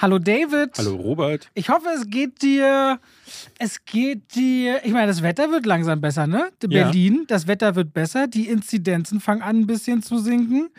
[0.00, 0.70] Hallo David.
[0.78, 1.50] Hallo Robert.
[1.52, 2.98] Ich hoffe, es geht dir,
[3.58, 6.50] es geht dir, ich meine, das Wetter wird langsam besser, ne?
[6.62, 6.84] Ja.
[6.84, 10.70] Berlin, das Wetter wird besser, die Inzidenzen fangen an ein bisschen zu sinken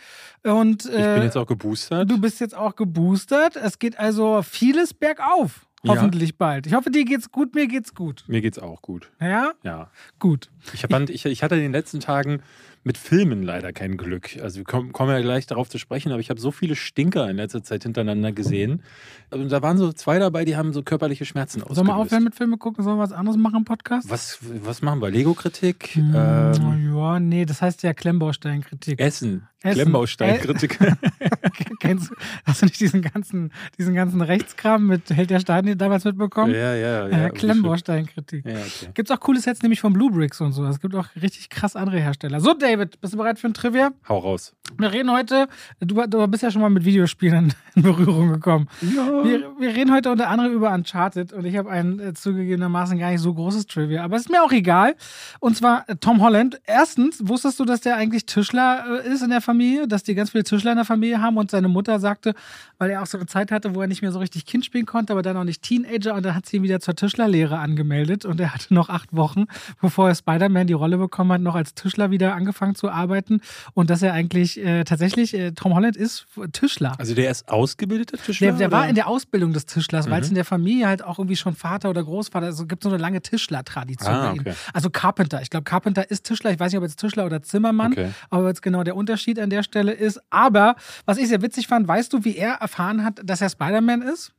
[0.44, 2.10] und Ich äh, bin jetzt auch geboostert.
[2.10, 3.56] du bist jetzt auch geboostert.
[3.58, 5.94] Es geht also vieles bergauf, Ja.
[5.96, 6.66] hoffentlich bald.
[6.66, 8.24] Ich hoffe, dir geht's gut, mir geht's gut.
[8.28, 9.12] Mir geht's auch gut.
[9.22, 9.52] Ja?
[9.62, 9.92] Ja.
[10.18, 10.50] Gut.
[10.74, 12.42] Ich, fand, ich, ich hatte in den letzten Tagen
[12.84, 14.40] mit Filmen leider kein Glück.
[14.42, 17.30] Also wir kommen, kommen ja gleich darauf zu sprechen, aber ich habe so viele Stinker
[17.30, 18.82] in letzter Zeit hintereinander gesehen.
[19.30, 21.76] Und da waren so zwei dabei, die haben so körperliche Schmerzen ausgelöst.
[21.76, 22.84] Sollen wir aufhören mit Filme gucken?
[22.84, 24.10] Sollen wir was anderes machen im Podcast?
[24.10, 25.12] Was, was machen wir?
[25.12, 25.90] Lego-Kritik?
[25.96, 29.00] Hm, Ähm, ja, nee, das heißt ja Klemmbaustein-Kritik.
[29.00, 29.48] Essen.
[29.64, 29.82] Essen.
[29.82, 30.80] Klemmbaustein-Kritik.
[31.80, 32.16] Kennst du,
[32.46, 36.54] hast du nicht diesen ganzen, diesen ganzen Rechtskram mit Held der Steine damals mitbekommen?
[36.54, 37.08] ja, ja, ja.
[37.08, 38.46] Ja, ja Klemmbaustein-Kritik.
[38.46, 38.90] Ja, okay.
[38.94, 40.66] Gibt's auch coole Sets, nämlich von Blue Bricks und so.
[40.66, 42.40] Es gibt auch richtig krass andere Hersteller.
[42.40, 43.92] So, David, bist du bereit für ein Trivia?
[44.08, 44.54] Hau raus.
[44.78, 45.48] Wir reden heute,
[45.80, 48.68] du, du bist ja schon mal mit Videospielen in Berührung gekommen.
[48.82, 49.24] Ja.
[49.24, 53.12] Wir, wir reden heute unter anderem über Uncharted und ich habe ein äh, zugegebenermaßen gar
[53.12, 54.96] nicht so großes Trivia, aber es ist mir auch egal.
[55.40, 56.62] Und zwar äh, Tom Holland.
[56.66, 59.51] Erstens, wusstest du, dass der eigentlich Tischler äh, ist in der Familie,
[59.88, 62.34] dass die ganz viele Tischler in der Familie haben und seine Mutter sagte,
[62.78, 64.86] weil er auch so eine Zeit hatte, wo er nicht mehr so richtig Kind spielen
[64.86, 68.26] konnte, aber dann auch nicht Teenager und dann hat sie ihn wieder zur Tischlerlehre angemeldet
[68.26, 69.46] und er hatte noch acht Wochen,
[69.82, 73.42] bevor er Spider-Man die Rolle bekommen hat, noch als Tischler wieder angefangen zu arbeiten
[73.74, 76.94] und dass er eigentlich äh, tatsächlich, äh, Tom Holland ist Tischler.
[76.98, 78.48] Also der ist ausgebildeter Tischler?
[78.50, 80.32] Der, der war in der Ausbildung des Tischlers, weil es Mhm.
[80.32, 83.22] in der Familie halt auch irgendwie schon Vater oder Großvater, also gibt so eine lange
[83.22, 84.54] Tischler-Tradition Ah, okay.
[84.74, 85.42] Also Carpenter.
[85.42, 86.52] Ich glaube, Carpenter ist Tischler.
[86.52, 88.10] Ich weiß nicht, ob jetzt Tischler oder Zimmermann, Okay.
[88.30, 90.22] aber jetzt genau der Unterschied an der Stelle ist.
[90.30, 90.76] Aber
[91.06, 94.34] was ich sehr witzig fand, weißt du, wie er erfahren hat, dass er Spider-Man ist?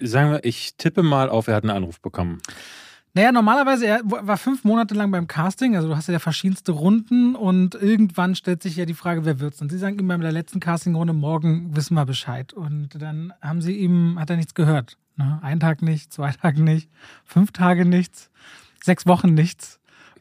[0.00, 2.40] Sagen wir, ich tippe mal auf, er hat einen Anruf bekommen.
[3.14, 7.34] Naja, normalerweise, er war fünf Monate lang beim Casting, also du hast ja verschiedenste Runden
[7.34, 9.60] und irgendwann stellt sich ja die Frage, wer wird's?
[9.60, 12.52] Und sie sagen ihm bei der letzten Castingrunde, morgen wissen wir Bescheid.
[12.52, 14.98] Und dann haben sie ihm, hat er nichts gehört.
[15.16, 15.40] Ne?
[15.42, 16.88] Ein Tag nicht, zwei Tage nicht,
[17.24, 18.30] fünf Tage nichts,
[18.84, 19.77] sechs Wochen nichts.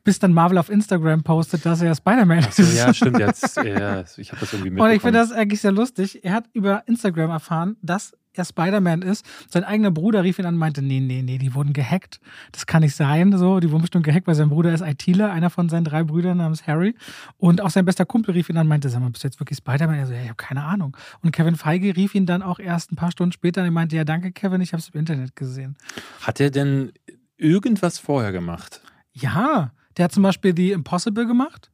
[0.08, 2.60] Bis dann Marvel auf Instagram postet, dass er Spider-Man ist.
[2.78, 3.20] ja, stimmt.
[3.20, 4.80] Jetzt, ja, ich habe das irgendwie mitbekommen.
[4.80, 6.24] Und ich finde das eigentlich sehr lustig.
[6.24, 9.26] Er hat über Instagram erfahren, dass er Spider-Man ist.
[9.50, 12.22] Sein eigener Bruder rief ihn an und meinte, nee, nee, nee, die wurden gehackt.
[12.54, 13.38] Das kann nicht sein.
[13.38, 16.38] So, die wurden bestimmt gehackt, weil sein Bruder ist ITler, einer von seinen drei Brüdern
[16.38, 16.96] namens Harry.
[17.36, 19.42] Und auch sein bester Kumpel rief ihn an und meinte, sag mal, bist du jetzt
[19.42, 20.00] wirklich Spider-Man?
[20.00, 20.96] Er so, ja, ich habe keine Ahnung.
[21.22, 23.98] Und Kevin Feige rief ihn dann auch erst ein paar Stunden später und er meinte,
[23.98, 25.76] ja, danke, Kevin, ich habe es im Internet gesehen.
[26.22, 26.94] Hat er denn
[27.36, 28.82] irgendwas vorher gemacht?
[29.12, 31.70] Ja, der hat zum Beispiel The Impossible gemacht.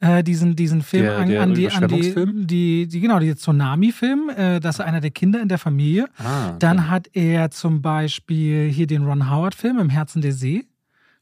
[0.00, 2.14] Äh, diesen, diesen Film Der- an, der an, die, an die,
[2.46, 6.06] die, die, genau, die Tsunami-Film, äh, das ist einer der Kinder in der Familie.
[6.18, 10.64] Ah, Dann hat er zum Beispiel hier den Ron Howard-Film im Herzen der See.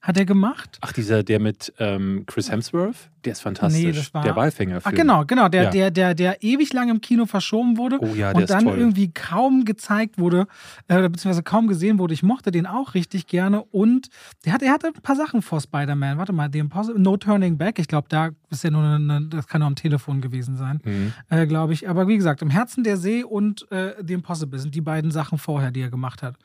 [0.06, 0.78] Hat er gemacht.
[0.83, 3.11] Ach, dieser, der mit ähm, Chris Hemsworth?
[3.25, 3.83] Der ist fantastisch.
[3.83, 4.78] Nee, das war- der Walfänger.
[4.84, 5.71] Ach genau, genau, der, Ja.
[5.71, 8.78] der, der, der ewig lang im Kino verschoben wurde Oh ja, der und dann toll.
[8.78, 10.47] irgendwie kaum gezeigt wurde,
[10.87, 12.15] äh, beziehungsweise kaum gesehen wurde.
[12.15, 14.06] Ich mochte den auch richtig gerne und
[14.44, 16.19] der hat, er hatte ein paar Sachen vor Spider-Man.
[16.19, 17.81] Warte mal, The Impossible, No Turning Back.
[17.81, 21.12] Ich glaube, da ist ja nur eine, das kann nur am Telefon gewesen sein, Mhm.
[21.31, 21.88] äh, glaube ich.
[21.88, 25.38] Aber wie gesagt, im Herzen der See und äh, The Impossible sind die beiden Sachen
[25.38, 26.37] vorher, die er gemacht hat.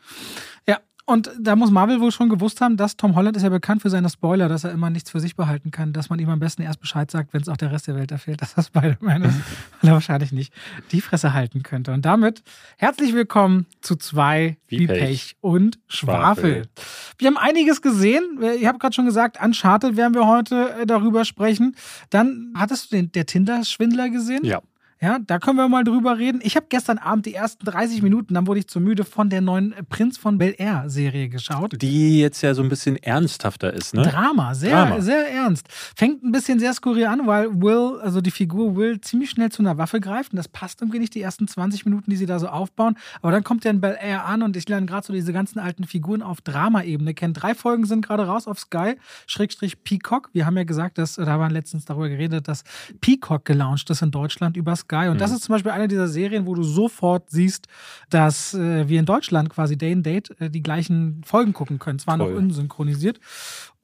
[0.68, 0.80] Ja.
[1.06, 3.89] Und da muss Marvel wohl schon gewusst haben, dass Tom Holland ist ja bekannt für
[3.89, 6.62] seine Spoiler, dass er immer nichts für sich behalten kann, dass man ihm am besten
[6.62, 9.39] erst Bescheid sagt, wenn es auch der Rest der Welt erfährt, dass er Spider-Man ist,
[9.81, 10.53] weil er wahrscheinlich nicht
[10.91, 11.91] die Fresse halten könnte.
[11.91, 12.44] Und damit
[12.78, 15.00] herzlich willkommen zu zwei Wie wie Pech.
[15.00, 16.66] Pech und Schwafel.
[16.66, 16.69] Schwafel.
[17.18, 18.39] Wir haben einiges gesehen.
[18.59, 21.75] Ich habe gerade schon gesagt, Uncharted werden wir heute äh, darüber sprechen.
[22.09, 24.45] Dann hattest du den, der Tinder-Schwindler gesehen?
[24.45, 24.62] Ja.
[25.03, 26.41] Ja, da können wir mal drüber reden.
[26.44, 29.41] Ich habe gestern Abend die ersten 30 Minuten, dann wurde ich zu müde, von der
[29.41, 31.81] neuen Prinz von Bel Air Serie geschaut.
[31.81, 34.03] Die jetzt ja so ein bisschen ernsthafter ist, ne?
[34.03, 35.01] Drama, sehr, Drama.
[35.01, 35.66] sehr ernst.
[35.95, 39.63] Fängt ein bisschen sehr skurril an, weil Will, also die Figur Will, ziemlich schnell zu
[39.63, 40.34] einer Waffe greift.
[40.34, 42.95] Und das passt irgendwie nicht, die ersten 20 Minuten, die sie da so aufbauen.
[43.23, 45.57] Aber dann kommt er in Bel Air an und ich lerne gerade so diese ganzen
[45.57, 47.33] alten Figuren auf Drama-Ebene kennen.
[47.33, 50.30] Drei Folgen sind gerade raus auf Sky, Schrägstrich Peacock.
[50.33, 52.63] Wir haben ja gesagt, dass, da haben wir letztens darüber geredet, dass
[53.01, 54.91] Peacock gelauncht ist in Deutschland über Sky.
[55.12, 57.68] Und das ist zum Beispiel eine dieser Serien, wo du sofort siehst,
[58.10, 62.00] dass äh, wir in Deutschland quasi Day and Date äh, die gleichen Folgen gucken können.
[62.00, 62.36] Zwar noch Toll.
[62.36, 63.20] unsynchronisiert.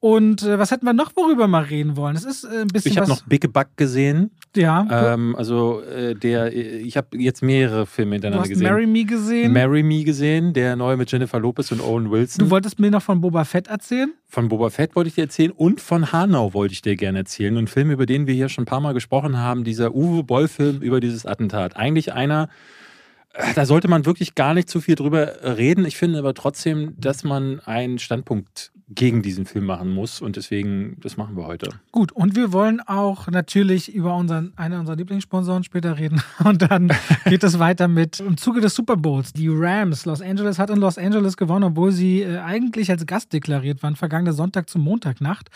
[0.00, 2.14] Und äh, was hätten wir noch, worüber wir mal reden wollen?
[2.14, 4.30] Es ist äh, ein bisschen Ich habe noch Big Buck gesehen.
[4.54, 8.68] ja, Ähm, also äh, der, ich habe jetzt mehrere Filme du hintereinander hast gesehen.
[8.68, 9.52] Marry Me gesehen.
[9.52, 12.44] Marry Me gesehen, der neue mit Jennifer Lopez und Owen Wilson.
[12.44, 14.12] du wolltest mir noch von Boba Fett erzählen.
[14.28, 17.56] Von Boba Fett wollte ich dir erzählen und von Hanau wollte ich dir gerne erzählen.
[17.56, 20.80] Ein Film, über den wir hier schon ein paar Mal gesprochen haben, dieser Uwe Boll-Film
[20.80, 21.76] über dieses Attentat.
[21.76, 22.50] Eigentlich einer,
[23.34, 25.84] äh, da sollte man wirklich gar nicht zu viel drüber reden.
[25.84, 30.20] Ich finde aber trotzdem, dass man einen Standpunkt gegen diesen Film machen muss.
[30.20, 31.68] Und deswegen, das machen wir heute.
[31.92, 36.22] Gut, und wir wollen auch natürlich über unseren, einen unserer Lieblingssponsoren später reden.
[36.44, 36.92] Und dann
[37.26, 39.32] geht es weiter mit im Zuge des Super Bowls.
[39.32, 43.32] Die Rams, Los Angeles hat in Los Angeles gewonnen, obwohl sie äh, eigentlich als Gast
[43.32, 45.48] deklariert waren, vergangene Sonntag zum Montagnacht.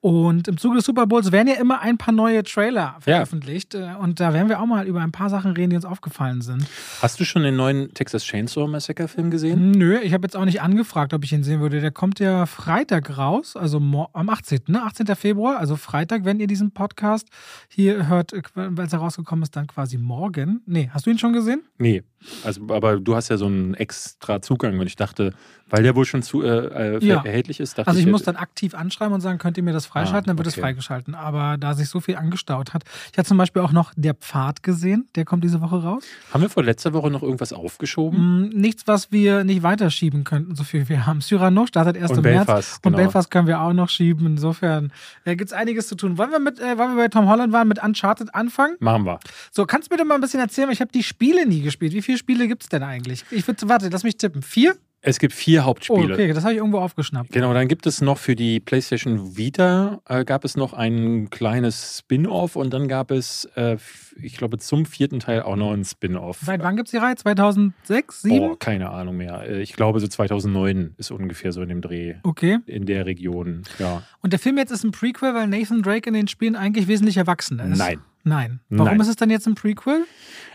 [0.00, 3.74] Und im Zuge des Super Bowls werden ja immer ein paar neue Trailer veröffentlicht.
[3.74, 3.94] Ja.
[3.94, 6.40] Äh, und da werden wir auch mal über ein paar Sachen reden, die uns aufgefallen
[6.40, 6.64] sind.
[7.02, 9.72] Hast du schon den neuen Texas Chainsaw Massacre Film gesehen?
[9.72, 11.80] Nö, ich habe jetzt auch nicht angefragt, ob ich ihn sehen würde.
[11.80, 12.46] Der kommt ja
[12.78, 13.78] Freitag raus, also
[14.12, 14.60] am 18.
[14.68, 14.80] Ne?
[14.84, 15.06] 18.
[15.16, 17.26] Februar, also Freitag, wenn ihr diesen Podcast
[17.68, 20.62] hier hört, äh, weil es herausgekommen ist, dann quasi morgen.
[20.64, 21.62] Nee, hast du ihn schon gesehen?
[21.78, 22.04] Nee.
[22.44, 25.32] Also, aber du hast ja so einen extra Zugang und ich dachte,
[25.70, 27.22] weil der wohl schon zu, äh, äh ja.
[27.22, 29.72] erhältlich ist, dachte Also ich, ich muss dann aktiv anschreiben und sagen, könnt ihr mir
[29.72, 30.56] das freischalten, ah, dann wird okay.
[30.56, 31.14] es freigeschalten.
[31.14, 32.84] Aber da sich so viel angestaut hat.
[33.12, 36.04] Ich habe zum Beispiel auch noch Der Pfad gesehen, der kommt diese Woche raus.
[36.32, 38.46] Haben wir vor letzter Woche noch irgendwas aufgeschoben?
[38.46, 41.20] Mm, nichts, was wir nicht weiterschieben könnten, so viel wir haben.
[41.20, 42.80] Cyrano startet erst und im Belfast, März.
[42.82, 42.96] Genau.
[42.96, 44.26] Und Belfast können wir auch noch schieben.
[44.26, 44.92] Insofern
[45.24, 46.16] äh, gibt es einiges zu tun.
[46.16, 48.76] Wollen wir mit, äh, weil wir bei Tom Holland waren, mit Uncharted anfangen?
[48.80, 49.20] Machen wir.
[49.50, 51.60] So, kannst du mir doch mal ein bisschen erzählen, weil ich habe die Spiele nie
[51.60, 51.92] gespielt.
[51.92, 53.22] Wie viele Spiele gibt es denn eigentlich?
[53.30, 54.40] Ich würde, warte, lass mich tippen.
[54.40, 54.76] Vier?
[55.02, 56.08] Es gibt vier Hauptspiele.
[56.08, 57.30] Oh, okay, das habe ich irgendwo aufgeschnappt.
[57.30, 61.98] Genau, dann gibt es noch für die PlayStation Vita äh, gab es noch ein kleines
[61.98, 63.76] Spin-off und dann gab es, äh,
[64.20, 66.40] ich glaube, zum vierten Teil auch noch ein Spin-off.
[66.42, 67.14] Seit wann gibt es die Reihe?
[67.14, 68.50] 2006, 2007?
[68.50, 69.42] Oh, keine Ahnung mehr.
[69.46, 72.14] Äh, ich glaube, so 2009 ist ungefähr so in dem Dreh.
[72.22, 72.58] Okay.
[72.64, 74.02] In der Region, ja.
[74.20, 77.18] Und der Film jetzt ist ein Prequel, weil Nathan Drake in den Spielen eigentlich wesentlich
[77.18, 77.78] erwachsen ist.
[77.78, 78.00] Nein.
[78.24, 78.60] Nein.
[78.68, 79.00] Warum Nein.
[79.00, 80.04] ist es dann jetzt ein Prequel?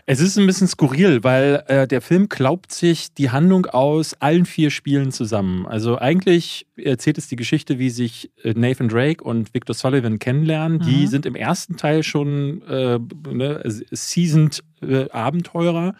[0.06, 4.44] Es ist ein bisschen skurril, weil äh, der Film glaubt sich die Handlung aus allen
[4.44, 5.66] vier Spielen zusammen.
[5.66, 10.78] Also eigentlich erzählt es die Geschichte, wie sich äh, Nathan Drake und Victor Sullivan kennenlernen.
[10.78, 10.82] Mhm.
[10.82, 12.98] Die sind im ersten Teil schon äh,
[13.32, 15.94] ne, seasoned äh, Abenteurer.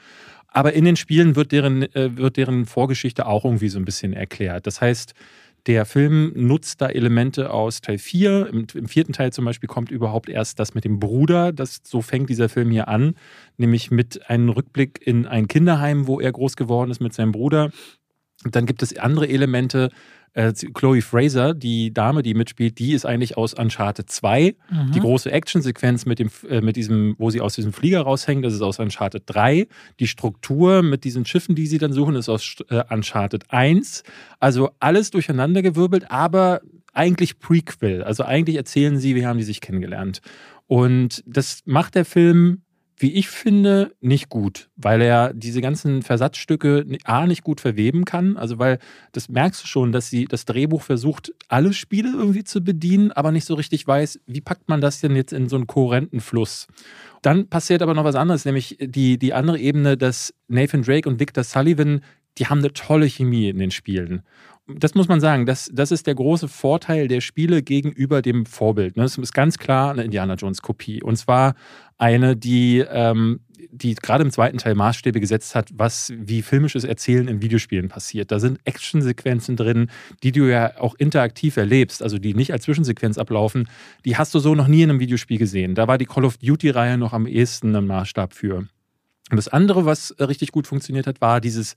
[0.48, 4.12] Aber in den Spielen wird deren, äh, wird deren Vorgeschichte auch irgendwie so ein bisschen
[4.12, 4.66] erklärt.
[4.66, 5.14] Das heißt,
[5.66, 8.48] der Film nutzt da Elemente aus Teil 4.
[8.48, 11.52] Im, Im, vierten Teil zum Beispiel kommt überhaupt erst das mit dem Bruder.
[11.52, 13.14] Das, so fängt dieser Film hier an,
[13.56, 17.70] nämlich mit einem Rückblick in ein Kinderheim, wo er groß geworden ist mit seinem Bruder.
[18.44, 19.90] Und dann gibt es andere Elemente,
[20.34, 24.54] äh, Chloe Fraser, die Dame, die mitspielt, die ist eigentlich aus Uncharted 2.
[24.70, 24.92] Mhm.
[24.92, 28.52] Die große Actionsequenz mit dem, äh, mit diesem, wo sie aus diesem Flieger raushängt, das
[28.52, 29.66] ist aus Uncharted 3.
[30.00, 34.02] Die Struktur mit diesen Schiffen, die sie dann suchen, ist aus äh, Uncharted 1.
[34.40, 36.60] Also alles durcheinandergewirbelt, aber
[36.92, 38.02] eigentlich Prequel.
[38.02, 40.20] Also eigentlich erzählen sie, wie haben die sich kennengelernt.
[40.66, 42.62] Und das macht der Film
[42.96, 48.36] wie ich finde, nicht gut, weil er diese ganzen Versatzstücke A nicht gut verweben kann.
[48.36, 48.78] Also, weil
[49.12, 53.32] das merkst du schon, dass sie das Drehbuch versucht, alle Spiele irgendwie zu bedienen, aber
[53.32, 56.68] nicht so richtig weiß, wie packt man das denn jetzt in so einen kohärenten Fluss.
[57.22, 61.18] Dann passiert aber noch was anderes, nämlich die, die andere Ebene, dass Nathan Drake und
[61.18, 62.00] Victor Sullivan,
[62.38, 64.22] die haben eine tolle Chemie in den Spielen
[64.66, 68.96] das muss man sagen, das, das ist der große Vorteil der Spiele gegenüber dem Vorbild.
[68.96, 71.02] Das ist ganz klar eine Indiana Jones Kopie.
[71.02, 71.54] Und zwar
[71.98, 73.40] eine, die, ähm,
[73.70, 78.32] die gerade im zweiten Teil Maßstäbe gesetzt hat, was wie filmisches Erzählen in Videospielen passiert.
[78.32, 79.90] Da sind Actionsequenzen drin,
[80.22, 83.68] die du ja auch interaktiv erlebst, also die nicht als Zwischensequenz ablaufen.
[84.06, 85.74] Die hast du so noch nie in einem Videospiel gesehen.
[85.74, 88.66] Da war die Call of Duty-Reihe noch am ehesten ein Maßstab für.
[89.30, 91.76] Und das andere, was richtig gut funktioniert hat, war dieses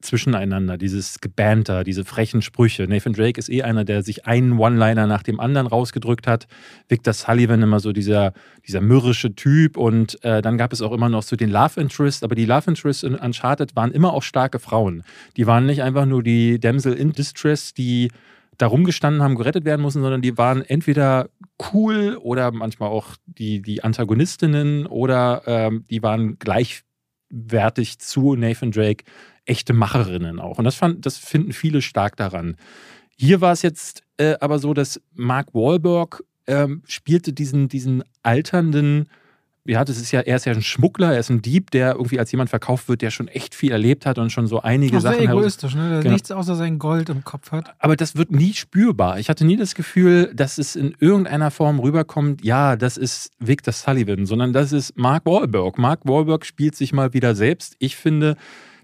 [0.00, 2.86] zwischeneinander, dieses Gebanter, diese frechen Sprüche.
[2.88, 6.46] Nathan Drake ist eh einer, der sich einen One-Liner nach dem anderen rausgedrückt hat.
[6.88, 8.32] Victor Sullivan immer so dieser,
[8.66, 9.76] dieser mürrische Typ.
[9.76, 12.24] Und äh, dann gab es auch immer noch so den Love Interest.
[12.24, 15.02] Aber die Love Interests in Uncharted waren immer auch starke Frauen.
[15.36, 18.10] Die waren nicht einfach nur die Damsel in Distress, die
[18.60, 21.30] da rumgestanden haben, gerettet werden mussten, sondern die waren entweder
[21.72, 29.04] cool oder manchmal auch die, die Antagonistinnen oder ähm, die waren gleichwertig zu Nathan Drake
[29.50, 30.58] echte Macherinnen auch.
[30.58, 32.56] Und das, fand, das finden viele stark daran.
[33.16, 39.08] Hier war es jetzt äh, aber so, dass Mark Wahlberg ähm, spielte diesen, diesen alternden,
[39.66, 42.18] ja, das ist ja, er ist ja ein Schmuggler, er ist ein Dieb, der irgendwie
[42.18, 45.00] als jemand verkauft wird, der schon echt viel erlebt hat und schon so einige Ach,
[45.02, 45.18] Sachen.
[45.18, 45.90] Sehr egoistisch, ne?
[45.90, 46.12] Der genau.
[46.12, 47.74] nichts außer sein Gold im Kopf hat.
[47.78, 49.18] Aber das wird nie spürbar.
[49.18, 53.72] Ich hatte nie das Gefühl, dass es in irgendeiner Form rüberkommt, ja, das ist Victor
[53.72, 55.76] Sullivan, sondern das ist Mark Wahlberg.
[55.76, 57.76] Mark Wahlberg spielt sich mal wieder selbst.
[57.78, 58.36] Ich finde,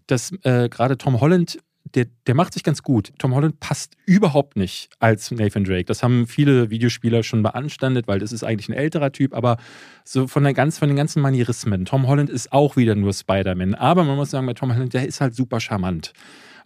[0.07, 1.59] dass äh, gerade Tom Holland,
[1.95, 3.13] der, der macht sich ganz gut.
[3.19, 5.85] Tom Holland passt überhaupt nicht als Nathan Drake.
[5.85, 9.57] Das haben viele Videospieler schon beanstandet, weil das ist eigentlich ein älterer Typ, aber
[10.05, 11.85] so von, der ganz, von den ganzen Manierismen.
[11.85, 13.75] Tom Holland ist auch wieder nur Spider-Man.
[13.75, 16.13] Aber man muss sagen, bei Tom Holland, der ist halt super charmant.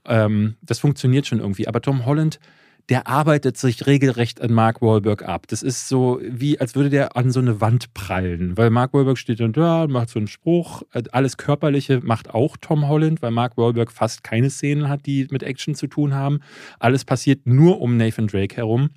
[0.06, 1.68] Ähm, das funktioniert schon irgendwie.
[1.68, 2.40] Aber Tom Holland
[2.88, 5.46] der arbeitet sich regelrecht an Mark Wahlberg ab.
[5.48, 9.18] Das ist so, wie als würde der an so eine Wand prallen, weil Mark Wahlberg
[9.18, 10.82] steht dann da, macht so einen Spruch.
[11.12, 15.42] Alles Körperliche macht auch Tom Holland, weil Mark Wahlberg fast keine Szenen hat, die mit
[15.42, 16.40] Action zu tun haben.
[16.78, 18.90] Alles passiert nur um Nathan Drake herum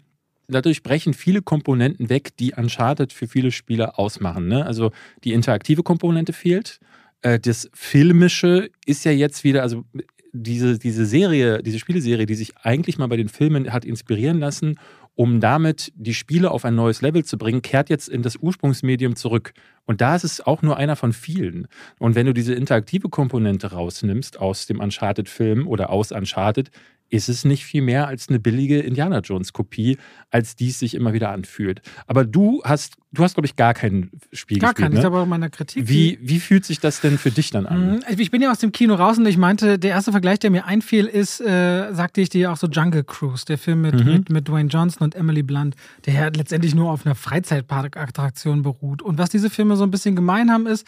[0.47, 4.47] dadurch brechen viele Komponenten weg, die Uncharted für viele Spieler ausmachen.
[4.47, 4.65] Ne?
[4.65, 4.91] Also
[5.23, 6.79] die interaktive Komponente fehlt.
[7.21, 9.85] Äh, das Filmische ist ja jetzt wieder, also
[10.33, 14.79] diese, diese Serie, diese Spieleserie, die sich eigentlich mal bei den Filmen hat inspirieren lassen,
[15.15, 19.15] um damit die Spiele auf ein neues Level zu bringen, kehrt jetzt in das Ursprungsmedium
[19.15, 19.53] zurück.
[19.85, 21.67] Und da ist es auch nur einer von vielen.
[21.99, 26.71] Und wenn du diese interaktive Komponente rausnimmst aus dem Uncharted-Film oder aus Uncharted,
[27.13, 29.97] ist es nicht viel mehr als eine billige Indiana Jones-Kopie,
[30.31, 31.83] als dies sich immer wieder anfühlt.
[32.07, 34.77] Aber du hast, du hast, glaube ich, gar kein Spiel gar gespielt.
[34.77, 34.99] Gar kein, ne?
[34.99, 35.87] ich habe auch meiner Kritik.
[35.87, 37.91] Wie, wie fühlt sich das denn für dich dann an?
[37.91, 40.49] Mhm, ich bin ja aus dem Kino raus und ich meinte, der erste Vergleich, der
[40.49, 44.11] mir einfiel, ist, äh, sagte ich dir auch so Jungle Cruise, der Film mit, mhm.
[44.11, 45.75] mit, mit Dwayne Johnson und Emily Blunt,
[46.07, 49.03] der ja letztendlich nur auf einer Freizeitparkattraktion beruht.
[49.03, 50.87] Und was diese Filme so ein bisschen gemein haben, ist,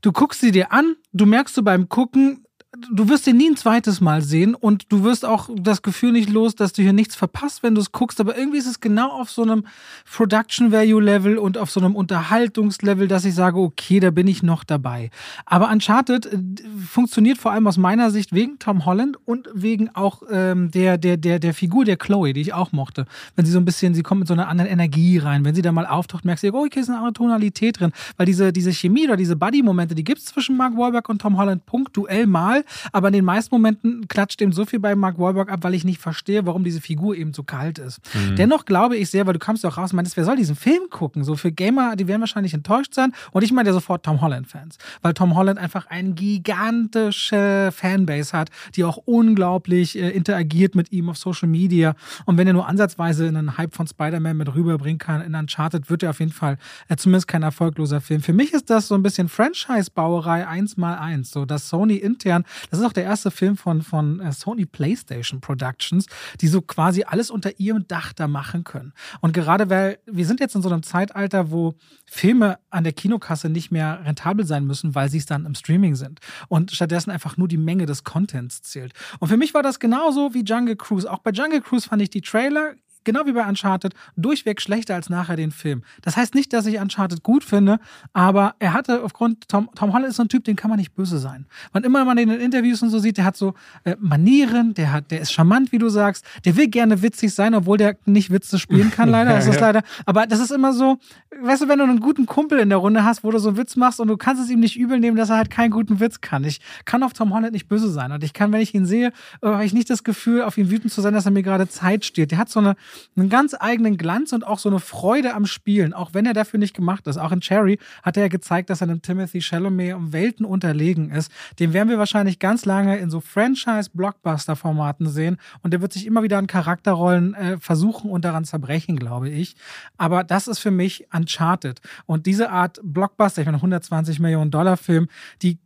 [0.00, 2.46] du guckst sie dir an, du merkst du beim Gucken,
[2.92, 6.30] du wirst ihn nie ein zweites Mal sehen und du wirst auch das Gefühl nicht
[6.30, 8.20] los, dass du hier nichts verpasst, wenn du es guckst.
[8.20, 9.64] Aber irgendwie ist es genau auf so einem
[10.10, 14.42] Production Value Level und auf so einem Unterhaltungslevel, dass ich sage, okay, da bin ich
[14.42, 15.10] noch dabei.
[15.46, 16.38] Aber Uncharted äh,
[16.86, 21.16] funktioniert vor allem aus meiner Sicht wegen Tom Holland und wegen auch ähm, der, der,
[21.16, 23.06] der, der Figur der Chloe, die ich auch mochte.
[23.36, 25.44] Wenn sie so ein bisschen, sie kommt mit so einer anderen Energie rein.
[25.44, 27.92] Wenn sie da mal auftaucht, merkst du, oh, okay, ist eine andere Tonalität drin.
[28.16, 31.36] Weil diese, diese Chemie oder diese Buddy-Momente, die gibt es zwischen Mark Wahlberg und Tom
[31.36, 35.50] Holland punktuell mal aber in den meisten Momenten klatscht eben so viel bei Mark Wahlberg
[35.50, 38.00] ab, weil ich nicht verstehe, warum diese Figur eben so kalt ist.
[38.14, 38.36] Mhm.
[38.36, 40.56] Dennoch glaube ich sehr, weil du kamst ja auch raus und meintest, wer soll diesen
[40.56, 41.24] Film gucken?
[41.24, 43.12] So für Gamer, die werden wahrscheinlich enttäuscht sein.
[43.32, 48.50] Und ich meine ja sofort Tom Holland-Fans, weil Tom Holland einfach eine gigantische Fanbase hat,
[48.74, 51.94] die auch unglaublich äh, interagiert mit ihm auf Social Media.
[52.24, 55.90] Und wenn er nur ansatzweise in einen Hype von Spider-Man mit rüberbringen kann in Uncharted,
[55.90, 56.58] wird er auf jeden Fall
[56.88, 58.22] äh, zumindest kein erfolgloser Film.
[58.22, 61.30] Für mich ist das so ein bisschen Franchise-Bauerei eins mal eins.
[61.30, 65.40] So, dass Sony intern, das ist auch der erste Film von, von äh, Sony PlayStation
[65.40, 66.06] Productions,
[66.40, 68.92] die so quasi alles unter ihrem Dach da machen können.
[69.20, 71.74] Und gerade weil wir sind jetzt in so einem Zeitalter, wo
[72.06, 75.94] Filme an der Kinokasse nicht mehr rentabel sein müssen, weil sie es dann im Streaming
[75.94, 76.20] sind.
[76.48, 78.92] Und stattdessen einfach nur die Menge des Contents zählt.
[79.18, 81.10] Und für mich war das genauso wie Jungle Cruise.
[81.10, 82.74] Auch bei Jungle Cruise fand ich die Trailer
[83.04, 85.82] genau wie bei Uncharted, durchweg schlechter als nachher den Film.
[86.02, 87.80] Das heißt nicht, dass ich Uncharted gut finde,
[88.12, 90.94] aber er hatte aufgrund, Tom, Tom Holland ist so ein Typ, den kann man nicht
[90.94, 91.46] böse sein.
[91.72, 94.92] Wann immer man den in Interviews und so sieht, der hat so äh, Manieren, der,
[94.92, 98.30] hat, der ist charmant, wie du sagst, der will gerne witzig sein, obwohl der nicht
[98.30, 99.30] Witze spielen kann, leider.
[99.30, 100.98] Das ist leider, aber das ist immer so,
[101.40, 103.58] weißt du, wenn du einen guten Kumpel in der Runde hast, wo du so einen
[103.58, 106.00] Witz machst und du kannst es ihm nicht übel nehmen, dass er halt keinen guten
[106.00, 106.44] Witz kann.
[106.44, 109.12] Ich kann auf Tom Holland nicht böse sein und ich kann, wenn ich ihn sehe,
[109.42, 111.68] äh, habe ich nicht das Gefühl, auf ihn wütend zu sein, dass er mir gerade
[111.68, 112.30] Zeit steht.
[112.30, 112.76] Der hat so eine,
[113.16, 116.58] einen ganz eigenen Glanz und auch so eine Freude am Spielen, auch wenn er dafür
[116.58, 117.18] nicht gemacht ist.
[117.18, 121.10] Auch in Cherry hat er ja gezeigt, dass er einem Timothy Chalamet um Welten unterlegen
[121.10, 121.30] ist.
[121.58, 126.22] Den werden wir wahrscheinlich ganz lange in so Franchise-Blockbuster-Formaten sehen und der wird sich immer
[126.22, 129.56] wieder an Charakterrollen äh, versuchen und daran zerbrechen, glaube ich.
[129.96, 131.80] Aber das ist für mich Uncharted.
[132.06, 135.08] Und diese Art Blockbuster, ich meine 120 Millionen Dollar Film,
[135.42, 135.58] die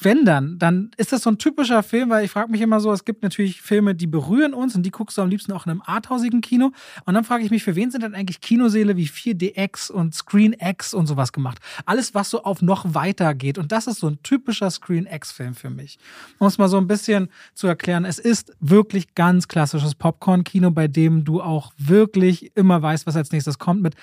[0.00, 2.92] wenn dann, dann ist das so ein typischer Film, weil ich frage mich immer so,
[2.92, 5.70] es gibt natürlich Filme, die berühren uns und die guckst du am liebsten auch in
[5.70, 6.72] einem arthausigen Kino.
[7.04, 10.94] Und dann frage ich mich, für wen sind denn eigentlich Kinoseele wie 4DX und ScreenX
[10.94, 11.58] und sowas gemacht?
[11.86, 13.58] Alles, was so auf noch weiter geht.
[13.58, 15.98] Und das ist so ein typischer ScreenX-Film für mich.
[16.38, 20.88] Um es mal so ein bisschen zu erklären, es ist wirklich ganz klassisches Popcorn-Kino, bei
[20.88, 23.94] dem du auch wirklich immer weißt, was als nächstes kommt mit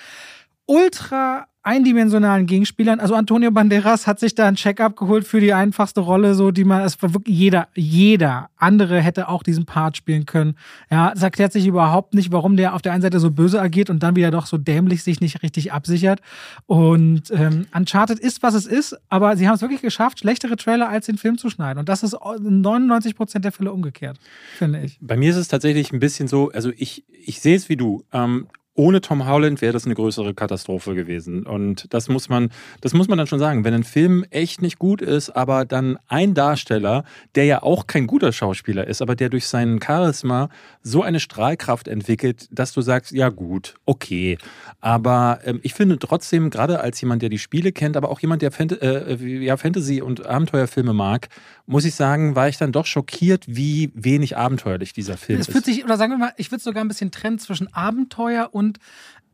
[0.66, 3.00] ultra eindimensionalen Gegenspielern.
[3.00, 6.64] Also Antonio Banderas hat sich da ein Check-up geholt für die einfachste Rolle, so die
[6.64, 10.56] man, es war wirklich jeder, jeder andere hätte auch diesen Part spielen können.
[10.90, 13.88] Ja, es erklärt sich überhaupt nicht, warum der auf der einen Seite so böse agiert
[13.88, 16.20] und dann wieder doch so dämlich sich nicht richtig absichert.
[16.66, 20.90] Und ähm, Uncharted ist, was es ist, aber sie haben es wirklich geschafft, schlechtere Trailer
[20.90, 21.78] als den Film zu schneiden.
[21.78, 24.18] Und das ist 99 Prozent der Fälle umgekehrt,
[24.58, 24.98] finde ich.
[25.00, 28.04] Bei mir ist es tatsächlich ein bisschen so, also ich, ich sehe es wie du.
[28.12, 31.46] Ähm, ohne Tom Holland wäre das eine größere Katastrophe gewesen.
[31.46, 32.50] Und das muss man,
[32.80, 33.64] das muss man dann schon sagen.
[33.64, 37.04] Wenn ein Film echt nicht gut ist, aber dann ein Darsteller,
[37.36, 40.48] der ja auch kein guter Schauspieler ist, aber der durch seinen Charisma
[40.82, 44.38] so eine Strahlkraft entwickelt, dass du sagst, ja gut, okay.
[44.80, 48.42] Aber ähm, ich finde trotzdem, gerade als jemand, der die Spiele kennt, aber auch jemand,
[48.42, 51.28] der Fant äh, ja, Fantasy- und Abenteuerfilme mag,
[51.66, 55.64] muss ich sagen, war ich dann doch schockiert, wie wenig abenteuerlich dieser Film es ist.
[55.64, 58.63] Sich, oder sagen wir mal, ich würde sogar ein bisschen trennen zwischen Abenteuer und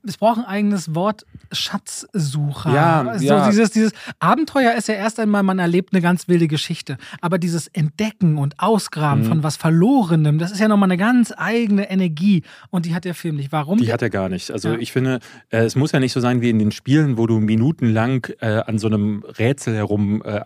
[0.03, 2.73] es braucht ein eigenes Wort, Schatzsucher.
[2.73, 3.49] Ja, so ja.
[3.51, 6.97] Dieses, dieses Abenteuer ist ja erst einmal, man erlebt eine ganz wilde Geschichte.
[7.21, 9.29] Aber dieses Entdecken und Ausgraben Mhm.
[9.29, 12.43] von was Verlorenem, das ist ja nochmal eine ganz eigene Energie.
[12.71, 13.53] Und die hat der Film nicht.
[13.53, 13.79] Warum?
[13.79, 14.51] Die hat er gar nicht.
[14.51, 14.79] Also Ja.
[14.79, 15.21] ich finde,
[15.51, 18.63] äh, es muss ja nicht so sein wie in den Spielen, wo du minutenlang äh,
[18.67, 20.41] an so einem Rätsel herum äh,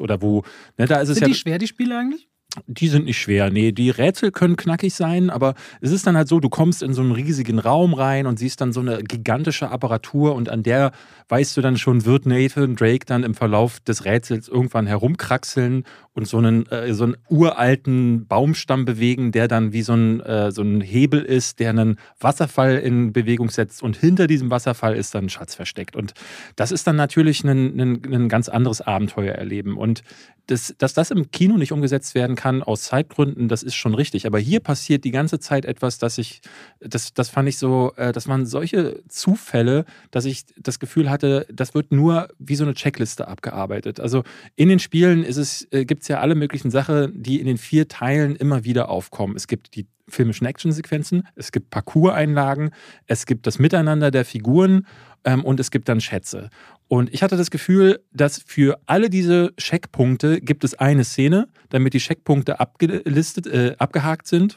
[0.00, 0.44] oder wo,
[0.78, 1.28] ne, da ist es Sind ja.
[1.28, 2.29] die schwer, die Spiele eigentlich?
[2.66, 3.50] Die sind nicht schwer.
[3.50, 6.94] Nee, die Rätsel können knackig sein, aber es ist dann halt so, du kommst in
[6.94, 10.90] so einen riesigen Raum rein und siehst dann so eine gigantische Apparatur und an der
[11.28, 16.26] weißt du dann schon, wird Nathan Drake dann im Verlauf des Rätsels irgendwann herumkraxeln und
[16.26, 20.62] so einen, äh, so einen uralten Baumstamm bewegen, der dann wie so ein, äh, so
[20.62, 25.26] ein Hebel ist, der einen Wasserfall in Bewegung setzt und hinter diesem Wasserfall ist dann
[25.26, 25.94] ein Schatz versteckt.
[25.94, 26.14] Und
[26.56, 29.76] das ist dann natürlich ein, ein, ein ganz anderes Abenteuer erleben.
[29.76, 30.02] Und
[30.50, 34.26] das, dass das im Kino nicht umgesetzt werden kann aus Zeitgründen, das ist schon richtig.
[34.26, 36.40] Aber hier passiert die ganze Zeit etwas, dass ich,
[36.80, 41.46] das, das fand ich so, äh, das waren solche Zufälle, dass ich das Gefühl hatte,
[41.52, 44.00] das wird nur wie so eine Checkliste abgearbeitet.
[44.00, 44.24] Also
[44.56, 47.58] in den Spielen ist es, äh, gibt es ja alle möglichen Sachen, die in den
[47.58, 49.36] vier Teilen immer wieder aufkommen.
[49.36, 52.70] Es gibt die filmischen Actionsequenzen, es gibt Parcours-Einlagen,
[53.06, 54.86] es gibt das Miteinander der Figuren
[55.24, 56.50] ähm, und es gibt dann Schätze.
[56.88, 61.94] Und ich hatte das Gefühl, dass für alle diese Checkpunkte gibt es eine Szene, damit
[61.94, 64.56] die Checkpunkte abgelistet, äh, abgehakt sind.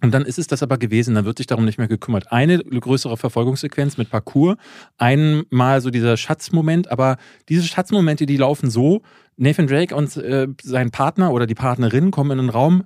[0.00, 2.30] Und dann ist es das aber gewesen, dann wird sich darum nicht mehr gekümmert.
[2.30, 4.56] Eine größere Verfolgungssequenz mit Parcours,
[4.96, 7.16] einmal so dieser Schatzmoment, aber
[7.48, 9.02] diese Schatzmomente, die laufen so,
[9.36, 12.84] Nathan Drake und äh, sein Partner oder die Partnerin kommen in einen Raum,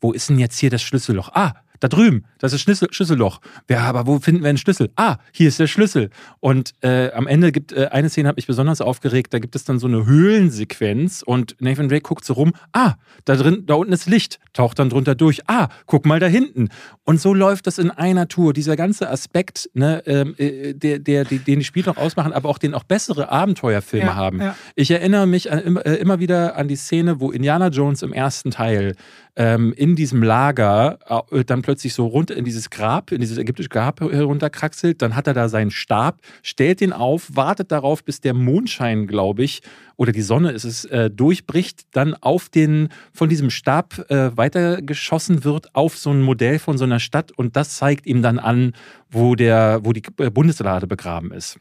[0.00, 1.30] wo ist denn jetzt hier das Schlüsselloch?
[1.32, 3.40] Ah, da drüben, das ist Schlüssel, Schlüsselloch.
[3.68, 4.90] Ja, aber wo finden wir den Schlüssel?
[4.96, 6.10] Ah, hier ist der Schlüssel.
[6.40, 9.64] Und äh, am Ende gibt äh, eine Szene, hat mich besonders aufgeregt, da gibt es
[9.64, 13.92] dann so eine Höhlensequenz und Nathan Drake guckt so rum, ah, da drin, da unten
[13.92, 16.68] ist Licht, taucht dann drunter durch, ah, guck mal da hinten.
[17.04, 18.52] Und so läuft das in einer Tour.
[18.52, 22.48] Dieser ganze Aspekt, ne, ähm, äh, der, der, die- den die Spiele noch ausmachen, aber
[22.48, 24.40] auch den auch bessere Abenteuerfilme Ja, haben.
[24.40, 24.56] ja.
[24.74, 28.12] Ich erinnere mich an, immer, äh, immer wieder an die Szene, wo Indiana Jones im
[28.12, 28.94] ersten Teil
[29.36, 30.98] ähm, in diesem Lager
[31.30, 35.02] äh, dann plötzlich so runter in dieses Grab, in dieses ägyptische Grab herunterkraxelt.
[35.02, 39.44] Dann hat er da seinen Stab, stellt den auf, wartet darauf, bis der Mondschein, glaube
[39.44, 39.62] ich,
[39.96, 45.44] oder die Sonne ist es, äh, durchbricht, dann auf den, von diesem Stab äh, weitergeschossen
[45.44, 48.72] wird auf so ein Modell von so einer Stadt und das zeigt ihm dann an,
[49.10, 51.58] wo der, wo die äh, Bundeslade begraben ist.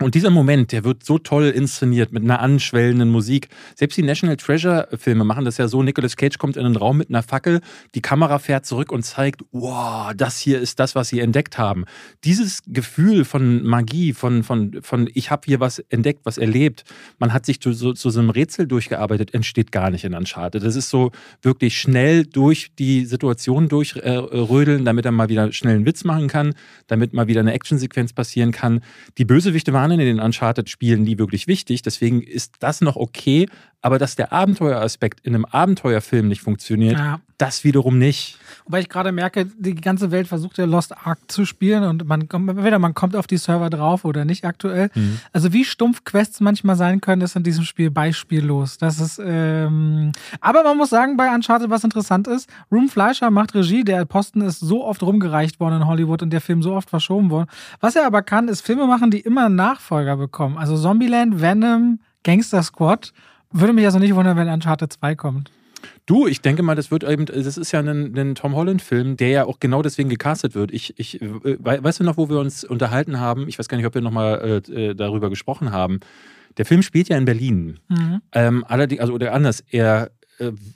[0.00, 3.48] Und dieser Moment, der wird so toll inszeniert mit einer anschwellenden Musik.
[3.74, 5.82] Selbst die National Treasure Filme machen das ja so.
[5.82, 7.60] Nicolas Cage kommt in einen Raum mit einer Fackel,
[7.94, 11.84] die Kamera fährt zurück und zeigt, wow, das hier ist das, was sie entdeckt haben.
[12.24, 16.84] Dieses Gefühl von Magie, von, von, von ich habe hier was entdeckt, was erlebt,
[17.18, 20.62] man hat sich zu, so, zu so einem Rätsel durchgearbeitet, entsteht gar nicht in Uncharted.
[20.64, 21.10] Das ist so
[21.42, 26.54] wirklich schnell durch die Situation durchrödeln, damit er mal wieder schnell einen Witz machen kann,
[26.86, 28.80] damit mal wieder eine Actionsequenz passieren kann.
[29.18, 33.46] Die Bösewichte waren in den Uncharted-Spielen nie wirklich wichtig, deswegen ist das noch okay,
[33.82, 37.20] aber dass der Abenteueraspekt in einem Abenteuerfilm nicht funktioniert, Ja.
[37.38, 38.38] das wiederum nicht.
[38.66, 42.28] Wobei ich gerade merke, die ganze Welt versucht ja Lost Ark zu spielen und man
[42.28, 44.90] kommt, entweder man kommt auf die Server drauf oder nicht aktuell.
[44.94, 45.20] Mhm.
[45.32, 48.76] Also wie stumpf Quests manchmal sein können, ist in diesem Spiel beispiellos.
[48.76, 53.54] Das ist, ähm aber man muss sagen, bei Uncharted, was interessant ist, Room Fleischer macht
[53.54, 56.90] Regie, der Posten ist so oft rumgereicht worden in Hollywood und der Film so oft
[56.90, 57.48] verschoben worden.
[57.80, 60.58] Was er aber kann, ist Filme machen, die immer einen Nachfolger bekommen.
[60.58, 63.12] Also Zombieland, Venom, Gangster Squad.
[63.52, 65.50] Würde mich also nicht wundern, wenn Uncharted 2 kommt.
[66.06, 69.28] Du, ich denke mal, das wird eben, das ist ja ein, ein Tom Holland-Film, der
[69.28, 70.72] ja auch genau deswegen gecastet wird.
[70.72, 73.48] Ich, ich, äh, wei- weißt du noch, wo wir uns unterhalten haben?
[73.48, 76.00] Ich weiß gar nicht, ob wir nochmal äh, äh, darüber gesprochen haben.
[76.58, 77.78] Der Film spielt ja in Berlin.
[77.88, 78.20] Mhm.
[78.32, 80.10] Ähm, allerdings, also oder anders, er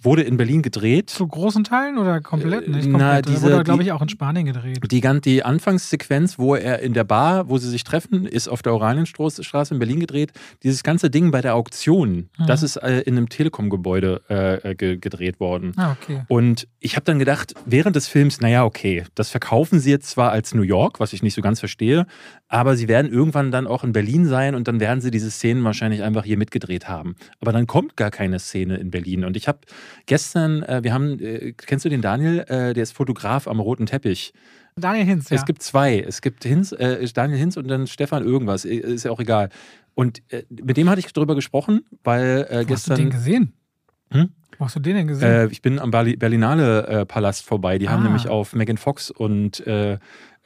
[0.02, 1.10] wurde in Berlin gedreht.
[1.10, 2.88] Zu großen Teilen oder komplett Äh, nicht?
[2.88, 3.28] na, Komplett.
[3.28, 4.78] diese- Wurde, glaube ich, auch in Spanien gedreht.
[4.90, 8.74] Die, die Anfangssequenz, wo er in der Bar, wo sie sich treffen, ist auf der
[8.74, 9.42] Oranienstraße
[9.74, 10.32] in Berlin gedreht.
[10.62, 12.46] Dieses ganze Ding bei der Auktion, Mhm.
[12.46, 15.72] das ist äh, in einem Telekom-Gebäude äh, ge gedreht worden.
[15.76, 16.22] Ah, okay.
[16.28, 20.30] Und ich habe dann gedacht, während des Films, naja, okay, das verkaufen sie jetzt zwar
[20.30, 22.06] als New York, was ich nicht so ganz verstehe,
[22.48, 25.64] aber sie werden irgendwann dann auch in Berlin sein und dann werden sie diese Szenen
[25.64, 27.16] wahrscheinlich einfach hier mitgedreht haben.
[27.40, 29.24] Aber dann kommt gar keine Szene in Berlin.
[29.24, 29.53] Und ich habe
[30.06, 32.40] gestern, äh, wir haben, äh, kennst du den Daniel?
[32.40, 34.32] Äh, der ist Fotograf am roten Teppich.
[34.76, 35.36] Daniel Hinz, ja.
[35.36, 36.00] Es gibt zwei.
[36.00, 38.64] Es gibt Hinz, äh, Daniel Hinz und dann Stefan irgendwas.
[38.64, 39.50] Ist ja auch egal.
[39.94, 43.10] Und äh, mit dem hatte ich drüber gesprochen, weil äh, Wo Hast du den gestern.
[43.10, 43.52] gesehen?
[44.10, 44.30] Hm?
[44.58, 45.28] Wo hast du den denn gesehen?
[45.28, 47.78] Äh, ich bin am Berlinale äh, Palast vorbei.
[47.78, 47.92] Die ah.
[47.92, 49.98] haben nämlich auf Megan Fox und äh, äh,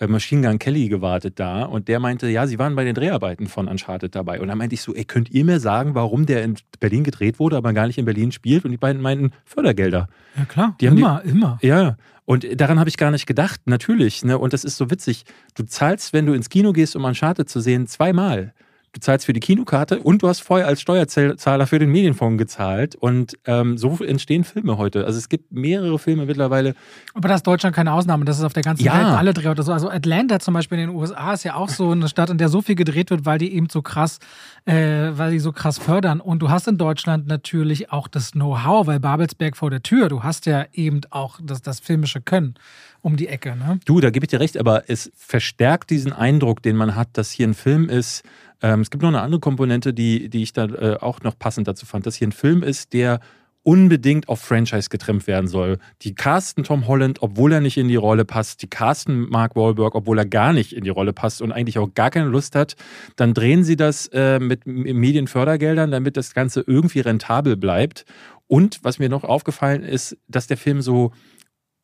[0.07, 3.67] Machine Gun Kelly gewartet da und der meinte, ja, sie waren bei den Dreharbeiten von
[3.67, 4.41] Uncharted dabei.
[4.41, 7.41] Und dann meinte ich so, ey, könnt ihr mir sagen, warum der in Berlin gedreht
[7.41, 8.65] wurde, aber gar nicht in Berlin spielt?
[8.65, 10.09] Und die beiden meinten, Fördergelder.
[10.37, 11.59] Ja klar, die immer, die, immer.
[11.63, 14.25] Ja, und daran habe ich gar nicht gedacht, natürlich.
[14.25, 14.39] Ne?
[14.39, 15.25] Und das ist so witzig.
[15.55, 18.53] Du zahlst, wenn du ins Kino gehst, um Uncharted zu sehen, zweimal
[18.99, 22.97] du zahlst für die Kinokarte und du hast vorher als Steuerzahler für den Medienfonds gezahlt.
[22.97, 25.07] Und ähm, so entstehen Filme heute.
[25.07, 26.75] Also es gibt mehrere Filme mittlerweile.
[27.15, 28.25] Aber das ist Deutschland keine Ausnahme.
[28.25, 28.95] Das ist auf der ganzen ja.
[28.95, 29.73] Welt alle Drehorte so.
[29.73, 32.49] Also Atlanta zum Beispiel in den USA ist ja auch so eine Stadt, in der
[32.49, 34.19] so viel gedreht wird, weil die eben so krass,
[34.65, 34.75] äh,
[35.13, 36.21] weil die so krass fördern.
[36.21, 40.09] Und du hast in Deutschland natürlich auch das Know-how, weil Babelsberg vor der Tür.
[40.09, 42.55] Du hast ja eben auch das, das filmische Können
[43.01, 43.57] um die Ecke.
[43.57, 43.79] Ne?
[43.85, 47.31] Du, da gebe ich dir recht, aber es verstärkt diesen Eindruck, den man hat, dass
[47.31, 48.25] hier ein Film ist,
[48.63, 51.69] ähm, es gibt noch eine andere Komponente, die, die ich da äh, auch noch passend
[51.69, 53.21] dazu fand, dass hier ein Film ist, der
[53.63, 55.79] unbedingt auf Franchise getrimmt werden soll.
[56.01, 58.63] Die casten Tom Holland, obwohl er nicht in die Rolle passt.
[58.63, 61.93] Die casten Mark Wahlberg, obwohl er gar nicht in die Rolle passt und eigentlich auch
[61.93, 62.77] gar keine Lust hat.
[63.17, 68.07] Dann drehen sie das äh, mit Medienfördergeldern, damit das Ganze irgendwie rentabel bleibt.
[68.47, 71.13] Und was mir noch aufgefallen ist, dass der Film so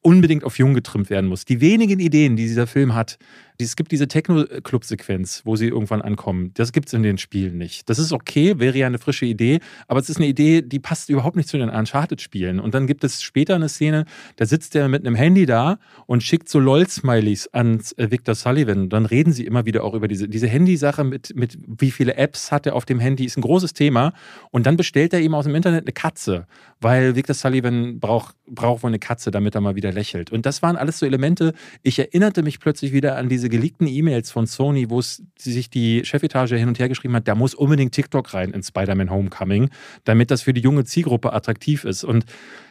[0.01, 1.45] unbedingt auf jung getrimmt werden muss.
[1.45, 3.19] Die wenigen Ideen, die dieser Film hat,
[3.59, 6.51] es gibt diese Techno-Club-Sequenz, wo sie irgendwann ankommen.
[6.55, 7.89] Das gibt es in den Spielen nicht.
[7.89, 11.09] Das ist okay, wäre ja eine frische Idee, aber es ist eine Idee, die passt
[11.09, 12.59] überhaupt nicht zu den Uncharted-Spielen.
[12.59, 16.23] Und dann gibt es später eine Szene, da sitzt er mit einem Handy da und
[16.23, 18.89] schickt so LOL-Smileys an äh, Victor Sullivan.
[18.89, 22.51] Dann reden sie immer wieder auch über diese, diese Handysache mit, mit wie viele Apps
[22.51, 24.13] hat er auf dem Handy, ist ein großes Thema.
[24.51, 26.47] Und dann bestellt er eben aus dem Internet eine Katze,
[26.81, 30.33] weil Victor Sullivan braucht, braucht wohl eine Katze, damit er mal wieder lächelt.
[30.33, 31.55] Und das waren alles so Elemente.
[31.83, 36.03] Ich erinnerte mich plötzlich wieder an diese diese geleakten E-Mails von Sony, wo sich die
[36.03, 39.69] Chefetage hin und her geschrieben hat, da muss unbedingt TikTok rein in Spider-Man Homecoming,
[40.05, 42.05] damit das für die junge Zielgruppe attraktiv ist.
[42.05, 42.25] Und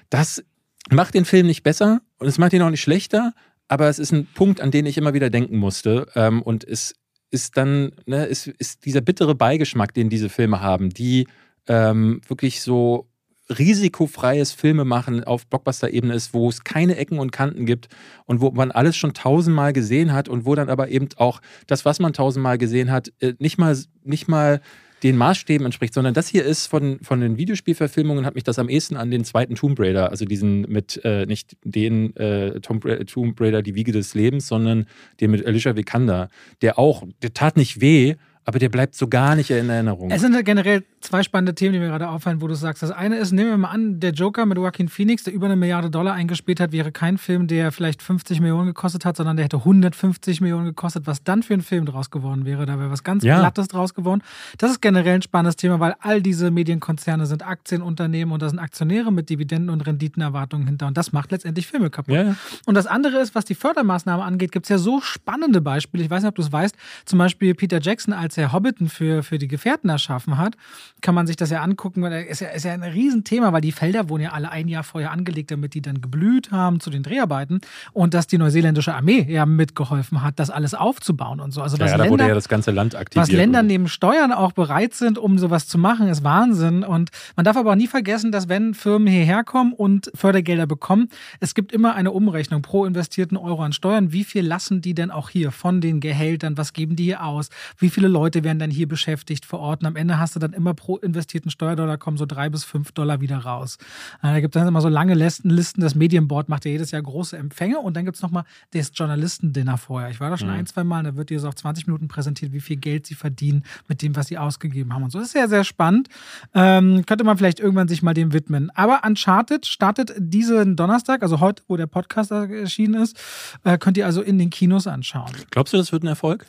[0.10, 0.44] das
[0.90, 3.34] macht den Film nicht besser und es macht ihn auch nicht schlechter,
[3.68, 6.08] aber es ist ein Punkt, an den ich immer wieder denken musste.
[6.16, 6.96] Ähm, und es
[7.30, 11.28] ist dann, ne, ist, ist dieser bittere Beigeschmack, den diese Filme haben, die
[11.68, 13.08] ähm, wirklich so
[13.50, 17.90] risikofreies Filmemachen auf Blockbuster-Ebene ist, wo es keine Ecken und Kanten gibt
[18.26, 21.86] und wo man alles schon tausendmal gesehen hat und wo dann aber eben auch das,
[21.86, 24.62] was man tausendmal gesehen hat, äh, nicht mal, nicht mal
[25.04, 28.70] den Maßstäben entspricht, sondern das hier ist von, von den Videospielverfilmungen, hat mich das am
[28.70, 33.40] ehesten an den zweiten Tomb Raider, also diesen mit, äh, nicht den äh, Tomb, Tomb
[33.40, 34.86] Raider, die Wiege des Lebens, sondern
[35.20, 36.30] den mit Alicia Vikander,
[36.62, 40.12] der auch, der tat nicht weh, aber der bleibt so gar nicht in Erinnerung.
[40.12, 42.84] Es sind generell zwei spannende Themen, die mir gerade auffallen, wo du sagst.
[42.84, 45.56] Das eine ist, nehmen wir mal an, der Joker mit Joaquin Phoenix, der über eine
[45.56, 49.46] Milliarde Dollar eingespielt hat, wäre kein Film, der vielleicht 50 Millionen gekostet hat, sondern der
[49.46, 51.08] hätte 150 Millionen gekostet.
[51.08, 53.40] Was dann für ein Film draus geworden wäre, da wäre was ganz ja.
[53.40, 54.22] Glattes draus geworden.
[54.58, 58.60] Das ist generell ein spannendes Thema, weil all diese Medienkonzerne sind Aktienunternehmen und da sind
[58.60, 60.88] Aktionäre mit Dividenden und Renditenerwartungen hinter.
[60.88, 62.14] Und das macht letztendlich Filme kaputt.
[62.14, 62.36] Ja.
[62.66, 66.04] Und das andere ist, was die Fördermaßnahme angeht, gibt es ja so spannende Beispiele.
[66.04, 66.76] Ich weiß nicht, ob du es weißt.
[67.06, 70.56] Zum Beispiel Peter Jackson als als er Hobbiten für, für die Gefährten erschaffen hat,
[71.02, 72.04] kann man sich das ja angucken.
[72.04, 75.12] Ist ja, ist ja ein Riesenthema, weil die Felder wurden ja alle ein Jahr vorher
[75.12, 79.46] angelegt, damit die dann geblüht haben zu den Dreharbeiten und dass die neuseeländische Armee ja
[79.46, 81.62] mitgeholfen hat, das alles aufzubauen und so.
[81.62, 83.28] Also was ja, ja, da wurde ja das ganze Land aktiviert.
[83.28, 86.84] Was Länder neben Steuern auch bereit sind, um sowas zu machen, ist Wahnsinn.
[86.84, 91.10] Und man darf aber auch nie vergessen, dass wenn Firmen hierher kommen und Fördergelder bekommen,
[91.40, 94.12] es gibt immer eine Umrechnung pro investierten Euro an Steuern.
[94.12, 96.58] Wie viel lassen die denn auch hier von den Gehältern?
[96.58, 97.50] Was geben die hier aus?
[97.78, 100.40] Wie viele Leute Leute werden dann hier beschäftigt vor Ort und am Ende hast du
[100.40, 103.78] dann immer pro investierten Steuerdollar kommen so drei bis fünf Dollar wieder raus.
[104.22, 105.54] Äh, da gibt es dann immer so lange Listen.
[105.82, 109.78] Das Medienboard macht ja jedes Jahr große Empfänge und dann gibt es nochmal das Journalistendinner
[109.78, 110.10] vorher.
[110.10, 110.54] Ich war da schon mhm.
[110.54, 113.16] ein, zwei Mal, da wird dir so auf 20 Minuten präsentiert, wie viel Geld sie
[113.16, 115.20] verdienen mit dem, was sie ausgegeben haben und so.
[115.20, 116.08] Das ist sehr, sehr spannend.
[116.54, 118.72] Ähm, könnte man vielleicht irgendwann sich mal dem widmen.
[118.74, 123.20] Aber Uncharted startet diesen Donnerstag, also heute, wo der Podcast erschienen ist,
[123.66, 125.32] äh, könnt ihr also in den Kinos anschauen.
[125.52, 126.46] Glaubst du, das wird ein Erfolg?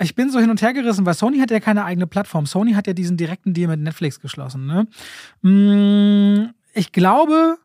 [0.00, 2.46] Ich bin so hin und her gerissen, weil Sony hat ja keine eigene Plattform.
[2.46, 4.66] Sony hat ja diesen direkten Deal mit Netflix geschlossen.
[4.66, 4.86] Ne?
[5.42, 7.58] Mm, ich glaube,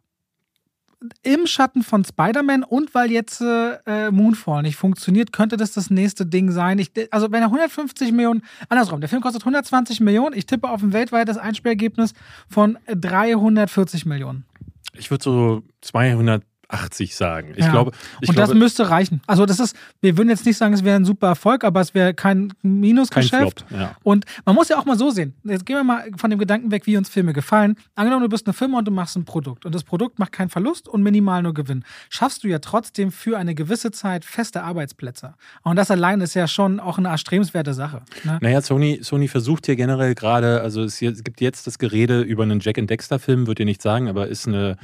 [1.24, 6.26] im Schatten von Spider-Man und weil jetzt äh, Moonfall nicht funktioniert, könnte das das nächste
[6.26, 6.80] Ding sein.
[6.80, 10.82] Ich, also wenn er 150 Millionen, andersrum, der Film kostet 120 Millionen, ich tippe auf
[10.82, 12.14] ein weltweites Einspielergebnis
[12.50, 14.46] von 340 Millionen.
[14.94, 17.54] Ich würde so 200 80 sagen.
[17.56, 17.72] Ich Ja.
[17.72, 19.22] glaube, ich und das glaube, müsste reichen.
[19.28, 21.94] Also das ist, wir würden jetzt nicht sagen, es wäre ein super Erfolg, aber es
[21.94, 23.66] wäre kein kein Minusgeschäft.
[23.68, 23.80] Flop.
[23.80, 23.96] Ja.
[24.04, 25.34] Und man muss ja auch mal so sehen.
[25.44, 27.76] Jetzt gehen wir mal von dem Gedanken weg, wie uns Filme gefallen.
[27.96, 30.50] Angenommen, du bist eine Firma und du machst ein Produkt und das Produkt macht keinen
[30.50, 31.84] Verlust und minimal nur Gewinn.
[32.10, 35.36] Schaffst du ja trotzdem für eine gewisse Zeit feste Arbeitsplätze.
[35.64, 38.02] Und das allein ist ja schon auch eine erstrebenswerte Sache.
[38.24, 38.40] Ne?
[38.42, 42.22] Naja, Sony, Sony versucht hier generell gerade, also es, hier- es gibt jetzt das Gerede
[42.22, 44.78] über einen Jack and Dexter-Film, würde ich nicht sagen, aber ist eine.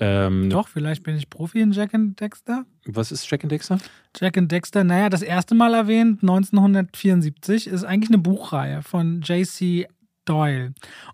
[0.00, 2.64] Ähm, Doch, vielleicht bin ich Profi in Jack and Dexter.
[2.86, 3.78] Was ist Jack and Dexter?
[4.18, 9.86] Jack and Dexter, naja, das erste Mal erwähnt, 1974, ist eigentlich eine Buchreihe von J.C.
[10.24, 10.72] Doyle.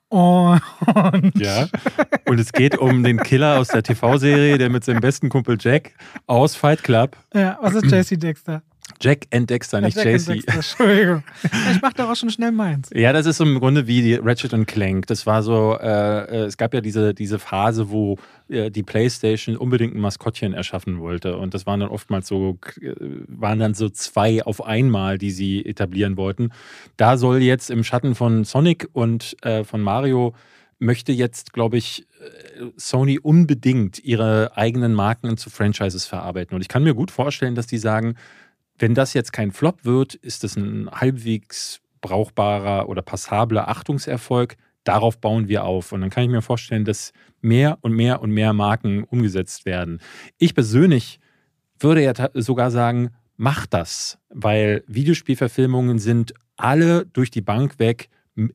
[0.09, 0.61] Und
[1.35, 1.69] Ja.
[2.27, 5.93] Und es geht um den Killer aus der TV-Serie, der mit seinem besten Kumpel Jack
[6.27, 7.17] aus Fight Club.
[7.35, 8.17] ja, was ist J.C.
[8.17, 8.63] Dexter?
[9.01, 10.27] Jack and Dexter, nicht Jack JC.
[10.27, 11.23] Dexter, Entschuldigung.
[11.73, 12.91] Ich mach doch auch schon schnell meins.
[12.95, 15.07] Ja, das ist so im Grunde wie die Ratchet und Clank.
[15.07, 18.17] Das war so, äh, äh, es gab ja diese, diese Phase, wo
[18.49, 21.37] äh, die PlayStation unbedingt ein Maskottchen erschaffen wollte.
[21.37, 22.95] Und das waren dann oftmals so, äh,
[23.29, 26.51] waren dann so zwei auf einmal, die sie etablieren wollten.
[26.97, 30.35] Da soll jetzt im Schatten von Sonic und äh, von Mario
[30.79, 36.55] möchte jetzt, glaube ich, äh, Sony unbedingt ihre eigenen Marken zu Franchises verarbeiten.
[36.55, 38.17] Und ich kann mir gut vorstellen, dass die sagen,
[38.79, 44.57] wenn das jetzt kein Flop wird, ist das ein halbwegs brauchbarer oder passabler Achtungserfolg.
[44.85, 45.93] Darauf bauen wir auf.
[45.93, 50.01] Und dann kann ich mir vorstellen, dass mehr und mehr und mehr Marken umgesetzt werden.
[50.39, 51.19] Ich persönlich
[51.81, 58.09] würde ja sogar sagen, mach das, weil Videospielverfilmungen sind alle durch die Bank weg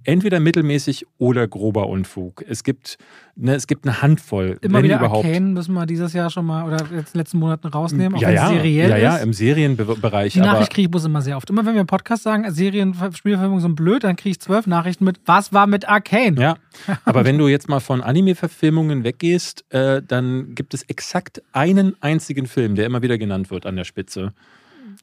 [0.03, 2.43] entweder mittelmäßig oder grober Unfug.
[2.47, 2.97] Es gibt,
[3.35, 5.25] ne, es gibt eine Handvoll, Immer wieder überhaupt.
[5.25, 8.21] Arcane müssen wir dieses Jahr schon mal oder jetzt in den letzten Monaten rausnehmen, auch
[8.21, 9.23] ja, wenn ja, es seriell ja, ja, ist.
[9.23, 10.33] im Serienbereich.
[10.33, 11.49] Die Nachricht kriege ich bloß immer sehr oft.
[11.49, 15.03] Immer wenn wir im Podcast sagen, Serien, Spielverfilmungen sind blöd, dann kriege ich zwölf Nachrichten
[15.03, 16.39] mit, was war mit Arcane?
[16.39, 16.55] Ja,
[17.05, 22.45] aber wenn du jetzt mal von Anime-Verfilmungen weggehst, äh, dann gibt es exakt einen einzigen
[22.45, 24.33] Film, der immer wieder genannt wird an der Spitze.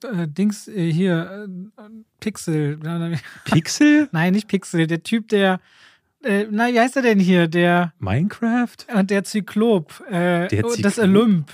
[0.03, 1.47] Äh, Dings äh, hier,
[1.77, 1.83] äh,
[2.21, 2.79] Pixel.
[3.45, 4.09] Pixel?
[4.13, 4.87] Nein, nicht Pixel.
[4.87, 5.61] Der Typ, der,
[6.23, 7.49] äh, na, wie heißt er denn hier?
[7.49, 8.77] Der, Minecraft?
[8.95, 10.03] und der Zyklop.
[10.09, 11.23] Äh, Der oh, Das Zyklop?
[11.23, 11.51] Olymp.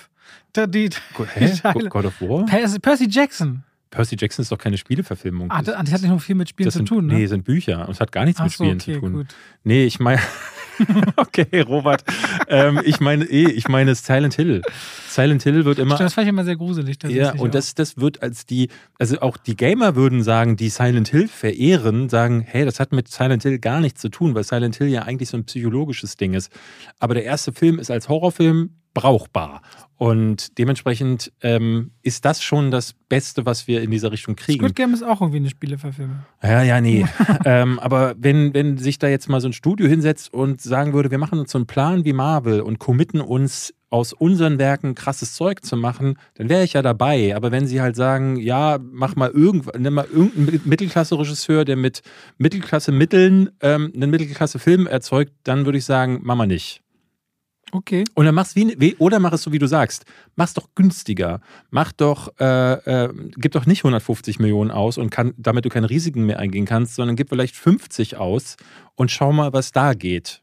[0.54, 1.50] Der, die, Go- Hä?
[1.52, 1.88] die Teile.
[1.88, 2.46] God of War?
[2.46, 3.62] Percy, Percy Jackson.
[3.90, 5.50] Percy Jackson ist doch keine Spieleverfilmung.
[5.50, 7.14] Ah, das, das hat nicht nur viel mit Spielen das zu sind, tun, ne?
[7.14, 7.86] Nee, sind Bücher.
[7.86, 9.12] Und es hat gar nichts Ach mit so, Spielen okay, zu tun.
[9.12, 9.26] gut.
[9.62, 10.20] Nee, ich meine.
[11.16, 12.04] okay, Robert.
[12.48, 14.62] ähm, ich meine eh, ich meine Silent Hill.
[15.08, 15.94] Silent Hill wird immer.
[15.94, 16.98] Stimmt, das fand ich immer sehr gruselig.
[17.08, 17.48] Ja, und auch.
[17.48, 22.08] das, das wird als die, also auch die Gamer würden sagen, die Silent Hill verehren,
[22.08, 25.02] sagen, hey, das hat mit Silent Hill gar nichts zu tun, weil Silent Hill ja
[25.02, 26.50] eigentlich so ein psychologisches Ding ist.
[26.98, 29.60] Aber der erste Film ist als Horrorfilm brauchbar.
[29.96, 34.60] Und dementsprechend ähm, ist das schon das Beste, was wir in dieser Richtung kriegen.
[34.60, 36.18] Squid Game ist auch irgendwie eine Spieleverfilmung.
[36.42, 37.06] Ja, ja, nee.
[37.44, 41.10] ähm, aber wenn, wenn sich da jetzt mal so ein Studio hinsetzt und sagen würde,
[41.10, 45.34] wir machen uns so einen Plan wie Marvel und committen uns aus unseren Werken krasses
[45.34, 47.36] Zeug zu machen, dann wäre ich ja dabei.
[47.36, 52.02] Aber wenn sie halt sagen, ja, mach mal irgendwann, nimm mal irgendeinen Mittelklasse-Regisseur, der mit
[52.38, 56.83] Mittelklasse-Mitteln ähm, einen Mittelklasse-Film erzeugt, dann würde ich sagen, mach mal nicht.
[57.74, 58.04] Okay.
[58.14, 60.04] Und dann mach's wie, wie oder mach es so, wie du sagst.
[60.36, 61.40] Mach's doch günstiger.
[61.70, 65.90] Mach doch, äh, äh, gib doch nicht 150 Millionen aus und kann, damit du keine
[65.90, 68.56] Risiken mehr eingehen kannst, sondern gib vielleicht 50 aus
[68.94, 70.40] und schau mal, was da geht.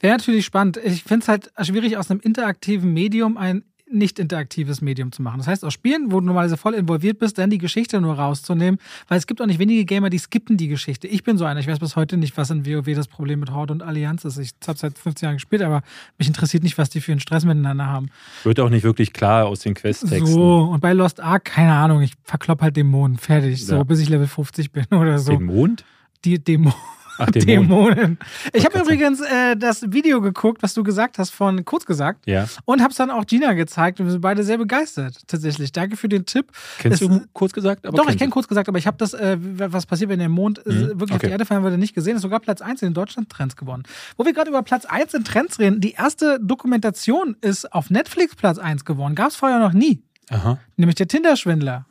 [0.00, 0.78] Wäre natürlich spannend.
[0.82, 5.38] Ich finde es halt schwierig, aus einem interaktiven Medium ein nicht interaktives Medium zu machen.
[5.38, 8.80] Das heißt, aus Spielen, wo du normalerweise voll involviert bist, dann die Geschichte nur rauszunehmen,
[9.08, 11.06] weil es gibt auch nicht wenige Gamer, die skippen die Geschichte.
[11.06, 13.52] Ich bin so einer, ich weiß bis heute nicht, was in WoW das Problem mit
[13.52, 14.38] Horde und Allianz ist.
[14.38, 15.82] Ich habe seit 15 Jahren gespielt, aber
[16.18, 18.10] mich interessiert nicht, was die für einen Stress miteinander haben.
[18.42, 20.26] Wird auch nicht wirklich klar aus den Questtexten.
[20.26, 23.82] So, und bei Lost Ark, keine Ahnung, ich verklopp halt Dämonen, fertig, so, Ja.
[23.84, 25.30] bis ich Level 50 bin oder so.
[25.32, 25.84] Den Mond?
[26.24, 26.74] Die Dämonen.
[27.18, 27.34] Ach, Mond.
[27.48, 28.18] Dämonen.
[28.52, 32.26] Ich habe übrigens äh, das Video geguckt, was du gesagt hast, von kurz gesagt.
[32.26, 32.46] Ja.
[32.64, 35.72] Und hab's dann auch Gina gezeigt und wir sind beide sehr begeistert, tatsächlich.
[35.72, 36.52] Danke für den Tipp.
[36.78, 37.86] Kennst Es- du kurz gesagt?
[37.86, 40.28] Aber Doch, ich kenne kurz gesagt, aber ich habe das, äh, was passiert, wenn der
[40.28, 41.26] Mond äh, Mhm, wirklich auf okay.
[41.26, 42.16] die Erde fallen würde, nicht gesehen.
[42.16, 43.82] Ist sogar Platz 1 in den Deutschland-Trends gewonnen.
[44.16, 48.34] Wo wir gerade über Platz 1 in Trends reden, die erste Dokumentation ist auf Netflix
[48.36, 49.14] Platz 1 geworden.
[49.14, 50.02] Gab's vorher noch nie.
[50.30, 50.58] Aha.
[50.76, 51.86] Nämlich der Tinder-Schwindler.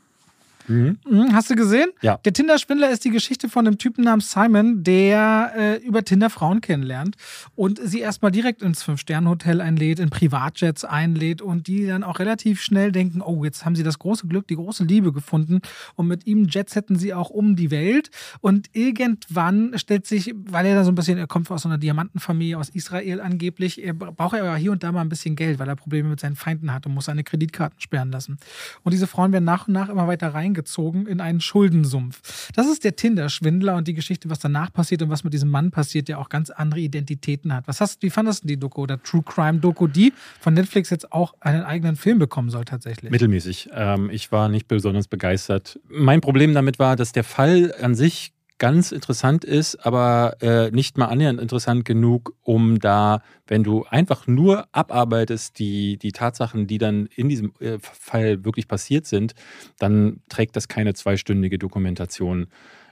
[0.68, 0.98] Mhm.
[1.10, 1.90] Mhm, hast du gesehen?
[2.02, 2.18] Ja.
[2.18, 6.62] Der Tinder-Schwindler ist die Geschichte von einem Typen namens Simon, der äh, über Tinder Frauen
[6.62, 7.16] kennenlernt
[7.56, 12.62] und sie erstmal direkt ins Fünf-Sterne-Hotel einlädt, in Privatjets einlädt und die dann auch relativ
[12.62, 15.62] schnell denken, oh, jetzt haben sie das große Glück, die große Liebe gefunden
[15.96, 18.10] und mit ihm jetsetten sie auch um die Welt
[18.42, 21.78] und irgendwann stellt sich, weil er da so ein bisschen, er kommt aus so einer
[21.78, 25.60] Diamantenfamilie aus Israel angeblich, er braucht er aber hier und da mal ein bisschen Geld,
[25.60, 28.38] weil er Probleme mit seinen Feinden hat und muss seine Kreditkarten sperren lassen.
[28.84, 32.52] Und diese Frauen werden nach und nach immer weiter reingeholt reingezogen in einen Schuldensumpf.
[32.56, 35.72] Das ist der Tinder-Schwindler und die Geschichte, was danach passiert und was mit diesem Mann
[35.72, 37.68] passiert, der auch ganz andere Identitäten hat.
[37.68, 41.12] Was hast, wie fandest du die Doku oder True Crime Doku, die von Netflix jetzt
[41.12, 43.12] auch einen eigenen Film bekommen soll tatsächlich?
[43.12, 43.70] Mittelmäßig.
[43.74, 45.80] Ähm, ich war nicht besonders begeistert.
[45.90, 50.98] Mein Problem damit war, dass der Fall an sich ganz interessant ist, aber äh, nicht
[50.98, 56.78] mal annähernd interessant genug, um da, wenn du einfach nur abarbeitest, die, die Tatsachen, die
[56.78, 59.36] dann in diesem äh, Fall wirklich passiert sind,
[59.78, 62.48] dann trägt das keine zweistündige Dokumentation.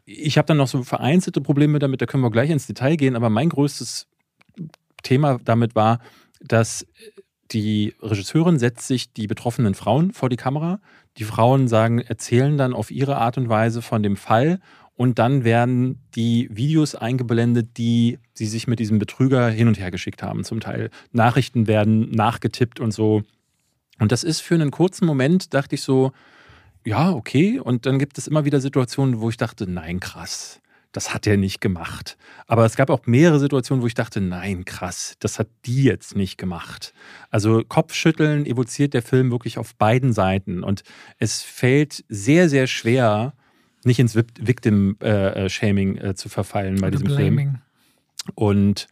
[0.05, 3.15] Ich habe dann noch so vereinzelte Probleme damit, da können wir gleich ins Detail gehen,
[3.15, 4.07] aber mein größtes
[5.01, 5.99] Thema damit war,
[6.41, 6.85] dass
[7.51, 10.79] die Regisseurin setzt sich die betroffenen Frauen vor die Kamera.
[11.17, 14.59] Die Frauen sagen, erzählen dann auf ihre Art und Weise von dem Fall
[14.95, 19.91] und dann werden die Videos eingeblendet, die sie sich mit diesem Betrüger hin und her
[19.91, 20.43] geschickt haben.
[20.43, 23.23] Zum Teil Nachrichten werden nachgetippt und so.
[23.99, 26.11] Und das ist für einen kurzen Moment, dachte ich so,
[26.85, 27.59] ja, okay.
[27.59, 31.37] Und dann gibt es immer wieder Situationen, wo ich dachte, nein, krass, das hat er
[31.37, 32.17] nicht gemacht.
[32.45, 36.15] Aber es gab auch mehrere Situationen, wo ich dachte, nein, krass, das hat die jetzt
[36.15, 36.93] nicht gemacht.
[37.31, 40.63] Also Kopfschütteln evoziert der Film wirklich auf beiden Seiten.
[40.63, 40.83] Und
[41.17, 43.33] es fällt sehr, sehr schwer,
[43.85, 47.49] nicht ins Victim-Shaming äh, äh, zu verfallen bei diesem Blaming.
[47.51, 47.61] Film.
[48.35, 48.87] Und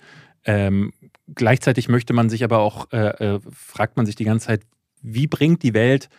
[0.45, 0.93] ähm,
[1.33, 4.61] gleichzeitig möchte man sich aber auch, äh, äh, fragt man sich die ganze Zeit,
[5.01, 6.09] wie bringt die Welt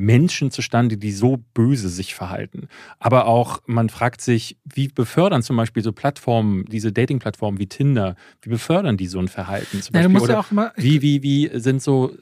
[0.00, 2.68] Menschen zustande, die so böse sich verhalten.
[2.98, 8.16] Aber auch, man fragt sich, wie befördern zum Beispiel so Plattformen, diese Dating-Plattformen wie Tinder,
[8.40, 9.82] wie befördern die so ein Verhalten?
[9.82, 10.20] Zum Beispiel?
[10.20, 12.14] Oder ja wie, wie, wie sind so,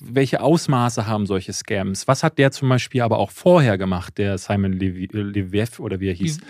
[0.00, 2.06] welche Ausmaße haben solche Scams?
[2.06, 6.14] Was hat der zum Beispiel aber auch vorher gemacht, der Simon Leviev oder wie er
[6.14, 6.40] hieß?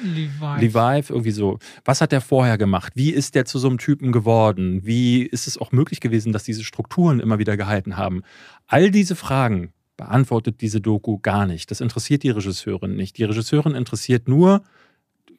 [0.59, 1.59] Levive, irgendwie so.
[1.85, 2.95] Was hat der vorher gemacht?
[2.97, 4.85] Wie ist der zu so einem Typen geworden?
[4.85, 8.23] Wie ist es auch möglich gewesen, dass diese Strukturen immer wieder gehalten haben?
[8.67, 9.73] All diese Fragen
[10.03, 11.71] beantwortet diese Doku gar nicht.
[11.71, 13.19] Das interessiert die Regisseurin nicht.
[13.19, 14.63] Die Regisseurin interessiert nur,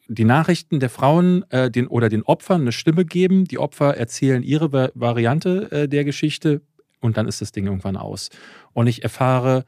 [0.07, 3.45] die Nachrichten der Frauen äh, den, oder den Opfern eine Stimme geben.
[3.45, 6.61] Die Opfer erzählen ihre Va Variante äh, der Geschichte
[7.01, 8.29] und dann ist das Ding irgendwann aus.
[8.73, 9.65] Und ich erfahre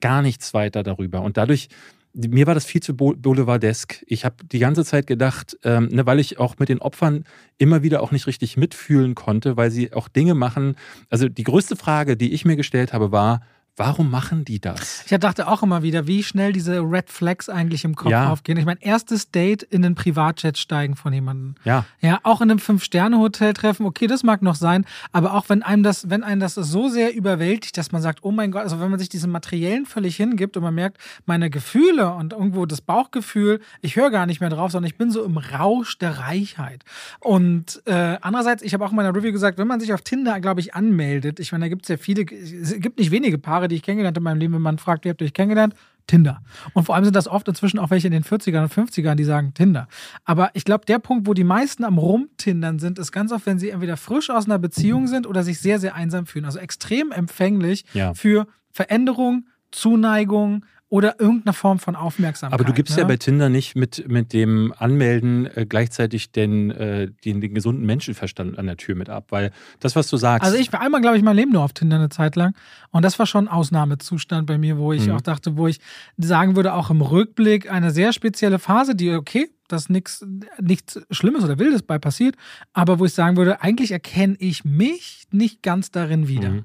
[0.00, 1.22] gar nichts weiter darüber.
[1.22, 1.68] Und dadurch,
[2.12, 4.04] mir war das viel zu boulevardesk.
[4.06, 7.24] Ich habe die ganze Zeit gedacht, ähm, ne, weil ich auch mit den Opfern
[7.56, 10.76] immer wieder auch nicht richtig mitfühlen konnte, weil sie auch Dinge machen.
[11.08, 13.40] Also die größte Frage, die ich mir gestellt habe, war,
[13.76, 15.04] Warum machen die das?
[15.10, 18.30] Ich dachte auch immer wieder, wie schnell diese Red Flags eigentlich im Kopf ja.
[18.30, 18.56] aufgehen.
[18.56, 21.56] Ich mein erstes Date in den Privatjet steigen von jemandem.
[21.64, 21.84] Ja.
[22.00, 25.82] Ja, auch in einem Fünf-Sterne-Hotel treffen, okay, das mag noch sein, aber auch wenn einem
[25.82, 28.90] das, wenn einem das so sehr überwältigt, dass man sagt, oh mein Gott, also wenn
[28.90, 33.60] man sich diesem Materiellen völlig hingibt und man merkt, meine Gefühle und irgendwo das Bauchgefühl,
[33.82, 36.84] ich höre gar nicht mehr drauf, sondern ich bin so im Rausch der Reichheit.
[37.18, 40.38] Und äh, andererseits, ich habe auch in meiner Review gesagt, wenn man sich auf Tinder,
[40.38, 43.63] glaube ich, anmeldet, ich meine, da gibt es ja viele, es gibt nicht wenige Paare,
[43.64, 45.32] Paare, die ich kennengelernt habe in meinem Leben, wenn man fragt, wie habt ihr euch
[45.32, 45.74] kennengelernt?
[46.06, 46.42] Tinder.
[46.74, 49.24] Und vor allem sind das oft inzwischen auch welche in den 40ern und 50ern, die
[49.24, 49.88] sagen Tinder.
[50.26, 53.58] Aber ich glaube, der Punkt, wo die meisten am Rumtindern sind, ist ganz oft, wenn
[53.58, 56.44] sie entweder frisch aus einer Beziehung sind oder sich sehr, sehr einsam fühlen.
[56.44, 58.12] Also extrem empfänglich ja.
[58.12, 62.54] für Veränderung, Zuneigung, oder irgendeine Form von Aufmerksamkeit.
[62.54, 63.02] Aber du gibst ne?
[63.02, 67.84] ja bei Tinder nicht mit, mit dem Anmelden äh, gleichzeitig den, äh, den, den, gesunden
[67.84, 70.46] Menschenverstand an der Tür mit ab, weil das, was du sagst.
[70.46, 72.54] Also ich war einmal, glaube ich, mein Leben nur auf Tinder eine Zeit lang
[72.92, 75.16] und das war schon ein Ausnahmezustand bei mir, wo ich mhm.
[75.16, 75.80] auch dachte, wo ich
[76.16, 80.24] sagen würde, auch im Rückblick eine sehr spezielle Phase, die okay, dass nichts
[80.60, 82.36] nichts Schlimmes oder Wildes bei passiert,
[82.72, 86.50] aber wo ich sagen würde, eigentlich erkenne ich mich nicht ganz darin wieder.
[86.50, 86.64] Mhm.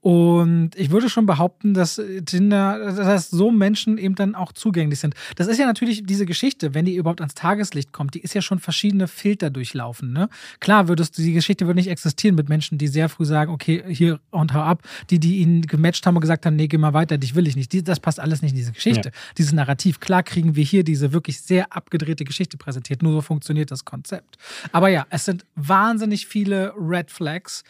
[0.00, 5.14] Und ich würde schon behaupten, dass Tinder, dass so Menschen eben dann auch zugänglich sind.
[5.36, 8.40] Das ist ja natürlich diese Geschichte, wenn die überhaupt ans Tageslicht kommt, die ist ja
[8.40, 10.12] schon verschiedene Filter durchlaufen.
[10.12, 10.28] Ne?
[10.60, 13.82] Klar würdest du, die Geschichte würde nicht existieren mit Menschen, die sehr früh sagen, okay,
[13.88, 16.94] hier und hau ab, die, die ihn gematcht haben und gesagt haben, nee, geh mal
[16.94, 17.88] weiter, dich will ich nicht.
[17.88, 19.08] das passt alles nicht in diese Geschichte.
[19.10, 19.14] Ja.
[19.36, 20.00] Dieses Narrativ.
[20.00, 23.02] Klar kriegen wir hier diese wirklich sehr abgedrehte Geschichte Geschichte präsentiert.
[23.02, 24.38] Nur so funktioniert das Konzept.
[24.72, 27.62] Aber ja, es sind wahnsinnig viele Red Flags.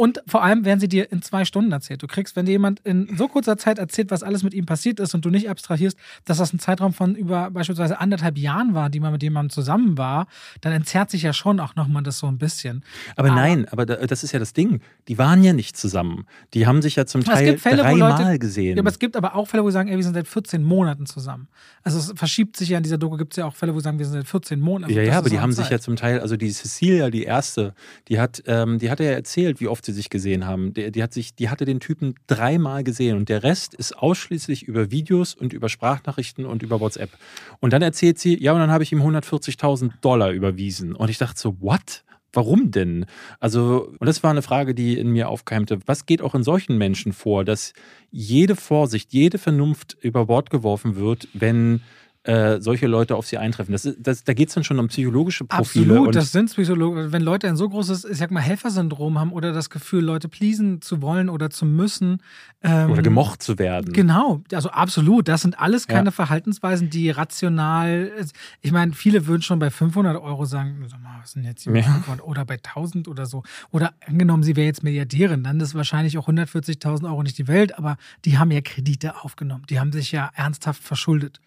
[0.00, 2.00] Und vor allem werden sie dir in zwei Stunden erzählt.
[2.00, 5.00] Du kriegst, wenn dir jemand in so kurzer Zeit erzählt, was alles mit ihm passiert
[5.00, 8.90] ist und du nicht abstrahierst, dass das ein Zeitraum von über beispielsweise anderthalb Jahren war,
[8.90, 10.28] die man mit jemandem zusammen war,
[10.60, 12.84] dann entzerrt sich ja schon auch nochmal das so ein bisschen.
[13.16, 14.82] Aber, aber, nein, aber das ist ja das Ding.
[15.08, 16.26] Die waren ja nicht zusammen.
[16.54, 18.76] Die haben sich ja zum Teil dreimal gesehen.
[18.76, 20.62] Ja, aber es gibt aber auch Fälle, wo sie sagen, ey, wir sind seit 14
[20.62, 21.48] Monaten zusammen.
[21.82, 23.84] Also es verschiebt sich ja in dieser Doku, gibt es ja auch Fälle, wo sie
[23.84, 24.92] sagen, wir sind seit 14 Monaten.
[24.92, 25.64] Ja, ja, aber die haben Zeit.
[25.64, 27.74] sich ja zum Teil, also die Cecilia, die erste,
[28.06, 30.74] die hat, ähm, die hat ja erzählt, wie oft sie sich gesehen haben.
[30.74, 34.64] Die, die, hat sich, die hatte den Typen dreimal gesehen und der Rest ist ausschließlich
[34.64, 37.10] über Videos und über Sprachnachrichten und über WhatsApp.
[37.60, 40.94] Und dann erzählt sie, ja, und dann habe ich ihm 140.000 Dollar überwiesen.
[40.94, 42.04] Und ich dachte so, what?
[42.34, 43.06] Warum denn?
[43.40, 45.78] Also, und das war eine Frage, die in mir aufkeimte.
[45.86, 47.72] Was geht auch in solchen Menschen vor, dass
[48.10, 51.80] jede Vorsicht, jede Vernunft über Bord geworfen wird, wenn
[52.28, 53.72] äh, solche Leute auf sie eintreffen.
[53.72, 55.94] Das, das, da geht es dann schon um psychologische Profile.
[55.94, 57.10] Absolut, das sind Psychologen.
[57.10, 60.82] Wenn Leute ein so großes, ich sag mal, Helfersyndrom haben oder das Gefühl, Leute pleasen
[60.82, 62.20] zu wollen oder zu müssen.
[62.62, 63.94] Ähm, oder gemocht zu werden.
[63.94, 65.26] Genau, also absolut.
[65.26, 66.10] Das sind alles keine ja.
[66.10, 68.12] Verhaltensweisen, die rational,
[68.60, 71.74] ich meine, viele würden schon bei 500 Euro sagen, sag mal, was sind jetzt hier
[71.78, 72.02] ja.
[72.24, 73.42] oder bei 1000 oder so.
[73.70, 77.78] Oder angenommen, sie wäre jetzt Milliardärin, dann ist wahrscheinlich auch 140.000 Euro nicht die Welt,
[77.78, 79.64] aber die haben ja Kredite aufgenommen.
[79.70, 81.40] Die haben sich ja ernsthaft verschuldet.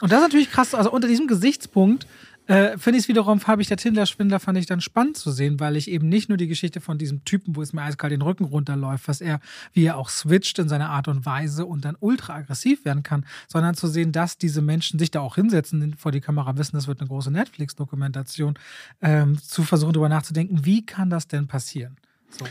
[0.00, 0.74] Und das ist natürlich krass.
[0.74, 2.06] Also unter diesem Gesichtspunkt
[2.50, 5.60] äh, finde ich es wiederum, habe ich der Tinder-Schwindler, fand ich dann spannend zu sehen,
[5.60, 8.22] weil ich eben nicht nur die Geschichte von diesem Typen, wo es mir eiskalt den
[8.22, 9.38] Rücken runterläuft, was er,
[9.72, 13.24] wie er auch switcht in seiner Art und Weise und dann ultra aggressiv werden kann,
[13.46, 16.88] sondern zu sehen, dass diese Menschen sich da auch hinsetzen vor die Kamera, wissen, das
[16.88, 18.54] wird eine große Netflix-Dokumentation,
[19.00, 21.98] ähm, zu versuchen, darüber nachzudenken, wie kann das denn passieren?
[22.30, 22.46] So.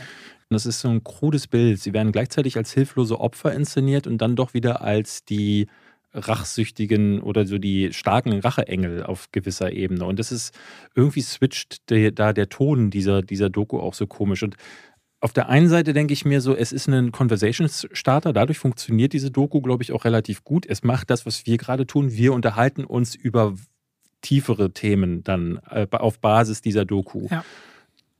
[0.48, 1.80] Das ist so ein krudes Bild.
[1.80, 5.68] Sie werden gleichzeitig als hilflose Opfer inszeniert und dann doch wieder als die
[6.12, 10.04] rachsüchtigen oder so die starken Racheengel auf gewisser Ebene.
[10.04, 10.58] Und das ist
[10.94, 14.42] irgendwie switcht der, da der Ton dieser, dieser Doku auch so komisch.
[14.42, 14.56] Und
[15.20, 18.32] auf der einen Seite denke ich mir so, es ist ein Conversation Starter.
[18.32, 20.66] Dadurch funktioniert diese Doku, glaube ich, auch relativ gut.
[20.66, 22.12] Es macht das, was wir gerade tun.
[22.12, 23.54] Wir unterhalten uns über
[24.22, 27.26] tiefere Themen dann äh, auf Basis dieser Doku.
[27.30, 27.44] Ja.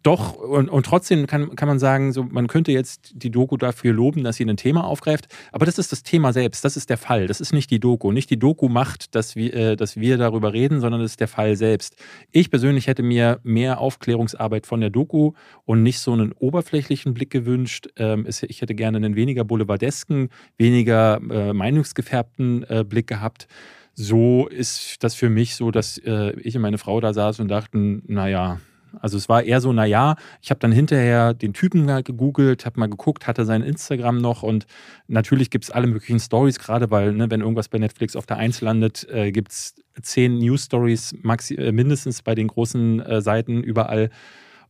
[0.02, 3.92] Doch, und, und trotzdem kann, kann man sagen, so, man könnte jetzt die Doku dafür
[3.92, 6.96] loben, dass sie ein Thema aufgreift, aber das ist das Thema selbst, das ist der
[6.96, 8.10] Fall, das ist nicht die Doku.
[8.10, 11.28] Nicht die Doku macht, dass wir, äh, dass wir darüber reden, sondern das ist der
[11.28, 11.96] Fall selbst.
[12.32, 15.32] Ich persönlich hätte mir mehr Aufklärungsarbeit von der Doku
[15.66, 17.88] und nicht so einen oberflächlichen Blick gewünscht.
[17.96, 23.48] Ähm, ich hätte gerne einen weniger boulevardesken, weniger äh, meinungsgefärbten äh, Blick gehabt
[23.94, 27.48] so ist das für mich so, dass äh, ich und meine Frau da saßen und
[27.48, 28.60] dachten, naja,
[29.00, 32.88] also es war eher so, naja, ich habe dann hinterher den Typen gegoogelt, habe mal
[32.88, 34.66] geguckt, hatte sein Instagram noch und
[35.08, 38.38] natürlich gibt es alle möglichen Stories, gerade weil, ne, wenn irgendwas bei Netflix auf der
[38.38, 41.14] Eins landet, äh, gibt es zehn News-Stories
[41.56, 44.10] äh, mindestens bei den großen äh, Seiten überall.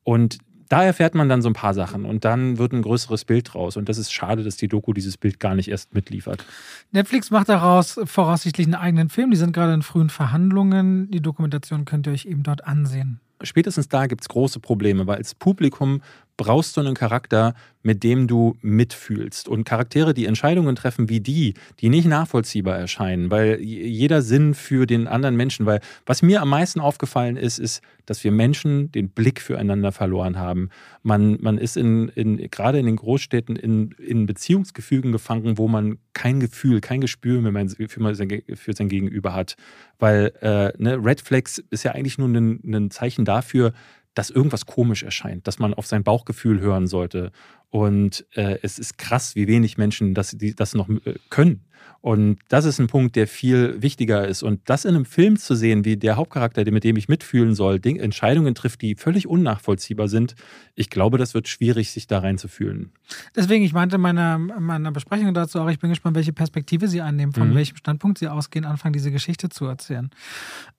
[0.02, 0.38] Und
[0.70, 3.76] da erfährt man dann so ein paar Sachen und dann wird ein größeres Bild draus.
[3.76, 6.46] Und das ist schade, dass die Doku dieses Bild gar nicht erst mitliefert.
[6.92, 9.32] Netflix macht daraus voraussichtlich einen eigenen Film.
[9.32, 11.10] Die sind gerade in frühen Verhandlungen.
[11.10, 15.16] Die Dokumentation könnt ihr euch eben dort ansehen spätestens da gibt es große Probleme, weil
[15.16, 16.03] als Publikum
[16.37, 19.49] brauchst du einen Charakter, mit dem du mitfühlst.
[19.49, 24.87] Und Charaktere, die Entscheidungen treffen wie die, die nicht nachvollziehbar erscheinen, weil jeder Sinn für
[24.87, 29.11] den anderen Menschen, weil was mir am meisten aufgefallen ist, ist, dass wir Menschen den
[29.11, 30.68] Blick füreinander verloren haben.
[31.03, 35.99] Man, man ist in, in, gerade in den Großstädten in, in Beziehungsgefügen gefangen, wo man
[36.12, 39.57] kein Gefühl, kein Gespür mehr für, sein, für sein Gegenüber hat.
[39.99, 43.72] Weil äh, ne, Red Flags ist ja eigentlich nur ein, ein Zeichen dafür,
[44.20, 47.32] dass irgendwas komisch erscheint, dass man auf sein Bauchgefühl hören sollte.
[47.70, 51.64] Und äh, es ist krass, wie wenig Menschen das, die, das noch äh, können.
[52.02, 54.42] Und das ist ein Punkt, der viel wichtiger ist.
[54.42, 57.78] Und das in einem Film zu sehen, wie der Hauptcharakter, mit dem ich mitfühlen soll,
[57.84, 60.34] Entscheidungen trifft, die völlig unnachvollziehbar sind,
[60.74, 62.92] ich glaube, das wird schwierig, sich da reinzufühlen.
[63.36, 67.02] Deswegen, ich meinte in meiner, meiner Besprechung dazu auch, ich bin gespannt, welche Perspektive Sie
[67.02, 67.54] einnehmen, von mhm.
[67.54, 70.10] welchem Standpunkt Sie ausgehen, anfangen, diese Geschichte zu erzählen.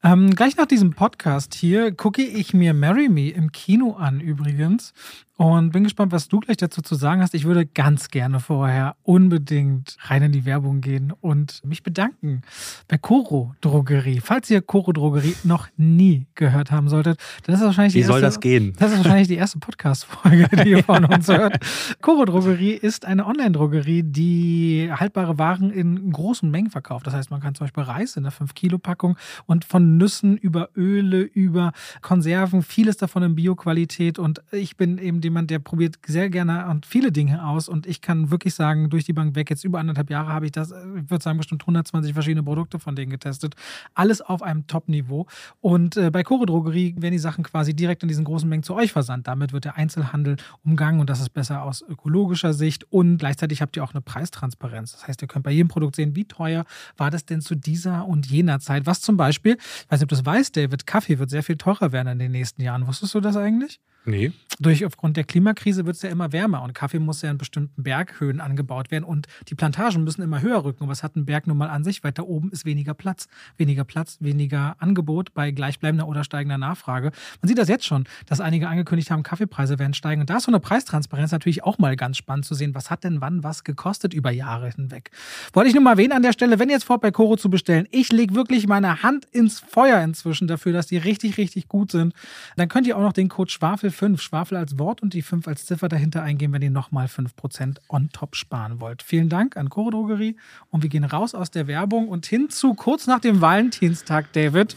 [0.04, 4.94] Ähm, gleich nach diesem Podcast hier gucke ich mir Marry Me im Kino an, übrigens.
[5.42, 7.34] Und bin gespannt, was du gleich dazu zu sagen hast.
[7.34, 12.44] Ich würde ganz gerne vorher unbedingt rein in die Werbung gehen und mich bedanken
[12.88, 14.20] bei Coro Drogerie.
[14.20, 18.02] Falls ihr Coro Drogerie noch nie gehört haben solltet, dann ist das wahrscheinlich Wie die
[18.02, 18.74] erste, soll das gehen?
[18.78, 21.58] Das ist wahrscheinlich die erste Podcast-Folge, die ihr von uns hört.
[22.02, 27.08] Coro Drogerie ist eine Online-Drogerie, die haltbare Waren in großen Mengen verkauft.
[27.08, 29.18] Das heißt, man kann zum Beispiel Reis in einer 5-Kilo-Packung
[29.48, 31.72] und von Nüssen über Öle, über
[32.04, 34.20] Konserven, vieles davon in Bio-Qualität.
[34.20, 37.88] Und ich bin eben dem jemand, der probiert sehr gerne und viele Dinge aus und
[37.88, 40.72] ich kann wirklich sagen, durch die Bank weg, jetzt über anderthalb Jahre habe ich das,
[40.72, 43.56] ich würde sagen, bestimmt 120 verschiedene Produkte von denen getestet.
[43.94, 45.26] Alles auf einem Top-Niveau.
[45.62, 48.76] Und äh, bei Chore Drogerie werden die Sachen quasi direkt in diesen großen Mengen zu
[48.76, 49.28] euch versandt.
[49.28, 53.78] Damit wird der Einzelhandel umgangen und das ist besser aus ökologischer Sicht und gleichzeitig habt
[53.78, 54.92] ihr auch eine Preistransparenz.
[54.92, 56.66] Das heißt, ihr könnt bei jedem Produkt sehen, wie teuer
[56.98, 58.86] war das denn zu dieser und jener Zeit.
[58.86, 61.58] Was zum Beispiel, ich weiß nicht, ob du das weißt, David, Kaffee wird sehr viel
[61.58, 62.88] teurer werden in den nächsten Jahren.
[62.88, 63.80] Wusstest du das eigentlich?
[64.06, 64.32] Nee.
[64.60, 67.82] Durch aufgrund der Klimakrise wird es ja immer wärmer und Kaffee muss ja in bestimmten
[67.82, 70.84] Berghöhen angebaut werden und die Plantagen müssen immer höher rücken.
[70.84, 72.04] Und was hat ein Berg nun mal an sich?
[72.04, 73.28] Weiter oben ist weniger Platz.
[73.58, 77.12] Weniger Platz, weniger Angebot bei gleichbleibender oder steigender Nachfrage.
[77.42, 80.22] Man sieht das jetzt schon, dass einige angekündigt haben, Kaffeepreise werden steigen.
[80.22, 82.76] Und da ist so eine Preistransparenz natürlich auch mal ganz spannend zu sehen.
[82.76, 85.12] Was hat denn wann was gekostet über Jahre hinweg?
[85.54, 87.50] Wollte ich nur mal erwähnen an der Stelle, wenn ihr jetzt vor bei Coro zu
[87.50, 91.92] bestellen, ich lege wirklich meine Hand ins Feuer inzwischen dafür, dass die richtig, richtig gut
[91.92, 92.14] sind.
[92.58, 95.48] Dann könnt ihr auch noch den Code Schwafel 5, Schwafel als Wort und die 5
[95.48, 99.04] als Ziffer dahinter eingeben, wenn ihr nochmal 5% on top sparen wollt.
[99.04, 100.36] Vielen Dank an Coro Drogerie
[100.70, 104.76] und wir gehen raus aus der Werbung und hin zu kurz nach dem Valentinstag, David.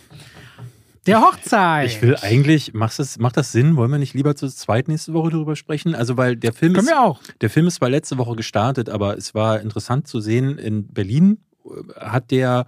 [1.07, 1.87] Der Hochzeit.
[1.91, 3.77] Ich will eigentlich, macht das, macht das Sinn?
[3.77, 5.95] Wollen wir nicht lieber zur zweiten nächste Woche darüber sprechen?
[5.95, 7.21] Also, weil der Film Können ist, wir auch.
[7.43, 11.39] der Film ist zwar letzte Woche gestartet, aber es war interessant zu sehen, in Berlin
[11.67, 12.67] äh, hat der,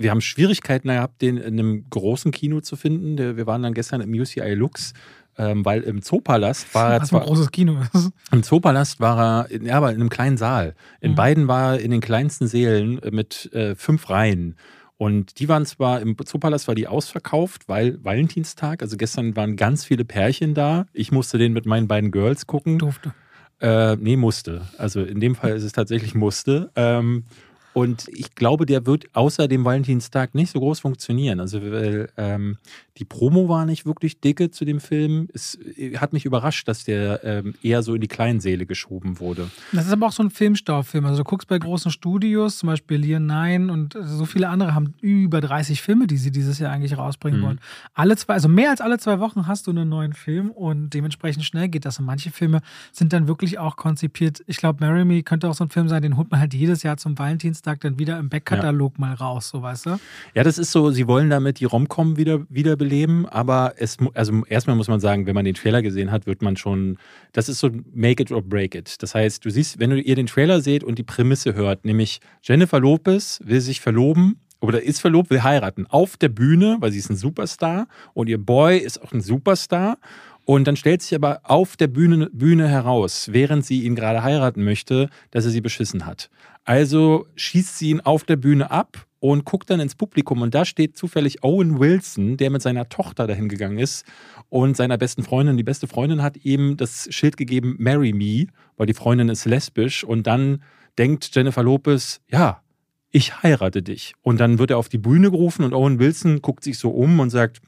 [0.00, 3.36] wir haben Schwierigkeiten gehabt, den in einem großen Kino zu finden.
[3.36, 4.92] Wir waren dann gestern im UCI Lux,
[5.38, 8.10] ähm, weil im Zoopalast war er Was ein zwar, großes Kino ist.
[8.32, 10.74] im Zoopalast war er, in, ja, aber in einem kleinen Saal.
[11.00, 11.16] In Mhm.
[11.16, 14.56] beiden war er in den kleinsten Sälen äh, mit äh, fünf Reihen.
[14.96, 19.84] Und die waren zwar, im Zoopalast war die ausverkauft, weil Valentinstag, also gestern waren ganz
[19.84, 20.84] viele Pärchen da.
[20.92, 22.78] Ich musste den mit meinen beiden Girls gucken.
[22.78, 23.14] Durfte.
[23.60, 24.62] Äh, nee, musste.
[24.76, 26.70] Also in dem Fall ist es tatsächlich musste.
[26.76, 27.24] Ähm,
[27.72, 31.38] und ich glaube, der wird außer dem Valentinstag nicht so groß funktionieren.
[31.40, 32.58] Also weil, ähm,
[32.98, 35.28] die Promo war nicht wirklich dicke zu dem Film.
[35.32, 39.20] Es äh, hat mich überrascht, dass der ähm, eher so in die kleinen Säle geschoben
[39.20, 39.48] wurde.
[39.72, 41.04] Das ist aber auch so ein Filmstaufilm.
[41.06, 44.94] Also du guckst bei großen Studios, zum Beispiel Leon 9 und so viele andere haben
[45.00, 47.44] über 30 Filme, die sie dieses Jahr eigentlich rausbringen Mhm.
[47.44, 47.60] wollen.
[47.94, 51.44] Alle zwei, also mehr als alle zwei Wochen hast du einen neuen Film und dementsprechend
[51.44, 51.98] schnell geht das.
[52.00, 52.60] Und manche Filme
[52.92, 54.42] sind dann wirklich auch konzipiert.
[54.46, 56.82] Ich glaube, Marry Me könnte auch so ein Film sein, den holt man halt jedes
[56.82, 60.00] Jahr zum Valentinstag dann wieder im Backkatalog mal raus, so weißt du?
[60.34, 64.76] Ja, das ist so, sie wollen damit die Romcom wieder, wiederbeleben, aber es, also erstmal
[64.76, 66.98] muss man sagen, wenn man den Trailer gesehen hat, wird man schon,
[67.32, 69.02] das ist so make it or break it.
[69.02, 72.20] Das heißt, du siehst, wenn du ihr den Trailer seht und die Prämisse hört, nämlich
[72.42, 76.98] Jennifer Lopez will sich verloben oder ist verlobt, will heiraten auf der Bühne, weil sie
[76.98, 79.98] ist ein Superstar und ihr Boy ist auch ein Superstar.
[80.46, 84.64] Und dann stellt sich aber auf der Bühne, Bühne heraus, während sie ihn gerade heiraten
[84.64, 86.28] möchte, dass er sie beschissen hat.
[86.64, 90.42] Also schießt sie ihn auf der Bühne ab und guckt dann ins Publikum.
[90.42, 94.04] Und da steht zufällig Owen Wilson, der mit seiner Tochter dahin gegangen ist
[94.48, 95.56] und seiner besten Freundin.
[95.56, 98.46] Die beste Freundin hat ihm das Schild gegeben, Marry Me,
[98.76, 100.04] weil die Freundin ist lesbisch.
[100.04, 100.62] Und dann
[100.98, 102.62] denkt Jennifer Lopez, ja,
[103.10, 104.14] ich heirate dich.
[104.22, 107.20] Und dann wird er auf die Bühne gerufen und Owen Wilson guckt sich so um
[107.20, 107.60] und sagt,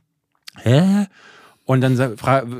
[0.63, 1.07] hä?
[1.65, 1.97] Und dann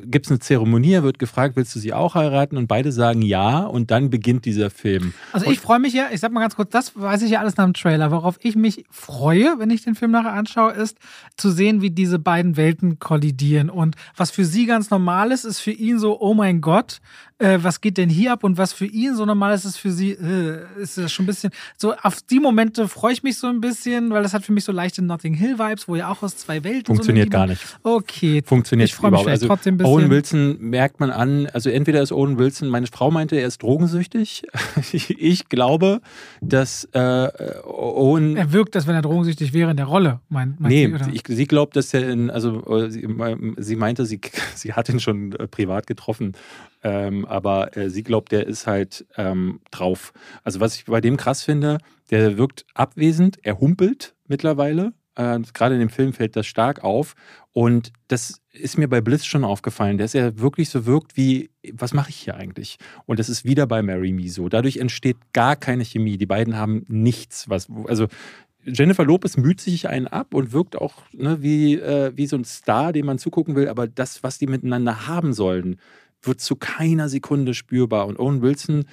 [0.07, 2.57] gibt es eine Zeremonie, er wird gefragt, willst du sie auch heiraten?
[2.57, 3.61] Und beide sagen ja.
[3.65, 5.13] Und dann beginnt dieser Film.
[5.33, 7.57] Also ich freue mich ja, ich sag mal ganz kurz, das weiß ich ja alles
[7.57, 8.13] nach dem Trailer.
[8.13, 10.99] Worauf ich mich freue, wenn ich den Film nachher anschaue, ist
[11.37, 13.71] zu sehen, wie diese beiden Welten kollidieren.
[13.71, 17.01] Und was für sie ganz normal ist, ist für ihn so, oh mein Gott,
[17.43, 18.45] äh, was geht denn hier ab?
[18.45, 21.27] Und was für ihn so normal ist, ist für sie, äh, ist das schon ein
[21.27, 24.53] bisschen, so auf die Momente freue ich mich so ein bisschen, weil das hat für
[24.53, 27.47] mich so leichte Notting Hill Vibes, wo ja auch aus zwei Welten Funktioniert so gar
[27.47, 27.63] nicht.
[27.83, 28.43] Okay.
[28.45, 29.25] Funktioniert Ich überhaupt.
[29.25, 29.93] vielleicht trotzdem ein bisschen.
[29.93, 33.63] Owen Wilson merkt man an, also entweder ist Owen Wilson, meine Frau meinte, er ist
[33.63, 34.45] drogensüchtig.
[34.93, 36.01] Ich glaube,
[36.41, 37.29] dass äh,
[37.65, 38.37] Owen.
[38.37, 41.23] Er wirkt, als wenn er drogensüchtig wäre in der Rolle, meint meint Nee, sie, ich,
[41.27, 43.07] sie glaubt, dass er in, also äh, sie,
[43.57, 44.21] sie meinte, sie,
[44.55, 46.35] sie hat ihn schon äh, privat getroffen,
[46.83, 50.13] ähm, aber äh, sie glaubt, der ist halt ähm, drauf.
[50.43, 51.79] Also was ich bei dem krass finde,
[52.11, 54.93] der wirkt abwesend, er humpelt mittlerweile.
[55.15, 57.15] Äh, Gerade in dem Film fällt das stark auf.
[57.53, 61.95] Und das ist mir bei Bliss schon aufgefallen, dass er wirklich so wirkt wie, was
[61.95, 62.79] mache ich hier eigentlich?
[63.07, 64.49] Und das ist wieder bei Mary Me so.
[64.49, 66.19] Dadurch entsteht gar keine Chemie.
[66.19, 68.09] Die beiden haben nichts, was, also
[68.65, 72.45] Jennifer Lopez müht sich einen ab und wirkt auch ne, wie, äh, wie so ein
[72.45, 75.79] Star, dem man zugucken will, aber das, was die miteinander haben sollen,
[76.23, 78.07] wird zu keiner Sekunde spürbar.
[78.07, 78.85] Und Owen Wilson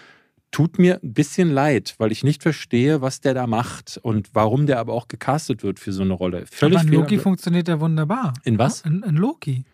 [0.51, 4.65] tut mir ein bisschen leid, weil ich nicht verstehe, was der da macht und warum
[4.65, 6.45] der aber auch gecastet wird für so eine Rolle.
[6.49, 8.33] Völlig Aber in Loki funktioniert der wunderbar.
[8.43, 8.81] In was?
[8.81, 9.65] In, in Loki.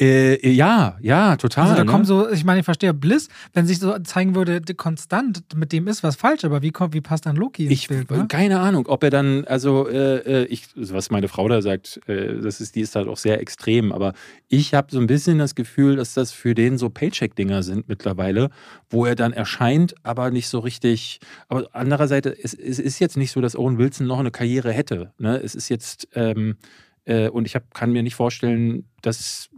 [0.00, 1.64] Äh, ja, ja, total.
[1.64, 1.90] Also da ne?
[1.90, 5.88] kommen so, ich meine, ich verstehe Bliss, wenn sich so zeigen würde, konstant, mit dem
[5.88, 8.08] ist was falsch, aber wie, kommt, wie passt dann Loki ins Ich, Bild?
[8.08, 8.26] Ne?
[8.28, 12.00] keine Ahnung, ob er dann, also äh, äh, ich, also was meine Frau da sagt,
[12.06, 14.12] äh, das ist, die ist halt auch sehr extrem, aber
[14.46, 18.50] ich habe so ein bisschen das Gefühl, dass das für den so Paycheck-Dinger sind mittlerweile,
[18.90, 21.18] wo er dann erscheint, aber nicht so richtig.
[21.48, 25.12] Aber andererseits, es, es ist jetzt nicht so, dass Owen Wilson noch eine Karriere hätte.
[25.18, 25.40] Ne?
[25.42, 26.56] Es ist jetzt, ähm,
[27.04, 29.50] äh, und ich hab, kann mir nicht vorstellen, dass,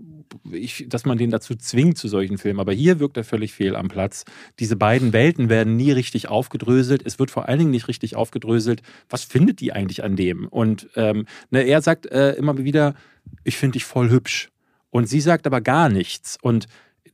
[0.51, 2.61] ich, dass man den dazu zwingt zu solchen Filmen.
[2.61, 4.25] Aber hier wirkt er völlig fehl am Platz.
[4.59, 7.03] Diese beiden Welten werden nie richtig aufgedröselt.
[7.05, 8.83] Es wird vor allen Dingen nicht richtig aufgedröselt.
[9.09, 10.47] Was findet die eigentlich an dem?
[10.47, 12.95] Und ähm, ne, er sagt äh, immer wieder,
[13.45, 14.51] ich finde dich voll hübsch.
[14.91, 16.37] Und sie sagt aber gar nichts.
[16.41, 16.67] Und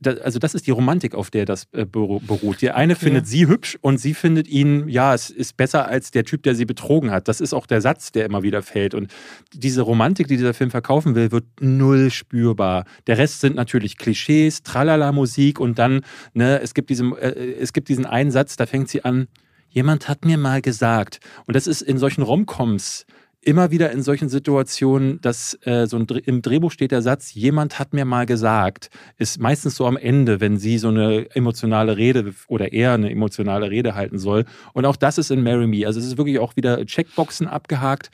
[0.05, 2.61] also das ist die Romantik, auf der das äh, beruht.
[2.61, 3.05] Die eine okay.
[3.05, 6.55] findet sie hübsch und sie findet ihn, ja, es ist besser als der Typ, der
[6.55, 7.27] sie betrogen hat.
[7.27, 8.93] Das ist auch der Satz, der immer wieder fällt.
[8.93, 9.11] Und
[9.53, 12.85] diese Romantik, die dieser Film verkaufen will, wird null spürbar.
[13.07, 16.01] Der Rest sind natürlich Klischees, Tralala-Musik und dann,
[16.33, 19.27] ne, es gibt, diesen, äh, es gibt diesen einen Satz, da fängt sie an,
[19.69, 21.19] jemand hat mir mal gesagt.
[21.45, 23.05] Und das ist in solchen Romcoms
[23.41, 27.79] immer wieder in solchen Situationen, dass äh, so ein, im Drehbuch steht der Satz, jemand
[27.79, 32.33] hat mir mal gesagt, ist meistens so am Ende, wenn sie so eine emotionale Rede
[32.47, 34.45] oder eher eine emotionale Rede halten soll.
[34.73, 35.85] Und auch das ist in Marry Me.
[35.85, 38.09] Also es ist wirklich auch wieder Checkboxen abgehakt.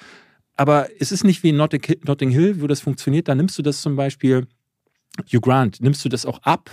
[0.55, 3.27] Aber es ist nicht wie in Notting Hill, wo das funktioniert.
[3.27, 4.45] Da nimmst du das zum Beispiel,
[5.31, 6.69] Hugh Grant, nimmst du das auch ab.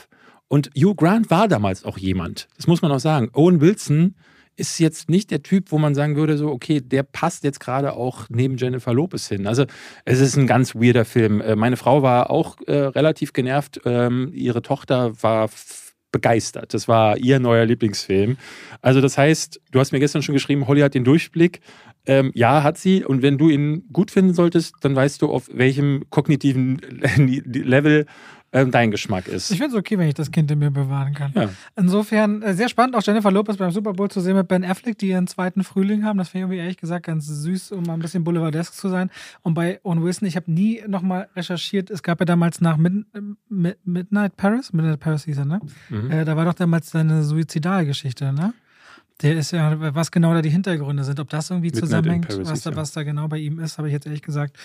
[0.48, 2.48] Und Hugh Grant war damals auch jemand.
[2.56, 3.30] Das muss man auch sagen.
[3.32, 4.16] Owen Wilson
[4.60, 7.94] ist jetzt nicht der Typ, wo man sagen würde, so, okay, der passt jetzt gerade
[7.94, 9.46] auch neben Jennifer Lopez hin.
[9.46, 9.64] Also
[10.04, 11.40] es ist ein ganz weirder Film.
[11.40, 13.80] Äh, meine Frau war auch äh, relativ genervt.
[13.86, 15.48] Ähm, ihre Tochter war
[16.12, 16.74] begeistert.
[16.74, 18.36] Das war ihr neuer Lieblingsfilm.
[18.82, 21.60] Also das heißt, du hast mir gestern schon geschrieben, Holly hat den Durchblick.
[22.06, 23.04] Ähm, ja, hat sie.
[23.04, 26.78] Und wenn du ihn gut finden solltest, dann weißt du, auf welchem kognitiven
[27.16, 28.06] Level
[28.52, 29.50] ähm, dein Geschmack ist.
[29.50, 31.32] Ich finde es okay, wenn ich das Kind in mir bewahren kann.
[31.34, 31.50] Ja.
[31.76, 34.98] Insofern äh, sehr spannend, auch Jennifer Lopez beim Super Bowl zu sehen mit Ben Affleck,
[34.98, 36.18] die ihren zweiten Frühling haben.
[36.18, 39.10] Das finde ich irgendwie ehrlich gesagt ganz süß, um mal ein bisschen boulevardesk zu sein.
[39.42, 43.06] Und bei Owen Wilson, ich habe nie nochmal recherchiert, es gab ja damals nach Mid
[43.48, 45.60] Mid Midnight Paris, Midnight Paris hieß er, ne?
[45.88, 46.10] Mhm.
[46.10, 48.52] Äh, da war doch damals seine Suizidalgeschichte, ne?
[49.22, 52.50] Der ist ja, was genau da die Hintergründe sind, ob das irgendwie Midnight zusammenhängt, Paris,
[52.50, 54.56] was, da, was da genau bei ihm ist, habe ich jetzt ehrlich gesagt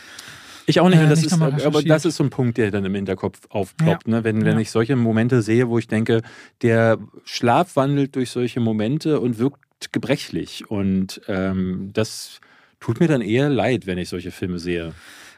[0.66, 0.99] ich auch nicht.
[0.99, 4.07] Äh, das nicht ist, aber das ist so ein Punkt, der dann im Hinterkopf aufploppt.
[4.07, 4.16] Ja.
[4.16, 4.24] Ne?
[4.24, 6.22] Wenn, wenn ich solche Momente sehe, wo ich denke,
[6.61, 10.70] der Schlaf wandelt durch solche Momente und wirkt gebrechlich.
[10.70, 12.39] Und ähm, das
[12.80, 14.93] tut mir dann eher leid, wenn ich solche Filme sehe.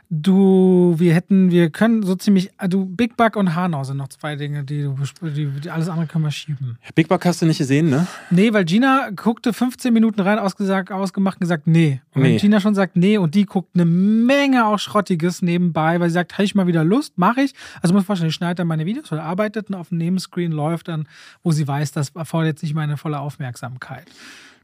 [0.09, 4.37] Du, wir hätten, wir können so ziemlich, du, Big Bug und Hanau sind noch zwei
[4.37, 6.77] Dinge, die du, die, die, alles andere können wir schieben.
[6.95, 8.07] Big Bug hast du nicht gesehen, ne?
[8.29, 11.99] Nee, weil Gina guckte 15 Minuten rein, ausgesagt, ausgemacht und gesagt, nee.
[12.13, 12.37] Und nee.
[12.37, 16.33] Gina schon sagt, nee, und die guckt eine Menge auch Schrottiges nebenbei, weil sie sagt,
[16.33, 17.53] habe ich mal wieder Lust, mache ich.
[17.81, 20.87] Also muss vorstellen, ich schneide dann meine Videos oder arbeitet und auf dem Nebenscreen läuft
[20.87, 21.09] dann,
[21.43, 24.05] wo sie weiß, das erfordert jetzt nicht meine volle Aufmerksamkeit.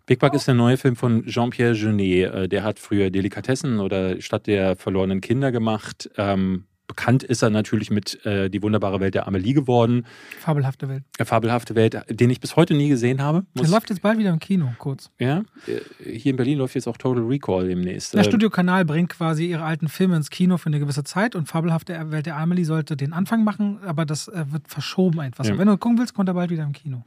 [0.05, 2.33] Big Bug ist der neue Film von Jean-Pierre Genet.
[2.33, 6.09] Äh, der hat früher Delikatessen oder Stadt der verlorenen Kinder gemacht.
[6.17, 10.05] Ähm, Bekannt ist er natürlich mit äh, Die wunderbare Welt der Amelie geworden.
[10.39, 11.03] Fabelhafte Welt.
[11.17, 13.45] Äh, Fabelhafte Welt, den ich bis heute nie gesehen habe.
[13.55, 15.09] Der läuft jetzt bald wieder im Kino, kurz.
[15.17, 15.79] Ja, äh,
[16.11, 18.13] hier in Berlin läuft jetzt auch Total Recall demnächst.
[18.13, 21.35] Der äh, Studio Kanal bringt quasi ihre alten Filme ins Kino für eine gewisse Zeit
[21.35, 25.47] und Fabelhafte Welt der Amelie sollte den Anfang machen, aber das äh, wird verschoben etwas.
[25.47, 25.57] Ja.
[25.57, 27.03] Wenn du gucken willst, kommt er bald wieder im Kino.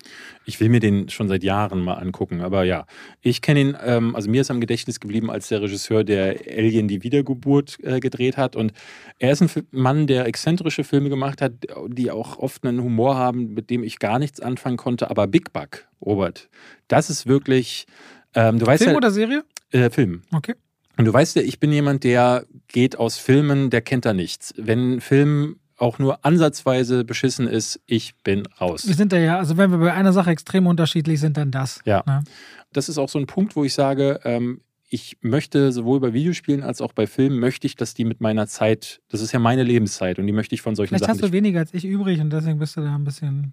[0.46, 2.86] Ich will mir den schon seit Jahren mal angucken, aber ja.
[3.20, 6.88] Ich kenne ihn, ähm, also mir ist am Gedächtnis geblieben als der Regisseur, der Alien
[6.88, 8.72] die Wiedergeburt äh, gedreht hat und
[9.18, 11.52] er ist ein Mann, der exzentrische Filme gemacht hat,
[11.88, 15.10] die auch oft einen Humor haben, mit dem ich gar nichts anfangen konnte.
[15.10, 16.48] Aber Big Bug, Robert,
[16.88, 17.86] das ist wirklich.
[18.34, 19.44] Ähm, du weißt Film ja, oder Serie?
[19.70, 20.22] Äh, Film.
[20.32, 20.54] Okay.
[20.96, 24.54] Und du weißt ja, ich bin jemand, der geht aus Filmen, der kennt da nichts.
[24.56, 28.86] Wenn Film auch nur ansatzweise beschissen ist, ich bin raus.
[28.86, 31.80] Wir sind da ja, also wenn wir bei einer Sache extrem unterschiedlich sind, dann das.
[31.84, 32.02] Ja.
[32.06, 32.24] Ne?
[32.72, 36.62] Das ist auch so ein Punkt, wo ich sage, ähm, ich möchte sowohl bei Videospielen
[36.62, 39.64] als auch bei Filmen, möchte ich, dass die mit meiner Zeit, das ist ja meine
[39.64, 41.18] Lebenszeit und die möchte ich von solchen Vielleicht Sachen.
[41.18, 43.52] Vielleicht hast du weniger als ich übrig und deswegen bist du da ein bisschen.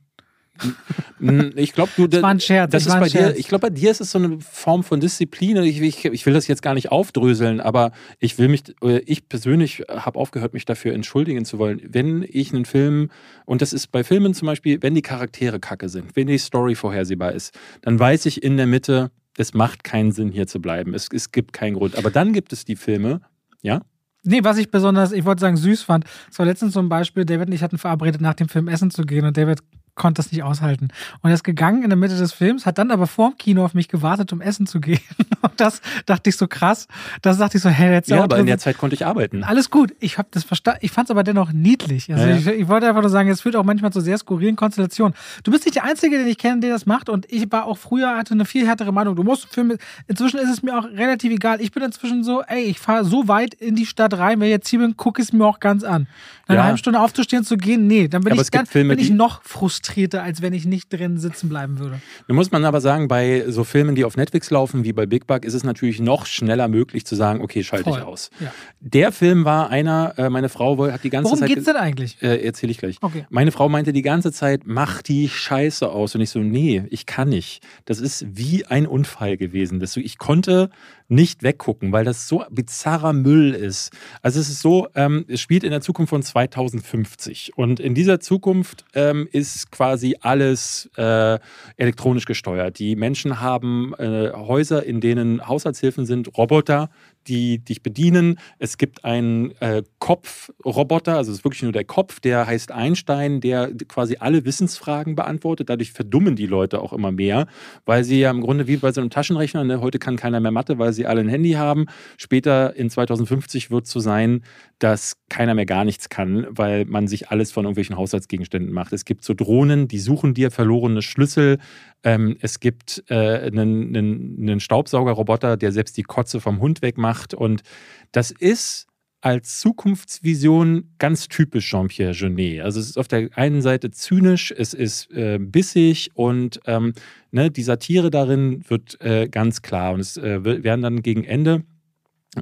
[1.56, 2.08] Ich glaube, du.
[2.08, 2.72] Das war ein Scherz.
[2.72, 3.34] Das, ist bei Scherz.
[3.34, 3.40] dir.
[3.40, 5.58] Ich glaube, bei dir ist es so eine Form von Disziplin.
[5.64, 8.64] Ich, ich, ich, will das jetzt gar nicht aufdröseln, aber ich will mich.
[9.06, 11.82] Ich persönlich habe aufgehört, mich dafür entschuldigen zu wollen.
[11.88, 13.10] Wenn ich einen Film
[13.46, 16.76] und das ist bei Filmen zum Beispiel, wenn die Charaktere kacke sind, wenn die Story
[16.76, 20.94] vorhersehbar ist, dann weiß ich in der Mitte, es macht keinen Sinn, hier zu bleiben.
[20.94, 21.98] Es, es gibt keinen Grund.
[21.98, 23.22] Aber dann gibt es die Filme,
[23.62, 23.82] ja?
[24.24, 27.48] Nee, was ich besonders, ich wollte sagen, süß fand, es war letztens zum Beispiel, David
[27.48, 29.60] und ich hatten verabredet, nach dem Film essen zu gehen und David
[29.96, 30.89] konnte das nicht aushalten.
[31.22, 33.74] Und er ist gegangen in der Mitte des Films, hat dann aber vorm Kino auf
[33.74, 35.00] mich gewartet, um essen zu gehen.
[35.41, 36.88] Und das dachte ich so krass.
[37.22, 39.44] Das dachte ich so, hey, jetzt Ja, aber in der Zeit konnte ich arbeiten.
[39.44, 39.94] Alles gut.
[40.00, 40.80] Ich habe das verstanden.
[40.82, 42.12] Ich fand es aber dennoch niedlich.
[42.12, 42.38] Also ja, ja.
[42.38, 45.14] Ich, ich, wollte einfach nur sagen, es führt auch manchmal zu sehr skurrilen Konstellationen.
[45.44, 47.10] Du bist nicht der Einzige, den ich kenne, der das macht.
[47.10, 49.16] Und ich war auch früher, hatte eine viel härtere Meinung.
[49.16, 49.78] Du musst Filme,
[50.08, 51.62] inzwischen ist es mir auch relativ egal.
[51.62, 54.68] Ich bin inzwischen so, ey, ich fahre so weit in die Stadt rein, wer jetzt
[54.70, 56.08] hier bin, gucke es mir auch ganz an.
[56.48, 56.60] Nach ja.
[56.60, 59.41] einer halben Stunde aufzustehen zu gehen, nee, dann bin, ich, dann, Filme, bin ich noch
[59.44, 59.83] frustrierter,
[60.22, 62.02] als wenn ich nicht drin sitzen bleiben würde.
[62.28, 65.28] Da muss man aber sagen, bei so Filmen, die auf Netflix laufen, wie bei Big
[65.28, 68.00] Bug, ist es natürlich noch schneller möglich zu sagen, okay, schalte Voll.
[68.00, 68.30] ich aus.
[68.40, 68.52] Ja.
[68.80, 71.50] Der Film war einer, äh, meine Frau hat die ganze Worum Zeit.
[71.50, 72.18] Worum geht's denn eigentlich?
[72.22, 72.98] Äh, Erzähle ich gleich.
[73.02, 73.26] Okay.
[73.30, 76.16] Meine Frau meinte die ganze Zeit, mach die Scheiße aus.
[76.16, 77.64] Und ich so, nee, ich kann nicht.
[77.86, 79.80] Das ist wie ein Unfall gewesen.
[79.80, 80.70] Das, ich konnte
[81.14, 83.91] nicht weggucken, weil das so bizarrer Müll ist.
[84.22, 88.20] Also es ist so, ähm, es spielt in der Zukunft von 2050 und in dieser
[88.20, 91.39] Zukunft ähm, ist quasi alles äh,
[91.78, 92.80] elektronisch gesteuert.
[92.80, 96.89] Die Menschen haben äh, Häuser, in denen Haushaltshilfen sind, Roboter,
[97.28, 98.40] die dich bedienen.
[98.60, 103.42] Es gibt einen äh, Kopfroboter, also es ist wirklich nur der Kopf, der heißt Einstein,
[103.42, 105.70] der quasi alle Wissensfragen beantwortet.
[105.70, 107.48] Dadurch verdummen die Leute auch immer mehr,
[107.86, 110.52] weil sie ja im Grunde wie bei so einem Taschenrechner, ne, heute kann keiner mehr
[110.52, 111.86] Mathe, weil sie alle ein Handy haben.
[112.18, 114.44] Später in 2050 wird es so sein,
[114.80, 118.94] dass keiner mehr gar nichts kann, weil man sich alles von irgendwelchen Haushaltsgegenständen macht.
[118.94, 121.60] Es gibt so Drohnen, die suchen dir verlorene Schlüssel.
[122.04, 127.34] Ähm, es gibt äh, einen, einen, einen Staubsaugerroboter, der selbst die Kotze vom Hund wegmacht.
[127.34, 127.64] Und
[128.12, 128.88] das ist
[129.22, 132.62] als Zukunftsvision ganz typisch Jean-Pierre Jeunet.
[132.62, 136.93] Also es ist auf der einen Seite zynisch, es ist äh, bissig und ähm,
[137.32, 139.93] ne, die Satire darin wird äh, ganz klar.
[139.93, 141.64] Und es äh, werden dann gegen Ende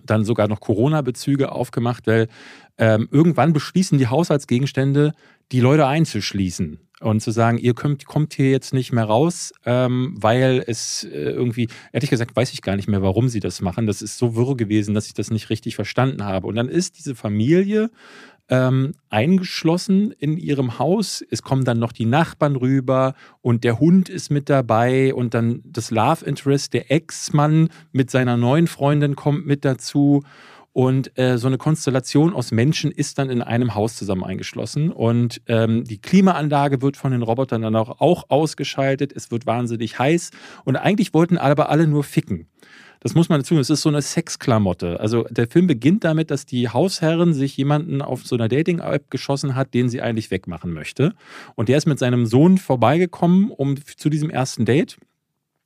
[0.05, 2.29] dann sogar noch Corona-Bezüge aufgemacht, weil
[2.79, 5.11] ähm, irgendwann beschließen die Haushaltsgegenstände,
[5.51, 10.15] die Leute einzuschließen und zu sagen, ihr könnt, kommt hier jetzt nicht mehr raus, ähm,
[10.17, 13.87] weil es äh, irgendwie, ehrlich gesagt, weiß ich gar nicht mehr, warum sie das machen.
[13.87, 16.47] Das ist so wirr gewesen, dass ich das nicht richtig verstanden habe.
[16.47, 17.89] Und dann ist diese Familie
[18.49, 21.23] ähm, eingeschlossen in ihrem Haus.
[21.31, 25.61] Es kommen dann noch die Nachbarn rüber und der Hund ist mit dabei und dann
[25.65, 30.21] das Love Interest, der Ex-Mann mit seiner neuen Freundin kommt mit dazu.
[30.73, 34.89] Und äh, so eine Konstellation aus Menschen ist dann in einem Haus zusammen eingeschlossen.
[34.89, 39.11] Und ähm, die Klimaanlage wird von den Robotern dann auch, auch ausgeschaltet.
[39.13, 40.31] Es wird wahnsinnig heiß.
[40.63, 42.47] Und eigentlich wollten aber alle nur ficken.
[43.01, 43.57] Das muss man dazu.
[43.57, 44.99] Es ist so eine Sexklamotte.
[44.99, 49.55] Also der Film beginnt damit, dass die Hausherrin sich jemanden auf so einer Dating-App geschossen
[49.55, 51.13] hat, den sie eigentlich wegmachen möchte.
[51.55, 54.97] Und der ist mit seinem Sohn vorbeigekommen, um zu diesem ersten Date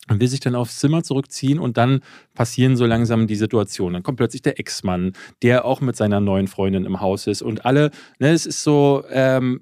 [0.10, 2.02] und will sich dann aufs Zimmer zurückziehen und dann
[2.34, 3.94] passieren so langsam die Situationen.
[3.94, 7.66] Dann kommt plötzlich der Ex-Mann, der auch mit seiner neuen Freundin im Haus ist und
[7.66, 9.62] alle, ne, es ist so, ähm,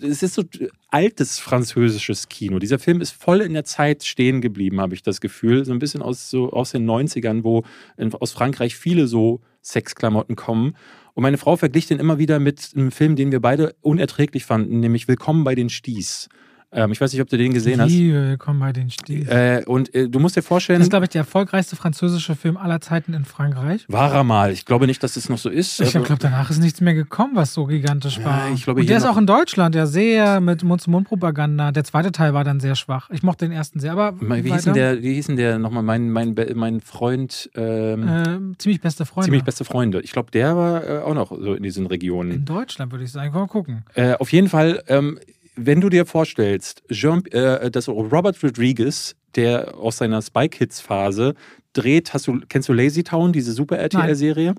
[0.00, 0.42] es ist so
[0.88, 2.58] altes französisches Kino.
[2.58, 5.64] Dieser Film ist voll in der Zeit stehen geblieben, habe ich das Gefühl.
[5.64, 7.64] So ein bisschen aus, so, aus den 90ern, wo
[7.96, 10.76] in, aus Frankreich viele so Sexklamotten kommen.
[11.14, 14.80] Und meine Frau verglich den immer wieder mit einem Film, den wir beide unerträglich fanden,
[14.80, 16.28] nämlich Willkommen bei den Sties.
[16.76, 17.92] Ähm, ich weiß nicht, ob du den gesehen hast.
[17.92, 19.62] Willkommen bei den Stiefel.
[19.62, 20.80] Äh, und äh, du musst dir vorstellen.
[20.80, 23.84] Das ist, glaube ich, der erfolgreichste französische Film aller Zeiten in Frankreich.
[23.88, 24.50] War er mal.
[24.50, 25.80] Ich glaube nicht, dass es das noch so ist.
[25.80, 28.50] Ich glaube, danach ist nichts mehr gekommen, was so gigantisch Ja, war.
[28.52, 31.70] ich glaube, und der ist auch in Deutschland ja sehr mit Mund-zu-Mund-Propaganda.
[31.70, 33.08] Der zweite Teil war dann sehr schwach.
[33.10, 35.84] Ich mochte den ersten sehr, aber Wie hieß denn der, wie hieß denn der nochmal,
[35.84, 39.26] mein, mein, mein Freund, ähm, Ähm, ziemlich beste Freunde.
[39.26, 40.00] ziemlich beste Freunde.
[40.00, 42.44] Ich glaube, der war äh, auch noch so in diesen in Regionen.
[42.44, 43.32] Deutschland würde ich sagen.
[43.32, 43.84] Mal gucken.
[43.94, 45.18] Äh, auf jeden Fall, ähm,
[45.56, 51.34] wenn du dir vorstellst, Jean, äh, dass Robert Rodriguez, der aus seiner Spy Kids Phase
[51.72, 54.54] dreht, hast du, kennst du Lazy Town, diese Super RTL-Serie?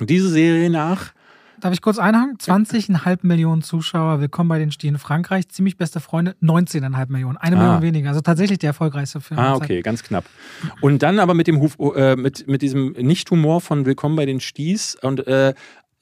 [0.00, 1.12] Diese Serie nach
[1.60, 2.36] Darf ich kurz einhaken?
[2.36, 4.20] 20,5 Millionen Zuschauer.
[4.20, 5.48] Willkommen bei den Stieren Frankreich.
[5.48, 6.36] Ziemlich beste Freunde.
[6.42, 7.38] 19,5 Millionen.
[7.38, 7.60] Eine Ah.
[7.60, 8.08] Million weniger.
[8.10, 9.40] Also tatsächlich der erfolgreichste Film.
[9.40, 10.26] Ah, okay, ganz knapp.
[10.82, 14.40] Und dann aber mit dem Huf, äh, mit, mit diesem Nicht-Humor von Willkommen bei den
[14.40, 15.54] Sties und äh,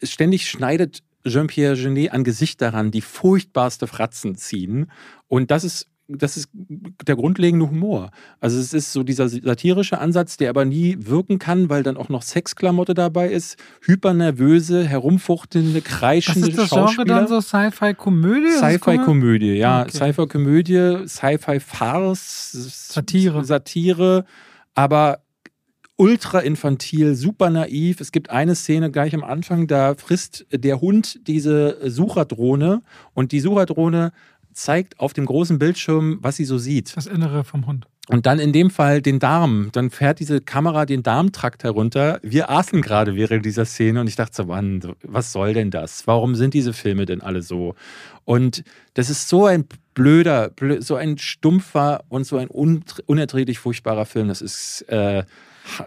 [0.02, 4.90] ständig schneidet Jean-Pierre Genet an Gesicht daran, die furchtbarste Fratzen ziehen.
[5.28, 8.10] Und das ist das ist der grundlegende Humor.
[8.40, 12.10] Also es ist so dieser satirische Ansatz, der aber nie wirken kann, weil dann auch
[12.10, 17.04] noch Sexklamotte dabei ist, hypernervöse, herumfuchtelnde, Was kreischende ist das Genre Schauspieler.
[17.06, 17.40] dann so?
[17.40, 18.50] Sci-Fi-Komödie?
[18.50, 19.82] Sci-Fi-Komödie, ja.
[19.82, 19.96] Okay.
[19.96, 22.52] Sci-Fi-Komödie, Sci-Fi-Farce,
[22.92, 23.44] Satire.
[23.44, 24.24] Satire,
[24.74, 25.20] aber
[25.96, 28.00] ultra infantil, super naiv.
[28.00, 32.82] Es gibt eine Szene gleich am Anfang, da frisst der Hund diese Sucherdrohne
[33.14, 34.12] und die Sucherdrohne
[34.52, 36.96] zeigt auf dem großen Bildschirm, was sie so sieht.
[36.96, 37.86] Das Innere vom Hund.
[38.08, 39.70] Und dann in dem Fall den Darm.
[39.72, 42.20] Dann fährt diese Kamera den Darmtrakt herunter.
[42.22, 46.06] Wir aßen gerade während dieser Szene und ich dachte so, Mann, was soll denn das?
[46.06, 47.74] Warum sind diese Filme denn alle so?
[48.24, 49.64] Und das ist so ein
[49.94, 54.28] blöder, blö so ein stumpfer und so ein un unerträglich furchtbarer Film.
[54.28, 55.24] Das ist, äh,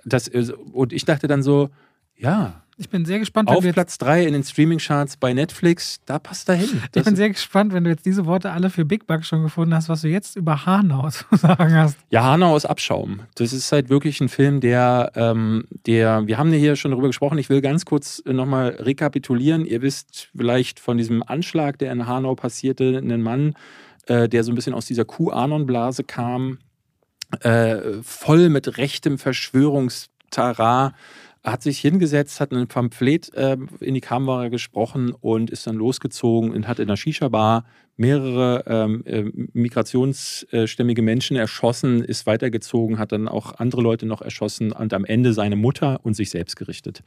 [0.06, 1.70] das, und ich dachte dann so,
[2.16, 6.48] ja, Ich bin sehr gespannt, auf Platz 3 in den Streaming-Charts bei Netflix, da passt
[6.50, 6.82] er hin.
[6.94, 9.74] ich bin sehr gespannt, wenn du jetzt diese Worte alle für Big Bug schon gefunden
[9.74, 11.98] hast, was du jetzt über Hanau zu sagen hast.
[12.10, 13.22] Ja, Hanau ist Abschaum.
[13.36, 17.08] Das ist halt wirklich ein Film, der, ähm, der, wir haben ja hier schon darüber
[17.08, 19.66] gesprochen, ich will ganz kurz nochmal rekapitulieren.
[19.66, 23.56] Ihr wisst vielleicht von diesem Anschlag, der in Hanau passierte, einen Mann,
[24.08, 26.60] äh, der so ein bisschen aus dieser Q-Anon-Blase kam,
[27.42, 30.94] äh, voll mit rechtem Verschwörungstara,
[31.44, 36.52] hat sich hingesetzt, hat ein Pamphlet äh, in die Kamera gesprochen und ist dann losgezogen
[36.52, 37.66] und hat in der Shisha-Bar
[37.96, 39.24] mehrere ähm, äh,
[39.54, 45.34] migrationsstämmige Menschen erschossen, ist weitergezogen, hat dann auch andere Leute noch erschossen und am Ende
[45.34, 47.02] seine Mutter und sich selbst gerichtet.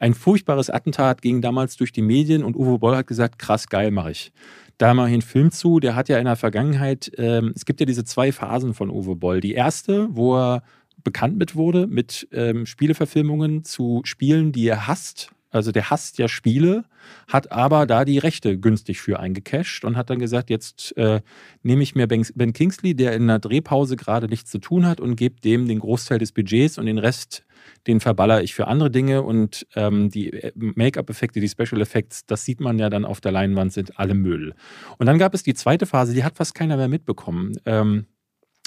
[0.00, 3.90] Ein furchtbares Attentat ging damals durch die Medien und Uwe Boll hat gesagt, krass, geil
[3.90, 4.32] mache ich.
[4.78, 7.80] Da mache ich einen Film zu, der hat ja in der Vergangenheit, ähm, es gibt
[7.80, 9.40] ja diese zwei Phasen von Uwe Boll.
[9.40, 10.62] Die erste, wo er
[11.04, 16.28] bekannt mit wurde, mit ähm, Spieleverfilmungen zu Spielen, die er hasst, also der hasst ja
[16.28, 16.84] Spiele,
[17.26, 21.20] hat aber da die Rechte günstig für eingecasht und hat dann gesagt, jetzt äh,
[21.62, 25.16] nehme ich mir Ben Kingsley, der in einer Drehpause gerade nichts zu tun hat und
[25.16, 27.44] gebe dem den Großteil des Budgets und den Rest,
[27.86, 32.44] den verballer ich für andere Dinge und ähm, die äh, Make-up-Effekte, die Special Effects, das
[32.44, 34.54] sieht man ja dann auf der Leinwand, sind alle Müll.
[34.98, 38.06] Und dann gab es die zweite Phase, die hat fast keiner mehr mitbekommen, ähm,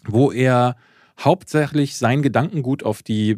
[0.06, 0.76] wo er
[1.20, 3.38] hauptsächlich sein Gedankengut auf die äh,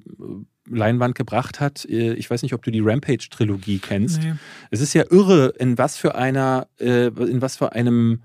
[0.70, 1.86] Leinwand gebracht hat.
[1.86, 4.22] Äh, ich weiß nicht, ob du die Rampage-Trilogie kennst.
[4.22, 4.34] Nee.
[4.72, 8.22] Es ist ja irre, in was für einer, äh, in was für einem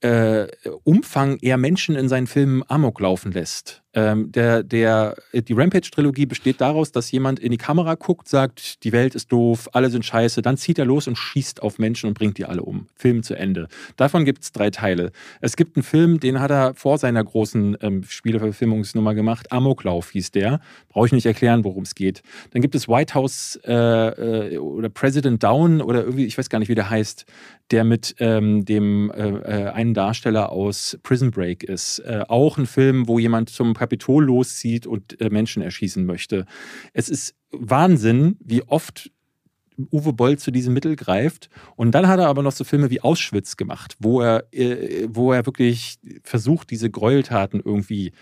[0.00, 0.46] äh,
[0.84, 3.82] Umfang er Menschen in seinen Filmen Amok laufen lässt.
[3.96, 8.92] Ähm, der, der, die Rampage-Trilogie besteht daraus, dass jemand in die Kamera guckt, sagt, die
[8.92, 12.14] Welt ist doof, alle sind scheiße, dann zieht er los und schießt auf Menschen und
[12.14, 12.88] bringt die alle um.
[12.94, 13.68] Film zu Ende.
[13.96, 15.12] Davon gibt es drei Teile.
[15.40, 19.50] Es gibt einen Film, den hat er vor seiner großen ähm, Spieleverfilmungsnummer gemacht.
[19.50, 20.60] Amoklauf hieß der.
[20.90, 22.22] Brauche ich nicht erklären, worum es geht.
[22.50, 26.58] Dann gibt es White House äh, äh, oder President Down oder irgendwie, ich weiß gar
[26.58, 27.24] nicht, wie der heißt,
[27.70, 31.98] der mit ähm, dem äh, äh einen Darsteller aus Prison Break ist.
[32.00, 36.44] Äh, auch ein Film, wo jemand zum Kapitol loszieht und äh, Menschen erschießen möchte.
[36.92, 39.12] Es ist Wahnsinn, wie oft
[39.92, 41.48] Uwe Boll zu diesem Mittel greift.
[41.76, 45.32] Und dann hat er aber noch so Filme wie Auschwitz gemacht, wo er, äh, wo
[45.32, 48.12] er wirklich versucht, diese Gräueltaten irgendwie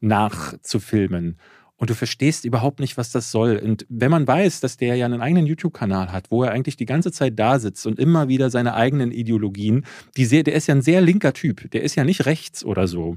[0.00, 1.38] nachzufilmen.
[1.76, 3.56] Und du verstehst überhaupt nicht, was das soll.
[3.56, 6.86] Und wenn man weiß, dass der ja einen eigenen YouTube-Kanal hat, wo er eigentlich die
[6.86, 9.84] ganze Zeit da sitzt und immer wieder seine eigenen Ideologien,
[10.16, 12.86] die sehr, der ist ja ein sehr linker Typ, der ist ja nicht rechts oder
[12.86, 13.16] so.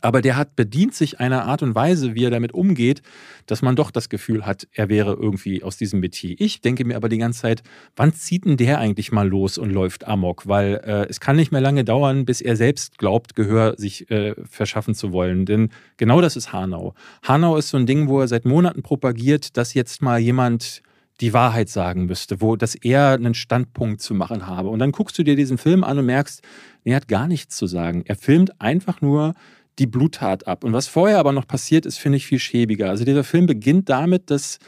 [0.00, 3.02] Aber der hat bedient sich einer Art und Weise, wie er damit umgeht,
[3.46, 6.36] dass man doch das Gefühl hat, er wäre irgendwie aus diesem Metier.
[6.38, 7.62] Ich denke mir aber die ganze Zeit,
[7.96, 10.46] wann zieht denn der eigentlich mal los und läuft amok?
[10.46, 14.34] Weil äh, es kann nicht mehr lange dauern, bis er selbst glaubt, Gehör sich äh,
[14.44, 15.46] verschaffen zu wollen.
[15.46, 16.94] Denn genau das ist Hanau.
[17.22, 20.82] Hanau ist so ein Ding, wo er seit Monaten propagiert, dass jetzt mal jemand
[21.20, 24.68] die Wahrheit sagen müsste, wo dass er einen Standpunkt zu machen habe.
[24.68, 26.42] Und dann guckst du dir diesen Film an und merkst,
[26.84, 28.02] er hat gar nichts zu sagen.
[28.06, 29.34] Er filmt einfach nur
[29.78, 30.64] die Bluttat ab.
[30.64, 32.90] Und was vorher aber noch passiert ist, finde ich viel schäbiger.
[32.90, 34.58] Also dieser Film beginnt damit, dass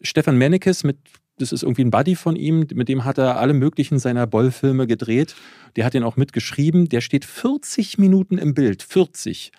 [0.00, 0.98] Stefan Mennekes mit
[1.38, 4.86] das ist irgendwie ein Buddy von ihm, mit dem hat er alle möglichen seiner Boll-Filme
[4.86, 5.34] gedreht.
[5.76, 6.88] Der hat ihn auch mitgeschrieben.
[6.88, 9.50] Der steht 40 Minuten im Bild, 40.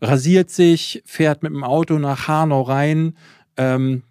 [0.00, 3.16] Rasiert sich, fährt mit dem Auto nach Hanau rein
[3.56, 4.02] ähm,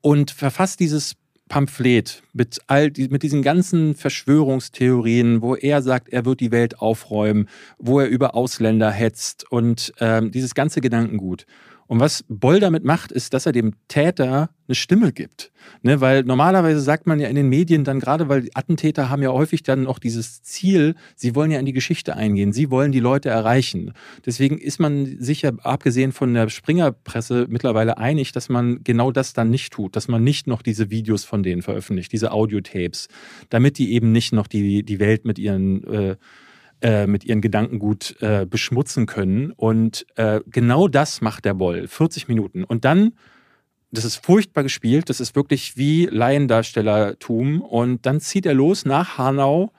[0.00, 1.14] und verfasst dieses
[1.48, 6.80] Pamphlet mit all die, mit diesen ganzen Verschwörungstheorien, wo er sagt, er wird die Welt
[6.80, 11.46] aufräumen, wo er über Ausländer hetzt und ähm, dieses ganze Gedankengut.
[11.88, 15.50] Und was Boll damit macht, ist, dass er dem Täter eine Stimme gibt.
[15.82, 19.32] Ne, weil normalerweise sagt man ja in den Medien dann gerade, weil Attentäter haben ja
[19.32, 23.00] häufig dann auch dieses Ziel, sie wollen ja in die Geschichte eingehen, sie wollen die
[23.00, 23.94] Leute erreichen.
[24.26, 29.50] Deswegen ist man sicher, abgesehen von der Springerpresse, mittlerweile einig, dass man genau das dann
[29.50, 33.08] nicht tut, dass man nicht noch diese Videos von denen veröffentlicht, diese Audiotapes,
[33.48, 36.16] damit die eben nicht noch die, die Welt mit ihren äh,
[36.80, 39.52] äh, mit ihren Gedanken gut äh, beschmutzen können.
[39.52, 41.88] Und äh, genau das macht der Boll.
[41.88, 42.64] 40 Minuten.
[42.64, 43.12] Und dann,
[43.90, 47.62] das ist furchtbar gespielt, das ist wirklich wie Laiendarstellertum.
[47.62, 49.72] Und dann zieht er los nach Hanau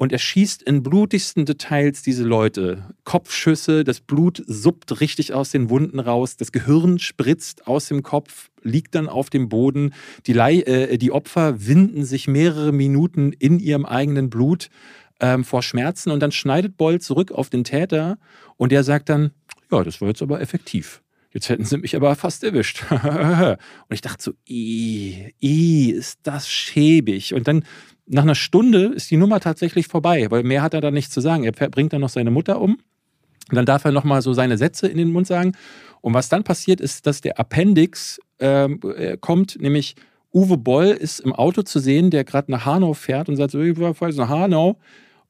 [0.00, 2.84] und er schießt in blutigsten Details diese Leute.
[3.04, 8.48] Kopfschüsse, das Blut suppt richtig aus den Wunden raus, das Gehirn spritzt aus dem Kopf,
[8.62, 9.92] liegt dann auf dem Boden.
[10.24, 14.70] Die, Le äh, die Opfer winden sich mehrere Minuten in ihrem eigenen Blut
[15.20, 18.18] ähm, vor Schmerzen und dann schneidet Boll zurück auf den Täter
[18.56, 19.30] und der sagt dann,
[19.70, 21.02] ja, das war jetzt aber effektiv.
[21.32, 22.84] Jetzt hätten sie mich aber fast erwischt.
[22.90, 23.58] und
[23.90, 25.32] ich dachte so, i,
[25.90, 27.34] ist das schäbig.
[27.34, 27.64] Und dann
[28.06, 31.20] nach einer Stunde ist die Nummer tatsächlich vorbei, weil mehr hat er da nicht zu
[31.20, 31.44] sagen.
[31.44, 32.78] Er bringt dann noch seine Mutter um.
[33.48, 35.52] Und dann darf er nochmal so seine Sätze in den Mund sagen.
[36.00, 39.94] Und was dann passiert, ist, dass der Appendix ähm, äh, kommt, nämlich
[40.32, 43.60] Uwe Boll ist im Auto zu sehen, der gerade nach Hanau fährt und sagt so,
[43.60, 44.78] ich war nach Hanau.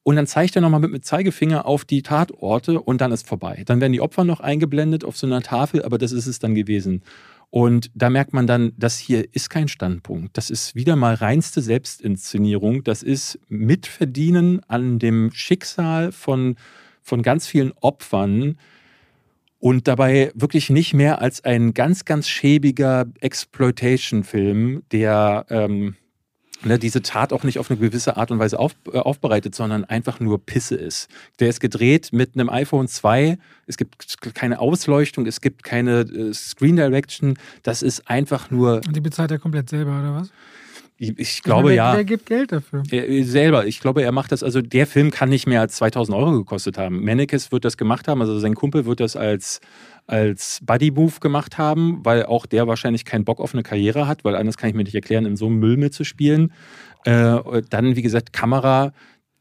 [0.03, 3.63] Und dann zeigt er nochmal mit dem Zeigefinger auf die Tatorte und dann ist vorbei.
[3.67, 6.55] Dann werden die Opfer noch eingeblendet auf so einer Tafel, aber das ist es dann
[6.55, 7.03] gewesen.
[7.51, 10.39] Und da merkt man dann, das hier ist kein Standpunkt.
[10.39, 12.85] Das ist wieder mal reinste Selbstinszenierung.
[12.85, 16.55] Das ist Mitverdienen an dem Schicksal von,
[17.03, 18.57] von ganz vielen Opfern
[19.59, 25.97] und dabei wirklich nicht mehr als ein ganz, ganz schäbiger Exploitation-Film, der ähm,
[26.65, 29.85] ne, diese Tat auch nicht auf eine gewisse Art und Weise auf, äh, aufbereitet, sondern
[29.85, 31.09] einfach nur Pisse ist.
[31.39, 36.33] Der ist gedreht mit einem iPhone 2, es gibt keine Ausleuchtung, es gibt keine äh,
[36.35, 38.81] Screen Direction, das ist einfach nur.
[38.87, 40.31] Und die bezahlt er komplett selber, oder was?
[41.03, 41.95] Ich, ich glaube ja.
[41.95, 42.83] Wer gibt Geld dafür?
[42.91, 43.67] Er, selber.
[43.67, 44.43] Ich glaube, er macht das.
[44.43, 47.03] Also der Film kann nicht mehr als 2000 Euro gekostet haben.
[47.03, 48.21] Mannekes wird das gemacht haben.
[48.21, 49.63] Also sein Kumpel wird das als
[50.07, 54.25] als Buddy Move gemacht haben, weil auch der wahrscheinlich keinen Bock auf eine Karriere hat,
[54.25, 56.53] weil anders kann ich mir nicht erklären, in so einem Müll mitzuspielen.
[57.05, 58.93] Äh, dann, wie gesagt, Kamera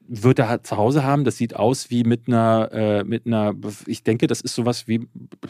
[0.09, 1.23] wird er halt zu Hause haben.
[1.23, 3.53] Das sieht aus wie mit einer, äh, mit einer,
[3.85, 5.07] ich denke, das ist sowas wie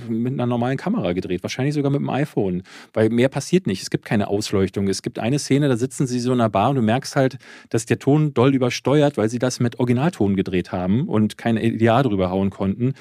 [0.09, 1.43] mit einer normalen Kamera gedreht.
[1.43, 2.63] Wahrscheinlich sogar mit dem iPhone.
[2.93, 3.81] Weil mehr passiert nicht.
[3.81, 4.87] Es gibt keine Ausleuchtung.
[4.89, 7.37] Es gibt eine Szene, da sitzen sie so in einer Bar und du merkst halt,
[7.69, 12.03] dass der Ton doll übersteuert, weil sie das mit Originalton gedreht haben und kein Ideal
[12.03, 12.93] drüber hauen konnten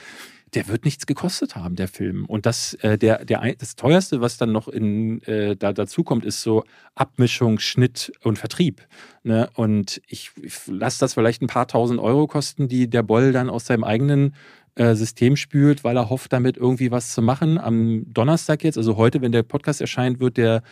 [0.54, 2.24] der wird nichts gekostet haben, der Film.
[2.26, 6.24] Und das, äh, der, der, das teuerste, was dann noch in, äh, da dazu kommt,
[6.24, 8.86] ist so Abmischung, Schnitt und Vertrieb.
[9.22, 9.48] Ne?
[9.54, 13.50] Und ich, ich lasse das vielleicht ein paar tausend Euro kosten, die der Boll dann
[13.50, 14.34] aus seinem eigenen
[14.78, 17.58] äh, System spült, weil er hofft, damit irgendwie was zu machen.
[17.58, 20.62] Am Donnerstag jetzt, also heute, wenn der Podcast erscheint, wird der,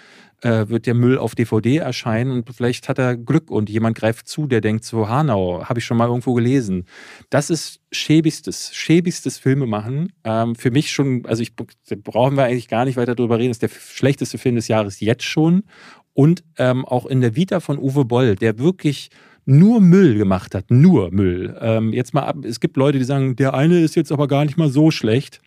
[0.42, 4.28] äh, wird der Müll auf DVD erscheinen und vielleicht hat er Glück und jemand greift
[4.28, 6.84] zu, der denkt so, Hanau, habe ich schon mal irgendwo gelesen.
[7.30, 10.12] Das ist schäbigstes, schäbigstes Filme machen.
[10.24, 13.62] Ähm, für mich schon, also ich brauchen wir eigentlich gar nicht weiter darüber reden, ist
[13.62, 15.64] der schlechteste Film des Jahres jetzt schon.
[16.12, 19.10] Und ähm, auch in der Vita von Uwe Boll, der wirklich
[19.44, 21.56] nur Müll gemacht hat, nur Müll.
[21.60, 24.44] Ähm, jetzt mal ab, es gibt Leute, die sagen, der eine ist jetzt aber gar
[24.44, 25.40] nicht mal so schlecht.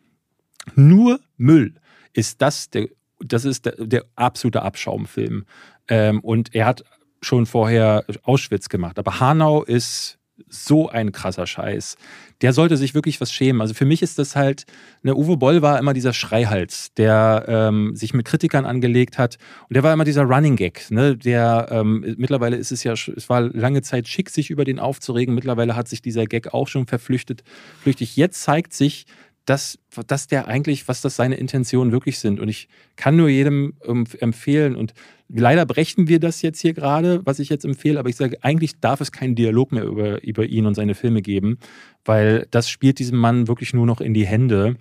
[0.76, 1.76] Nur Müll
[2.14, 2.88] ist das der,
[3.20, 5.46] das ist der, der absolute Abschaumfilm.
[5.88, 6.84] Ähm, und er hat
[7.22, 8.98] schon vorher Auschwitz gemacht.
[8.98, 11.98] Aber Hanau ist so ein krasser Scheiß.
[12.42, 13.62] Der sollte sich wirklich was schämen.
[13.62, 14.66] Also für mich ist das halt,
[15.04, 19.38] ne, Uwe Boll war immer dieser Schreihals, der ähm, sich mit Kritikern angelegt hat.
[19.68, 20.90] Und der war immer dieser Running Gag.
[20.92, 21.18] Ne?
[21.18, 25.36] Der ähm, mittlerweile ist es ja, es war lange Zeit schick, sich über den aufzuregen.
[25.36, 27.44] Mittlerweile hat sich dieser Gag auch schon verflüchtet.
[27.82, 28.16] Flüchtig.
[28.16, 29.06] Jetzt zeigt sich,
[29.50, 32.40] dass, dass der eigentlich, was das seine Intentionen wirklich sind.
[32.40, 33.74] Und ich kann nur jedem
[34.20, 34.94] empfehlen, und
[35.28, 38.80] leider brechen wir das jetzt hier gerade, was ich jetzt empfehle, aber ich sage, eigentlich
[38.80, 41.58] darf es keinen Dialog mehr über, über ihn und seine Filme geben,
[42.06, 44.76] weil das spielt diesem Mann wirklich nur noch in die Hände.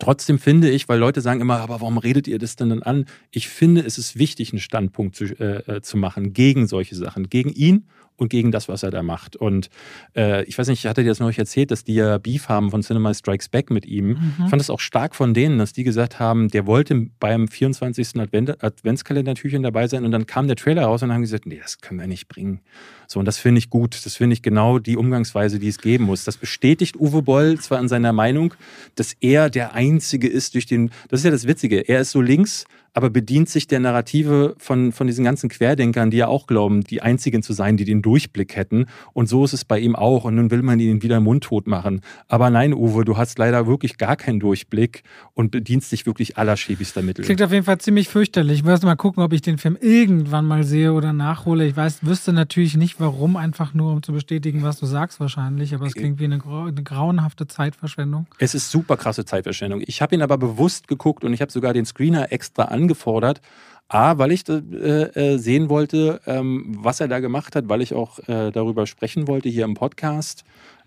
[0.00, 3.04] Trotzdem finde ich, weil Leute sagen immer, aber warum redet ihr das denn dann an?
[3.30, 7.28] Ich finde, es ist wichtig, einen Standpunkt zu, äh, äh zu machen gegen solche Sachen,
[7.28, 7.86] gegen ihn
[8.22, 9.36] und gegen das, was er da macht.
[9.36, 9.68] Und
[10.16, 12.70] äh, ich weiß nicht, ich hatte dir das neulich erzählt, dass die ja Beef haben
[12.70, 14.08] von Cinema Strikes Back mit ihm.
[14.08, 14.34] Mhm.
[14.44, 18.20] Ich fand es auch stark von denen, dass die gesagt haben, der wollte beim 24.
[18.20, 21.80] Advent Adventskalender-Türchen dabei sein und dann kam der Trailer raus und haben gesagt, nee, das
[21.80, 22.60] können wir nicht bringen.
[23.06, 24.06] So, und das finde ich gut.
[24.06, 26.24] Das finde ich genau die Umgangsweise, die es geben muss.
[26.24, 28.54] Das bestätigt Uwe Boll zwar in seiner Meinung,
[28.94, 32.22] dass er der Einzige ist durch den, das ist ja das Witzige, er ist so
[32.22, 32.64] links,
[32.94, 37.00] aber bedient sich der Narrative von, von diesen ganzen Querdenkern, die ja auch glauben, die
[37.00, 38.86] Einzigen zu sein, die den Durchblick hätten.
[39.14, 40.24] Und so ist es bei ihm auch.
[40.24, 42.02] Und nun will man ihn wieder mundtot machen.
[42.28, 45.02] Aber nein, Uwe, du hast leider wirklich gar keinen Durchblick
[45.34, 47.24] und bedienst dich wirklich allerschäbigster Mittel.
[47.24, 48.58] Klingt auf jeden Fall ziemlich fürchterlich.
[48.58, 51.66] Ich muss mal gucken, ob ich den Film irgendwann mal sehe oder nachhole.
[51.66, 55.74] Ich weiß, wüsste natürlich nicht warum, einfach nur um zu bestätigen, was du sagst wahrscheinlich.
[55.74, 58.26] Aber es klingt wie eine, grau eine grauenhafte Zeitverschwendung.
[58.38, 59.82] Es ist super krasse Zeitverschwendung.
[59.86, 63.40] Ich habe ihn aber bewusst geguckt und ich habe sogar den Screener extra an angefordert.
[63.88, 67.92] A, weil ich äh, äh, sehen wollte, ähm, was er da gemacht hat, weil ich
[67.92, 70.44] auch äh, darüber sprechen wollte hier im Podcast.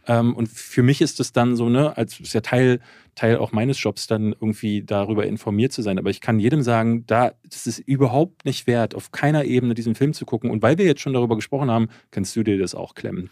[0.07, 2.79] Ähm, und für mich ist es dann so, ne, als ist ja Teil,
[3.13, 5.99] Teil auch meines Jobs, dann irgendwie darüber informiert zu sein.
[5.99, 9.93] Aber ich kann jedem sagen, da das ist überhaupt nicht wert, auf keiner Ebene diesen
[9.93, 10.49] Film zu gucken.
[10.49, 13.29] Und weil wir jetzt schon darüber gesprochen haben, kannst du dir das auch klemmen.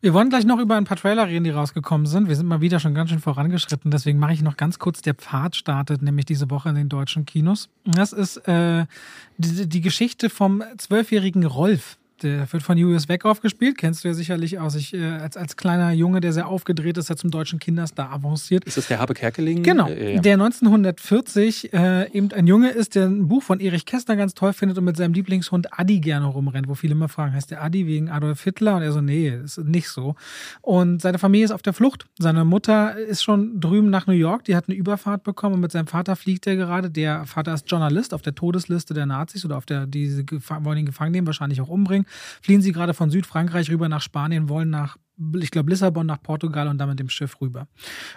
[0.00, 2.28] Wir wollen gleich noch über ein paar Trailer reden, die rausgekommen sind.
[2.28, 5.00] Wir sind mal wieder schon ganz schön vorangeschritten, deswegen mache ich noch ganz kurz.
[5.02, 7.68] Der Pfad startet nämlich diese Woche in den deutschen Kinos.
[7.84, 8.86] Das ist äh,
[9.38, 11.96] die, die Geschichte vom zwölfjährigen Rolf.
[12.22, 14.74] Der wird von Julius Weckhoff gespielt, kennst du ja sicherlich aus.
[14.74, 18.64] Ich, äh, als, als kleiner Junge, der sehr aufgedreht ist, der zum deutschen Kinderstar avanciert.
[18.64, 19.62] Ist das der Habe Kerkeling?
[19.62, 24.16] Genau, äh, der 1940 äh, eben ein Junge ist, der ein Buch von Erich Kästner
[24.16, 27.50] ganz toll findet und mit seinem Lieblingshund Adi gerne rumrennt, wo viele immer fragen, heißt
[27.50, 28.76] der Adi wegen Adolf Hitler?
[28.76, 30.14] Und er so, nee, ist nicht so.
[30.62, 32.06] Und seine Familie ist auf der Flucht.
[32.18, 35.72] Seine Mutter ist schon drüben nach New York, die hat eine Überfahrt bekommen und mit
[35.72, 36.88] seinem Vater fliegt er gerade.
[36.88, 40.24] Der Vater ist Journalist auf der Todesliste der Nazis oder auf der, die
[40.62, 42.05] wollen ihn gefangen nehmen, wahrscheinlich auch umbringen
[42.42, 44.96] fliehen sie gerade von Südfrankreich rüber nach Spanien, wollen nach
[45.40, 47.68] ich glaube, Lissabon nach Portugal und dann mit dem Schiff rüber.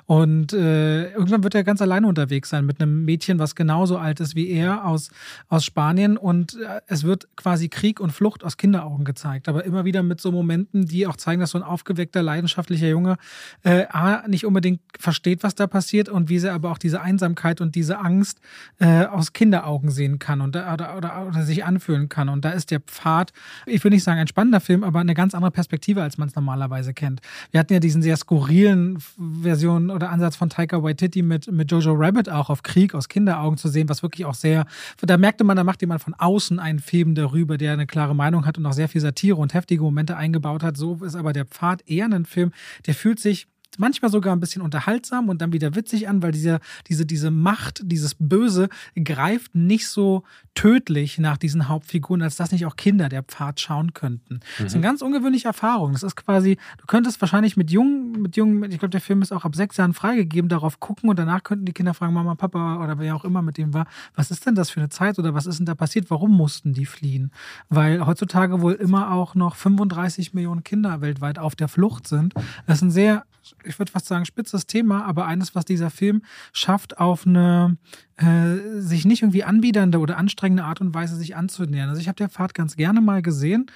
[0.05, 4.19] Und äh, irgendwann wird er ganz alleine unterwegs sein mit einem Mädchen, was genauso alt
[4.19, 5.09] ist wie er aus,
[5.47, 6.17] aus Spanien.
[6.17, 10.19] Und äh, es wird quasi Krieg und Flucht aus Kinderaugen gezeigt, aber immer wieder mit
[10.19, 13.17] so Momenten, die auch zeigen, dass so ein aufgeweckter, leidenschaftlicher Junge
[13.63, 17.61] äh, A, nicht unbedingt versteht, was da passiert und wie sie aber auch diese Einsamkeit
[17.61, 18.39] und diese Angst
[18.79, 22.27] äh, aus Kinderaugen sehen kann und oder, oder, oder sich anfühlen kann.
[22.27, 23.31] Und da ist der Pfad,
[23.65, 26.35] ich würde nicht sagen ein spannender Film, aber eine ganz andere Perspektive, als man es
[26.35, 27.21] normalerweise kennt.
[27.51, 28.99] Wir hatten ja diesen sehr skurrilen
[29.41, 33.57] Version oder Ansatz von Taika Waititi mit, mit Jojo Rabbit auch auf Krieg aus Kinderaugen
[33.57, 34.65] zu sehen, was wirklich auch sehr,
[35.01, 38.45] da merkte man, da macht jemand von außen einen Film darüber, der eine klare Meinung
[38.45, 40.77] hat und auch sehr viel Satire und heftige Momente eingebaut hat.
[40.77, 42.51] So ist aber der Pfad eher ein Film,
[42.85, 46.59] der fühlt sich manchmal sogar ein bisschen unterhaltsam und dann wieder witzig an, weil diese,
[46.87, 50.23] diese, diese Macht, dieses Böse greift nicht so
[50.59, 54.33] tödlich nach diesen Hauptfiguren, als dass nicht auch Kinder der Pfad schauen könnten.
[54.33, 54.39] Mhm.
[54.57, 55.93] Das ist eine ganz ungewöhnliche Erfahrung.
[55.93, 59.31] Das ist quasi, du könntest wahrscheinlich mit jungen, mit jungen, ich glaube, der Film ist
[59.31, 62.83] auch ab sechs Jahren freigegeben, darauf gucken und danach könnten die Kinder fragen, Mama, Papa
[62.83, 65.33] oder wer auch immer mit dem war, was ist denn das für eine Zeit oder
[65.33, 66.09] was ist denn da passiert?
[66.09, 67.31] Warum mussten die fliehen?
[67.69, 72.33] Weil heutzutage wohl immer auch noch 35 Millionen Kinder weltweit auf der Flucht sind.
[72.67, 73.23] Das ist ein sehr
[73.63, 76.21] ich würde fast sagen, spitzes Thema, aber eines, was dieser Film
[76.53, 77.77] schafft, auf eine
[78.19, 81.87] äh, sich nicht irgendwie anbiedernde oder anstrengende Art und Weise sich anzunähern.
[81.89, 83.67] Also ich habe der Fahrt ganz gerne mal gesehen.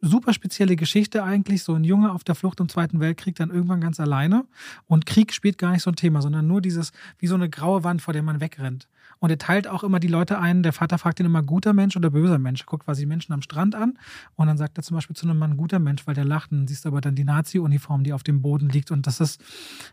[0.00, 3.80] Super spezielle Geschichte eigentlich, so ein Junge auf der Flucht im Zweiten Weltkrieg dann irgendwann
[3.80, 4.44] ganz alleine.
[4.88, 7.84] Und Krieg spielt gar nicht so ein Thema, sondern nur dieses, wie so eine graue
[7.84, 8.88] Wand, vor der man wegrennt.
[9.22, 10.64] Und er teilt auch immer die Leute ein.
[10.64, 12.62] Der Vater fragt ihn immer, guter Mensch oder böser Mensch.
[12.62, 13.96] Er guckt quasi Menschen am Strand an
[14.34, 16.50] und dann sagt er zum Beispiel zu einem Mann, guter Mensch, weil der lacht.
[16.50, 18.90] Und dann siehst du aber dann die Nazi-Uniform, die auf dem Boden liegt.
[18.90, 19.40] Und das ist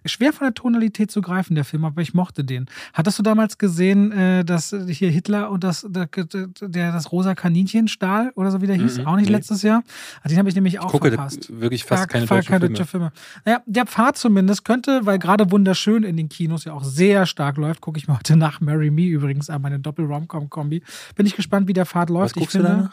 [0.04, 2.66] schwer von der Tonalität zu greifen, der Film, aber ich mochte den.
[2.94, 7.88] Hattest du damals gesehen, äh, dass hier Hitler und das, der, der das rosa Kaninchen
[7.88, 8.98] stahl oder so wie der hieß?
[8.98, 9.36] Mhm, auch nicht nee.
[9.36, 9.84] letztes Jahr?
[10.28, 11.52] Den habe ich nämlich auch ich gucke verpasst.
[11.62, 13.12] wirklich fast keine, deutschen keine deutsche Filme.
[13.46, 17.58] Naja, der Pfad zumindest könnte, weil gerade wunderschön in den Kinos ja auch sehr stark
[17.58, 20.84] läuft, gucke ich mir heute nach Marry Me übrigens an, meine Doppel-Romcom-Kombi.
[21.16, 22.36] Bin ich gespannt, wie der Fahrt läuft.
[22.36, 22.90] Was ich finde,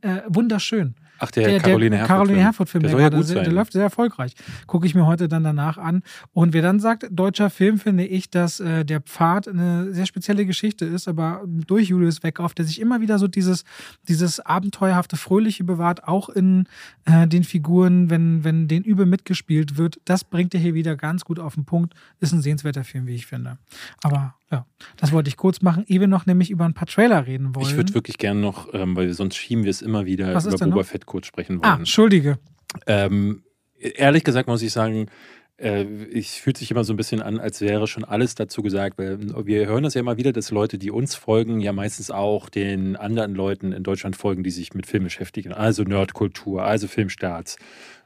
[0.00, 0.94] äh, wunderschön.
[1.18, 2.08] Ach, der, der Caroline Herford.
[2.08, 4.34] Caroline Herford-Film, der, der, der, der, läuft sehr erfolgreich.
[4.66, 6.02] Gucke ich mir heute dann danach an.
[6.32, 10.44] Und wer dann sagt, deutscher Film, finde ich, dass äh, der Pfad eine sehr spezielle
[10.44, 13.64] Geschichte ist, aber durch Julius Weckoff, der sich immer wieder so dieses,
[14.08, 16.66] dieses abenteuerhafte, fröhliche bewahrt, auch in
[17.04, 20.00] äh, den Figuren, wenn, wenn den übel mitgespielt wird.
[20.04, 21.94] Das bringt er hier wieder ganz gut auf den Punkt.
[22.18, 23.58] Ist ein sehenswerter Film, wie ich finde.
[24.02, 27.26] Aber ja, das wollte ich kurz machen, ehe wir noch nämlich über ein paar Trailer
[27.26, 27.66] reden wollen.
[27.66, 30.58] Ich würde wirklich gerne noch, ähm, weil sonst schieben wir es immer wieder Was über
[30.58, 31.74] Boba Fett kurz sprechen ah, wollen.
[31.74, 32.38] Ah, entschuldige.
[32.86, 33.42] Ähm,
[33.78, 35.08] ehrlich gesagt muss ich sagen,
[35.56, 38.98] äh, ich fühlt sich immer so ein bisschen an, als wäre schon alles dazu gesagt,
[38.98, 42.48] weil wir hören das ja immer wieder, dass Leute, die uns folgen, ja meistens auch
[42.48, 45.52] den anderen Leuten in Deutschland folgen, die sich mit Film beschäftigen.
[45.52, 47.56] Also Nerdkultur, also Filmstarts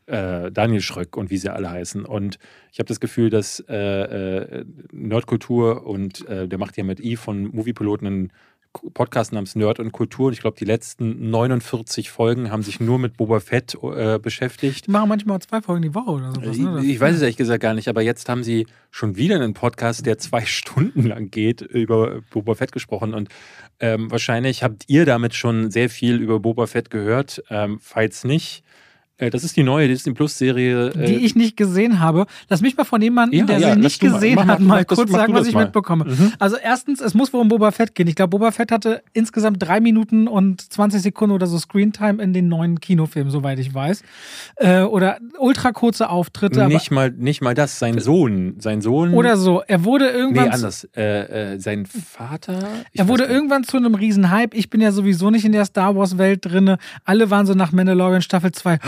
[0.09, 2.05] äh, Daniel Schröck und wie sie alle heißen.
[2.05, 2.39] Und
[2.73, 7.21] ich habe das Gefühl, dass äh, äh, Nerdkultur und äh, der macht ja mit Eve
[7.21, 8.33] von Moviepiloten einen
[8.95, 10.27] Podcast namens Nerd und Kultur.
[10.27, 14.87] Und ich glaube, die letzten 49 Folgen haben sich nur mit Boba Fett äh, beschäftigt.
[14.87, 16.57] Die machen manchmal zwei Folgen die Woche oder sowas.
[16.57, 16.81] Ne?
[16.83, 19.55] Ich, ich weiß es ehrlich gesagt gar nicht, aber jetzt haben sie schon wieder einen
[19.55, 23.15] Podcast, der zwei Stunden lang geht, über Boba Fett gesprochen.
[23.15, 23.29] Und
[23.81, 27.43] ähm, wahrscheinlich habt ihr damit schon sehr viel über Boba Fett gehört.
[27.51, 28.68] Ähm, falls nicht, äh,
[29.19, 30.91] das ist die neue Disney Plus Serie.
[30.91, 32.27] Die äh, ich nicht gesehen habe.
[32.49, 34.85] Lass mich mal von jemandem, ja, der ja, sie nicht gesehen mal, hat, mal, mal
[34.85, 35.65] kurz sagen, was ich mal.
[35.65, 36.05] mitbekomme.
[36.05, 36.33] Mhm.
[36.39, 38.07] Also erstens, es muss wohl um Boba Fett gehen.
[38.07, 42.33] Ich glaube, Boba Fett hatte insgesamt drei Minuten und 20 Sekunden oder so Screentime in
[42.33, 44.03] den neuen Kinofilmen, soweit ich weiß.
[44.57, 46.69] Äh, oder ultra kurze Auftritte.
[46.69, 47.79] Nicht mal, nicht mal das.
[47.81, 49.15] Sein Sohn, sein Sohn.
[49.15, 49.63] Oder so.
[49.67, 50.49] Er wurde irgendwann.
[50.49, 50.89] Nee, anders.
[50.97, 52.69] Äh, äh, sein Vater.
[52.93, 54.57] Er wurde irgendwann zu einem Riesenhype.
[54.57, 56.79] Ich bin ja sowieso nicht in der Star Wars Welt drinne.
[57.05, 58.79] Alle waren so nach Mandalorian Staffel 2.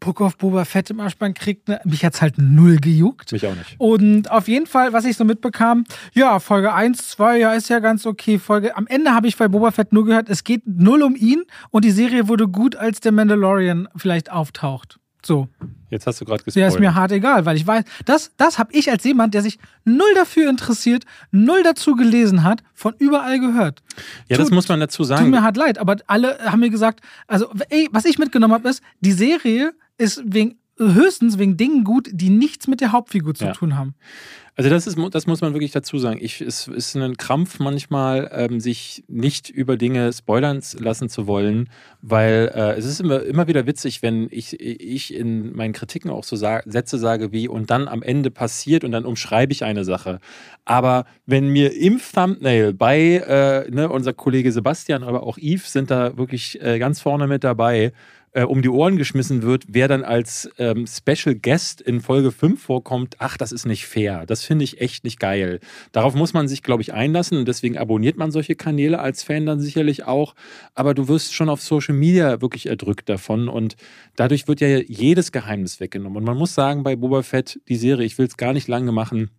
[0.00, 1.68] Book of Boba Fett im Arschbein kriegt.
[1.68, 1.80] Ne?
[1.84, 3.32] Mich hat's halt null gejuckt.
[3.32, 3.76] Mich auch nicht.
[3.78, 7.78] Und auf jeden Fall, was ich so mitbekam, ja, Folge 1, 2, ja, ist ja
[7.80, 8.38] ganz okay.
[8.38, 11.42] Folge, am Ende habe ich bei Boba Fett nur gehört, es geht null um ihn
[11.70, 14.98] und die Serie wurde gut, als der Mandalorian vielleicht auftaucht.
[15.24, 15.48] So.
[15.90, 16.62] Jetzt hast du gerade gespoilt.
[16.62, 19.42] Der ist mir hart egal, weil ich weiß, das, das habe ich als jemand, der
[19.42, 23.82] sich null dafür interessiert, null dazu gelesen hat, von überall gehört.
[24.28, 25.24] Ja, tut, das muss man dazu sagen.
[25.24, 28.68] Tut mir hart leid, aber alle haben mir gesagt, also, ey, was ich mitgenommen habe,
[28.68, 33.46] ist, die Serie ist wegen höchstens wegen Dingen gut, die nichts mit der Hauptfigur zu
[33.46, 33.52] ja.
[33.52, 33.94] tun haben.
[34.58, 36.18] Also das ist, das muss man wirklich dazu sagen.
[36.20, 41.70] Ich, es ist ein Krampf manchmal, ähm, sich nicht über Dinge spoilern lassen zu wollen,
[42.02, 46.24] weil äh, es ist immer, immer wieder witzig, wenn ich, ich in meinen Kritiken auch
[46.24, 49.84] so sa Sätze sage wie und dann am Ende passiert und dann umschreibe ich eine
[49.84, 50.18] Sache.
[50.64, 55.88] Aber wenn mir im Thumbnail bei äh, ne, unser Kollege Sebastian, aber auch Yves sind
[55.92, 57.92] da wirklich äh, ganz vorne mit dabei,
[58.32, 62.60] äh, um die Ohren geschmissen wird, wer dann als ähm, Special Guest in Folge 5
[62.62, 64.24] vorkommt, ach, das ist nicht fair.
[64.26, 65.60] Das finde ich echt nicht geil.
[65.92, 69.46] Darauf muss man sich, glaube ich, einlassen und deswegen abonniert man solche Kanäle als Fan
[69.46, 70.34] dann sicherlich auch.
[70.74, 73.76] Aber du wirst schon auf Social Media wirklich erdrückt davon und
[74.16, 76.18] dadurch wird ja jedes Geheimnis weggenommen.
[76.18, 78.92] Und man muss sagen, bei Boba Fett, die Serie, ich will es gar nicht lange
[78.92, 79.30] machen,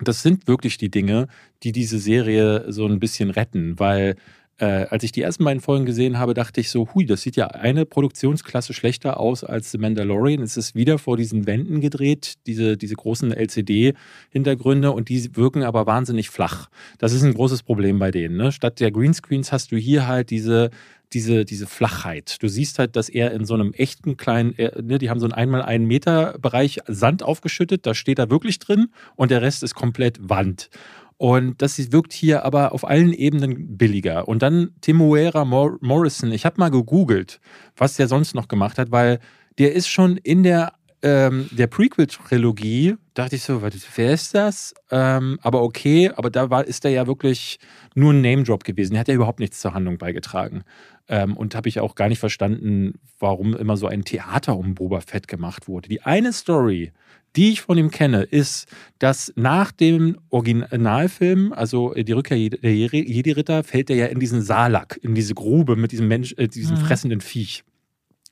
[0.00, 1.28] das sind wirklich die Dinge,
[1.62, 4.16] die diese Serie so ein bisschen retten, weil
[4.58, 7.36] äh, als ich die ersten beiden Folgen gesehen habe, dachte ich so, hui, das sieht
[7.36, 10.42] ja eine Produktionsklasse schlechter aus als The Mandalorian.
[10.42, 15.86] Es ist wieder vor diesen Wänden gedreht, diese, diese großen LCD-Hintergründe und die wirken aber
[15.86, 16.68] wahnsinnig flach.
[16.98, 18.36] Das ist ein großes Problem bei denen.
[18.36, 18.50] Ne?
[18.50, 20.70] Statt der Greenscreens hast du hier halt diese
[21.12, 22.42] diese, diese Flachheit.
[22.42, 25.26] Du siehst halt, dass er in so einem echten kleinen, äh, ne, die haben so
[25.26, 29.62] einen einmal einen Meter Bereich Sand aufgeschüttet, da steht er wirklich drin und der Rest
[29.62, 30.68] ist komplett Wand.
[31.18, 34.28] Und das wirkt hier aber auf allen Ebenen billiger.
[34.28, 36.30] Und dann Timuera Mor Morrison.
[36.30, 37.40] Ich habe mal gegoogelt,
[37.76, 39.18] was der sonst noch gemacht hat, weil
[39.58, 44.74] der ist schon in der, ähm, der Prequel-Trilogie, dachte ich so, wer ist das?
[44.90, 47.58] Ähm, aber okay, aber da war, ist er ja wirklich
[47.94, 48.92] nur ein Name-Drop gewesen.
[48.92, 50.64] Der hat ja überhaupt nichts zur Handlung beigetragen.
[51.08, 55.00] Ähm, und habe ich auch gar nicht verstanden, warum immer so ein Theater um Boba
[55.00, 55.88] Fett gemacht wurde.
[55.88, 56.92] Die eine Story,
[57.36, 58.66] die ich von ihm kenne, ist,
[58.98, 64.98] dass nach dem Originalfilm, also die Rückkehr der Jedi-Ritter, fällt er ja in diesen Salak,
[65.02, 66.80] in diese Grube mit diesem Mensch, äh, diesem mhm.
[66.80, 67.62] fressenden Viech.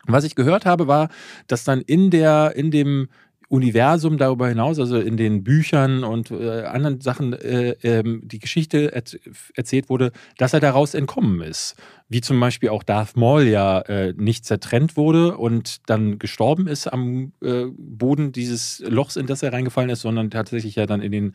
[0.07, 1.09] Was ich gehört habe, war,
[1.47, 3.09] dass dann in der, in dem
[3.55, 8.93] Universum darüber hinaus, also in den Büchern und äh, anderen Sachen, äh, äh, die Geschichte
[8.93, 9.05] er
[9.55, 11.77] erzählt wurde, dass er daraus entkommen ist.
[12.09, 16.89] Wie zum Beispiel auch Darth Maul ja äh, nicht zertrennt wurde und dann gestorben ist
[16.89, 21.13] am äh, Boden dieses Lochs, in das er reingefallen ist, sondern tatsächlich ja dann in
[21.13, 21.35] den,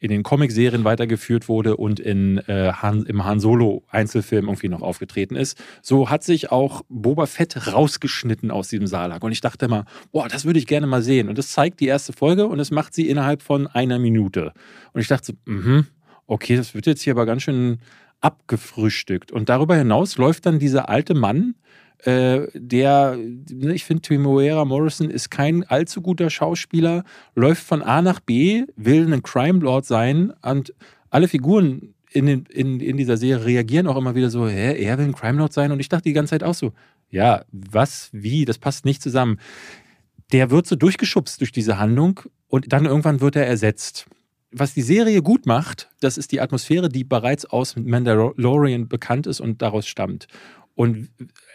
[0.00, 5.34] in den Comic-Serien weitergeführt wurde und in, äh, Han, im Han Solo-Einzelfilm irgendwie noch aufgetreten
[5.34, 5.60] ist.
[5.82, 9.24] So hat sich auch Boba Fett rausgeschnitten aus diesem Salak.
[9.24, 11.28] Und ich dachte immer, boah, das würde ich gerne mal sehen.
[11.28, 14.52] Und das zeigt die erste Folge und das macht sie innerhalb von einer Minute.
[14.92, 15.86] Und ich dachte so, mhm,
[16.26, 17.78] okay, das wird jetzt hier aber ganz schön
[18.20, 19.32] abgefrühstückt.
[19.32, 21.54] Und darüber hinaus läuft dann dieser alte Mann,
[22.04, 27.04] äh, der, ne, ich finde, Timoera Morrison ist kein allzu guter Schauspieler,
[27.34, 30.74] läuft von A nach B, will ein Crime Lord sein und
[31.10, 34.98] alle Figuren in, den, in, in dieser Serie reagieren auch immer wieder so, hä, er
[34.98, 36.72] will ein Crime Lord sein und ich dachte die ganze Zeit auch so,
[37.10, 39.38] ja, was, wie, das passt nicht zusammen.
[40.32, 44.06] Der wird so durchgeschubst durch diese Handlung und dann irgendwann wird er ersetzt
[44.50, 49.40] was die Serie gut macht, das ist die Atmosphäre, die bereits aus Mandalorian bekannt ist
[49.40, 50.26] und daraus stammt.
[50.78, 51.08] Und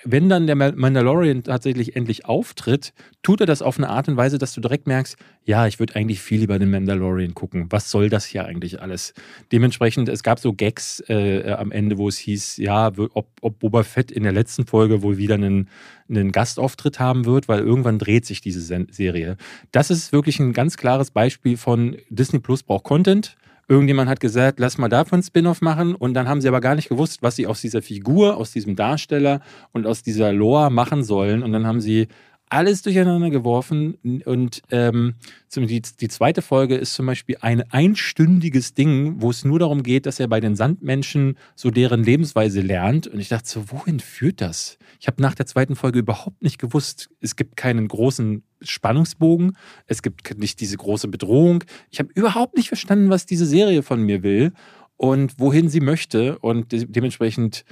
[0.03, 2.91] wenn dann der Mandalorian tatsächlich endlich auftritt,
[3.21, 5.95] tut er das auf eine Art und Weise, dass du direkt merkst, ja, ich würde
[5.95, 7.67] eigentlich viel über den Mandalorian gucken.
[7.69, 9.13] Was soll das hier eigentlich alles?
[9.53, 13.83] Dementsprechend, es gab so Gags äh, am Ende, wo es hieß, ja, ob, ob Boba
[13.83, 15.69] Fett in der letzten Folge wohl wieder einen,
[16.09, 19.37] einen Gastauftritt haben wird, weil irgendwann dreht sich diese Serie.
[19.71, 23.37] Das ist wirklich ein ganz klares Beispiel von Disney Plus braucht Content
[23.68, 26.90] Irgendjemand hat gesagt, lass mal davon Spin-off machen und dann haben sie aber gar nicht
[26.90, 29.41] gewusst, was sie aus dieser Figur, aus diesem Darsteller
[29.72, 31.44] und aus dieser Lore machen sollen.
[31.44, 32.07] Und dann haben sie
[32.53, 33.95] alles durcheinander geworfen
[34.26, 35.15] und ähm,
[35.56, 40.06] die, die, zweite Folge ist zum Beispiel ein einstündiges Ding, wo es nur darum geht,
[40.06, 43.07] dass er bei den Sandmenschen so deren Lebensweise lernt.
[43.07, 44.77] Und ich dachte so, wohin führt das?
[44.99, 49.57] Ich habe nach der zweiten Folge überhaupt nicht gewusst, es gibt keinen großen Spannungsbogen,
[49.88, 51.64] es gibt nicht diese große Bedrohung.
[51.90, 54.53] Ich habe überhaupt nicht verstanden, was diese Serie von mir will
[54.98, 56.38] und wohin sie möchte.
[56.40, 57.65] Und de dementsprechend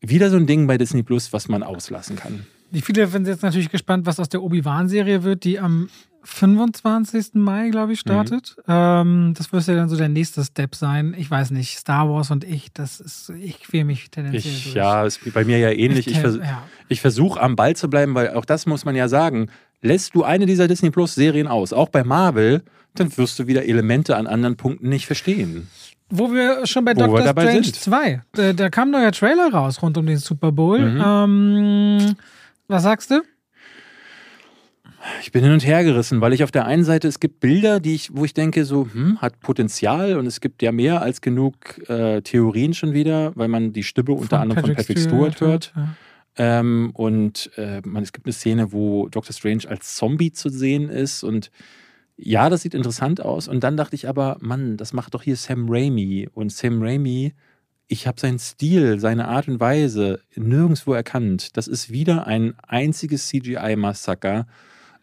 [0.00, 2.46] wieder so ein Ding bei Disney Plus, was man auslassen kann.
[2.70, 5.88] Die viele sind jetzt natürlich gespannt, was aus der Obi-Wan-Serie wird, die am
[6.24, 7.34] 25.
[7.34, 8.56] Mai, glaube ich, startet.
[8.66, 8.74] Mhm.
[8.74, 11.14] Ähm, das wird ja dann so der nächste Step sein.
[11.16, 14.74] Ich weiß nicht, Star Wars und ich, das ist, ich quäle mich tendenziell ich, durch.
[14.74, 16.06] Ja, ist bei mir ja ähnlich.
[16.06, 16.64] Ich, ich, vers ja.
[16.88, 19.50] ich versuche am Ball zu bleiben, weil auch das muss man ja sagen.
[19.84, 22.62] Lässt du eine dieser Disney Plus Serien aus, auch bei Marvel,
[22.94, 25.68] dann wirst du wieder Elemente an anderen Punkten nicht verstehen.
[26.08, 27.76] Wo wir schon bei Wo Doctor Strange sind.
[27.76, 30.78] 2, da, da, kam ein neuer Trailer raus rund um den Super Bowl.
[30.78, 31.02] Mhm.
[31.04, 32.16] Ähm,
[32.66, 33.20] was sagst du?
[35.20, 37.78] Ich bin hin und her gerissen, weil ich auf der einen Seite, es gibt Bilder,
[37.78, 41.20] die ich, wo ich denke, so, hm, hat Potenzial und es gibt ja mehr als
[41.20, 41.56] genug
[41.90, 45.74] äh, Theorien schon wieder, weil man die Stimme unter anderem von Patrick Stewart, hört.
[45.76, 45.88] Ja.
[46.36, 50.88] Ähm, und äh, man, es gibt eine Szene, wo Doctor Strange als Zombie zu sehen
[50.88, 51.50] ist und
[52.16, 53.48] ja, das sieht interessant aus.
[53.48, 56.28] Und dann dachte ich aber, Mann, das macht doch hier Sam Raimi.
[56.32, 57.34] Und Sam Raimi
[57.86, 61.56] ich habe seinen Stil, seine Art und Weise nirgendwo erkannt.
[61.56, 64.46] Das ist wieder ein einziges CGI-Massaker.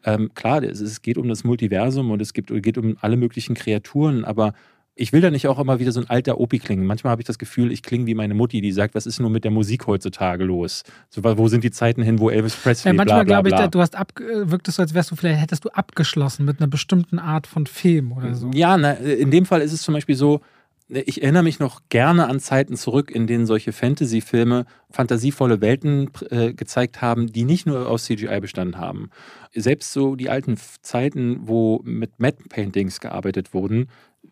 [0.03, 3.53] Ähm, klar, es, es, geht um das Multiversum und es gibt, geht um alle möglichen
[3.53, 4.53] Kreaturen, aber
[5.01, 6.85] ich will da nicht auch immer wieder so ein alter Opi klingen.
[6.85, 9.31] Manchmal habe ich das Gefühl, ich klinge wie meine Mutti, die sagt, was ist nur
[9.31, 10.83] mit der Musik heutzutage los?
[11.09, 13.95] So, wo sind die Zeiten hin, wo Elvis Presley Ja, manchmal glaube ich, du hast
[13.95, 17.17] ab, äh, wirkt es so, als wärst du vielleicht, hättest du abgeschlossen mit einer bestimmten
[17.17, 18.51] Art von Film oder so.
[18.53, 20.41] Ja, na, in dem Fall ist es zum Beispiel so,
[20.87, 26.53] ich erinnere mich noch gerne an Zeiten zurück, in denen solche Fantasy-Filme fantasievolle Welten äh,
[26.53, 29.09] gezeigt haben, die nicht nur aus CGI bestanden haben.
[29.53, 33.87] Selbst so die alten Zeiten, wo mit Matte-Paintings gearbeitet wurden,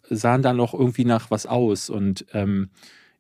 [0.10, 1.90] sahen dann noch irgendwie nach was aus.
[1.90, 2.70] Und ähm,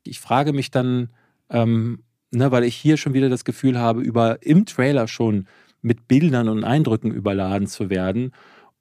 [0.03, 1.09] ich frage mich dann,
[1.49, 5.47] ähm, ne, weil ich hier schon wieder das Gefühl habe, über im Trailer schon
[5.81, 8.31] mit Bildern und Eindrücken überladen zu werden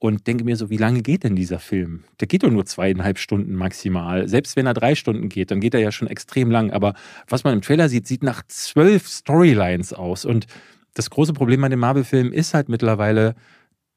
[0.00, 2.04] und denke mir so, wie lange geht denn dieser Film?
[2.20, 4.28] Der geht doch nur zweieinhalb Stunden maximal.
[4.28, 6.70] Selbst wenn er drei Stunden geht, dann geht er ja schon extrem lang.
[6.70, 6.94] Aber
[7.28, 10.24] was man im Trailer sieht, sieht nach zwölf Storylines aus.
[10.24, 10.46] Und
[10.94, 13.34] das große Problem bei dem Marvel-Film ist halt mittlerweile,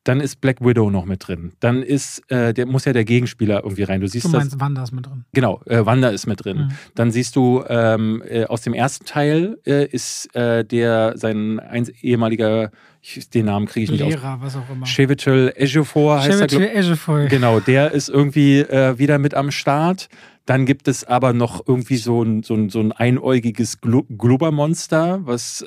[0.04, 1.52] dann ist Black Widow noch mit drin.
[1.60, 4.02] Dann ist, äh, der muss ja der Gegenspieler irgendwie rein.
[4.02, 4.60] Du siehst Du meinst, das.
[4.60, 5.26] Wanda ist mit drin.
[5.34, 6.58] Genau, äh, Wanda ist mit drin.
[6.58, 6.72] Mhm.
[6.96, 11.88] Dann siehst du ähm, äh, aus dem ersten Teil äh, ist äh, der sein ein,
[12.02, 12.72] ehemaliger,
[13.02, 14.10] ich, den Namen kriege ich nicht aus.
[14.10, 14.88] Lehrer, was auch immer.
[14.88, 17.26] Chevitel Ejiofor heißt er, glaub, Chevrolet Ejiofor.
[17.26, 20.10] Genau, der ist irgendwie äh, wieder mit am Start.
[20.48, 25.20] Dann gibt es aber noch irgendwie so ein, so ein, so ein einäugiges Glo Glubbermonster,
[25.24, 25.64] was,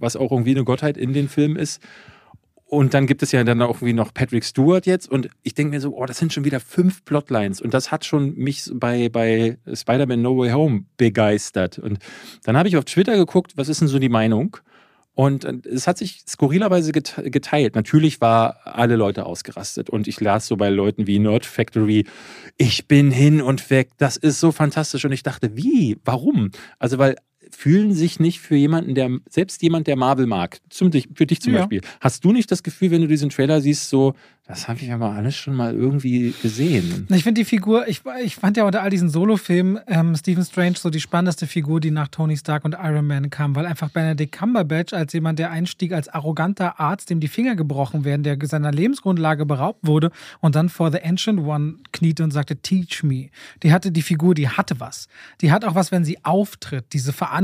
[0.00, 1.82] was auch irgendwie eine Gottheit in den Film ist.
[2.68, 5.08] Und dann gibt es ja dann auch irgendwie noch Patrick Stewart jetzt.
[5.08, 7.60] Und ich denke mir so, oh, das sind schon wieder fünf Plotlines.
[7.60, 11.78] Und das hat schon mich bei, bei Spider-Man No Way Home begeistert.
[11.78, 12.00] Und
[12.42, 14.56] dann habe ich auf Twitter geguckt, was ist denn so die Meinung?
[15.14, 17.76] Und äh, es hat sich skurrilerweise gete- geteilt.
[17.76, 19.88] Natürlich war alle Leute ausgerastet.
[19.88, 22.04] Und ich las so bei Leuten wie Nerd Factory,
[22.58, 25.04] ich bin hin und weg, das ist so fantastisch.
[25.04, 25.98] Und ich dachte, wie?
[26.04, 26.50] Warum?
[26.80, 27.14] Also, weil
[27.50, 31.52] fühlen sich nicht für jemanden, der, selbst jemand, der Marvel mag, zum, für dich zum
[31.54, 31.60] Ja.
[31.60, 34.14] Beispiel, hast du nicht das Gefühl, wenn du diesen Trailer siehst, so,
[34.48, 37.08] das habe ich aber alles schon mal irgendwie gesehen?
[37.10, 40.76] Ich finde die Figur, ich, ich fand ja unter all diesen Solo-Filmen ähm, Stephen Strange
[40.76, 44.30] so die spannendste Figur, die nach Tony Stark und Iron Man kam, weil einfach Benedict
[44.30, 48.70] Cumberbatch als jemand, der einstieg als arroganter Arzt, dem die Finger gebrochen werden, der seiner
[48.70, 53.30] Lebensgrundlage beraubt wurde und dann vor The Ancient One kniete und sagte, teach me.
[53.64, 55.08] Die hatte die Figur, die hatte was.
[55.40, 57.35] Die hat auch was, wenn sie auftritt, diese Verantwortung,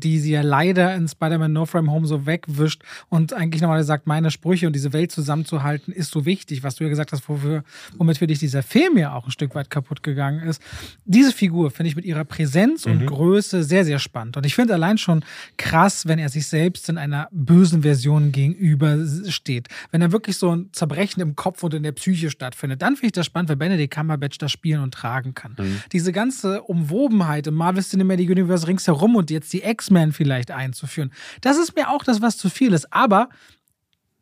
[0.00, 4.06] die sie ja leider in Spider-Man No Frame Home so wegwischt und eigentlich nochmal sagt,
[4.06, 7.64] meine Sprüche und diese Welt zusammenzuhalten, ist so wichtig, was du ja gesagt hast, wofür,
[7.96, 10.60] womit für dich dieser Film ja auch ein Stück weit kaputt gegangen ist.
[11.04, 14.36] Diese Figur finde ich mit ihrer Präsenz und Größe sehr, sehr spannend.
[14.36, 15.24] Und ich finde allein schon
[15.56, 18.98] krass, wenn er sich selbst in einer bösen Version gegenüber
[19.28, 19.68] steht.
[19.90, 23.06] Wenn er wirklich so ein Zerbrechen im Kopf und in der Psyche stattfindet, dann finde
[23.06, 25.56] ich das spannend, weil Benedict Cumberbatch das spielen und tragen kann.
[25.92, 31.58] Diese ganze Umwobenheit im Marvel Cinematic Universe ringsherum und jetzt die X-Men vielleicht einzuführen, das
[31.58, 32.92] ist mir auch das, was zu viel ist.
[32.92, 33.28] Aber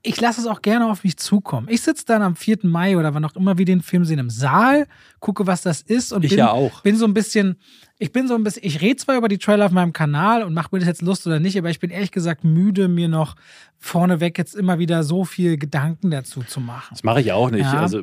[0.05, 1.69] ich lasse es auch gerne auf mich zukommen.
[1.70, 2.59] Ich sitze dann am 4.
[2.62, 4.86] Mai oder wann auch immer wir den Film sehen im Saal,
[5.20, 6.82] gucke, was das ist und Ich bin, ja auch.
[6.82, 7.56] bin so ein bisschen,
[7.98, 10.55] ich bin so ein bisschen, ich rede zwar über die Trailer auf meinem Kanal und
[10.55, 13.36] mache mir das jetzt Lust oder nicht, aber ich bin ehrlich gesagt müde, mir noch
[13.78, 16.89] vorneweg jetzt immer wieder so viel Gedanken dazu zu machen.
[16.90, 17.62] Das mache ich auch nicht.
[17.62, 17.81] Ja.
[17.81, 18.01] Also,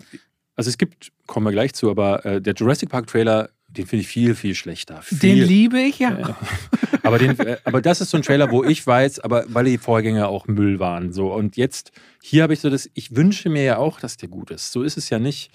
[0.56, 4.02] also es gibt, kommen wir gleich zu, aber äh, der Jurassic Park Trailer, den finde
[4.02, 5.02] ich viel, viel schlechter.
[5.02, 6.38] Viel, Den liebe ich ja.
[7.04, 9.78] aber, den, äh, aber das ist so ein Trailer, wo ich weiß, aber weil die
[9.78, 11.14] Vorgänger auch Müll waren.
[11.14, 11.32] So.
[11.34, 11.91] Und jetzt,
[12.22, 14.72] hier habe ich so das, ich wünsche mir ja auch, dass der gut ist.
[14.72, 15.52] So ist es ja nicht.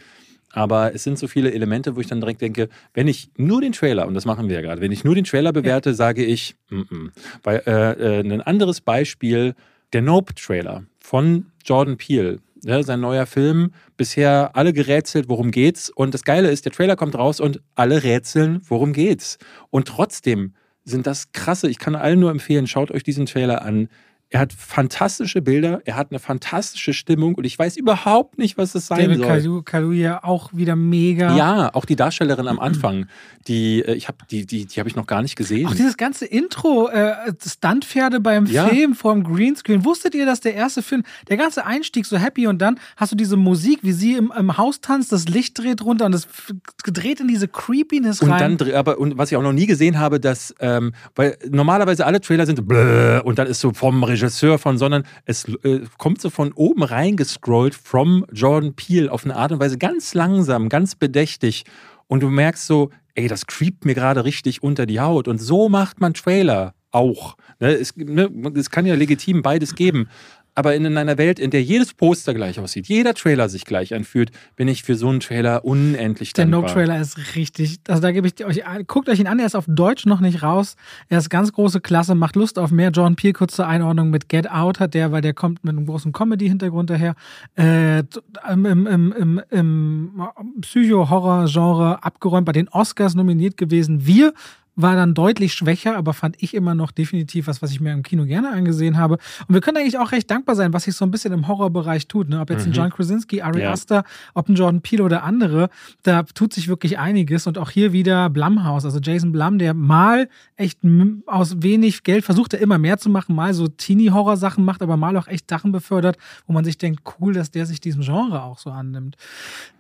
[0.53, 3.73] Aber es sind so viele Elemente, wo ich dann direkt denke, wenn ich nur den
[3.73, 6.55] Trailer, und das machen wir ja gerade, wenn ich nur den Trailer bewerte, sage ich,
[6.71, 7.11] mm -mm.
[7.43, 9.55] weil äh, äh, ein anderes Beispiel,
[9.93, 15.91] der Nope-Trailer von Jordan Peele, ja, sein neuer Film, bisher alle gerätselt, worum geht's.
[15.91, 19.39] Und das Geile ist, der Trailer kommt raus und alle rätseln, worum geht's.
[19.71, 20.55] Und trotzdem
[20.85, 23.89] sind das krasse, ich kann allen nur empfehlen, schaut euch diesen Trailer an.
[24.35, 28.75] Er hat fantastische Bilder, er hat eine fantastische Stimmung und ich weiß überhaupt nicht, was
[28.75, 29.27] es sein David soll.
[29.29, 31.37] Kalu, Kaluuya auch wieder mega.
[31.37, 33.07] Ja, auch die Darstellerin am Anfang,
[33.47, 35.69] die äh, ich habe die die die habe ich noch gar nicht gesehen.
[35.69, 37.15] Auch dieses ganze Intro, äh,
[37.47, 38.67] Stuntpferde beim Ja.
[38.67, 39.85] Film vor dem Greenscreen.
[39.85, 43.17] Wusstet ihr, dass der erste Film, der ganze Einstieg so happy und dann hast du
[43.17, 46.53] diese Musik, wie sie im, im Haus tanzt, das Licht dreht runter und f-
[46.83, 48.41] gedreht in diese Creepiness und rein.
[48.41, 52.05] dann, dr- aber und was ich auch noch nie gesehen habe, dass, ähm, weil normalerweise
[52.05, 56.31] alle Trailer sind und dann ist so vom Regisseur von, sondern es äh, kommt so
[56.31, 61.65] von oben reingescrollt from Jordan Peele auf eine Art und Weise ganz langsam, ganz bedächtig.
[62.07, 65.29] Und du merkst so, ey, das creept mir gerade richtig unter die Haut.
[65.29, 67.37] Und so macht man Trailer auch.
[67.61, 70.09] Ne, es, ne, es kann ja legitim beides geben.
[70.55, 74.31] Aber in einer Welt, in der jedes Poster gleich aussieht, jeder Trailer sich gleich anfühlt,
[74.57, 76.71] bin ich für so einen Trailer unendlich Der dankbar.
[76.71, 77.81] No-Trailer ist richtig.
[77.89, 80.43] Also da gebe ich euch, guckt euch ihn an, er ist auf Deutsch noch nicht
[80.43, 80.77] raus.
[81.09, 82.91] Er ist ganz große Klasse, macht Lust auf mehr.
[82.91, 85.87] Jordan Peele, kurz zur Einordnung mit Get Out hat der, weil der kommt mit einem
[85.87, 87.15] großen Comedy-Hintergrund daher.
[87.57, 88.05] Äh,
[88.51, 90.23] im im, im, im, im
[90.61, 94.07] Psycho-Horror-Genre abgeräumt, bei den Oscars nominiert gewesen.
[94.07, 94.33] Wir
[94.77, 98.03] war dann deutlich schwächer, aber fand ich immer noch definitiv was, was ich mir im
[98.03, 99.19] Kino gerne angesehen habe.
[99.47, 102.09] Und wir können eigentlich auch recht dankbar sein, was sich so ein bisschen im Horrorbereich
[102.09, 102.29] tut.
[102.29, 102.41] Ne?
[102.41, 102.75] Ob jetzt ein Mhm.
[102.75, 103.73] John Krasinski, Ari Ja.
[103.73, 105.69] Aster, ob ein Jordan Peele oder andere,
[106.03, 107.47] da tut sich wirklich einiges.
[107.47, 110.81] Und auch hier wieder Blumhouse, also Jason Blum, der mal echt
[111.27, 115.17] aus wenig Geld versucht, er immer mehr zu machen, mal so Teenie-Horror-Sachen macht, aber mal
[115.17, 118.59] auch echt Sachen befördert, wo man sich denkt, cool, dass der sich diesem Genre auch
[118.59, 119.17] so annimmt.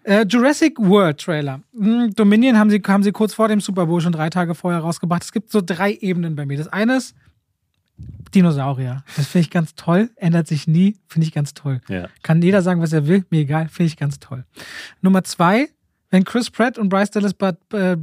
[0.04, 1.60] Äh, Jurassic World Trailer.
[1.76, 4.83] Hm, Dominion haben sie, haben sie kurz vor dem Super Bowl schon drei Tage vorher
[4.84, 5.24] rausgebracht.
[5.24, 6.56] Es gibt so drei Ebenen bei mir.
[6.58, 7.14] Das eine ist
[8.34, 9.04] Dinosaurier.
[9.16, 10.10] Das finde ich ganz toll.
[10.16, 10.96] Ändert sich nie.
[11.06, 11.80] Finde ich ganz toll.
[11.88, 12.08] Ja.
[12.22, 13.24] Kann jeder sagen, was er will.
[13.30, 13.68] Mir egal.
[13.68, 14.44] Finde ich ganz toll.
[15.00, 15.68] Nummer zwei.
[16.10, 17.96] Wenn Chris Pratt und Bryce Dallas, Bud- äh,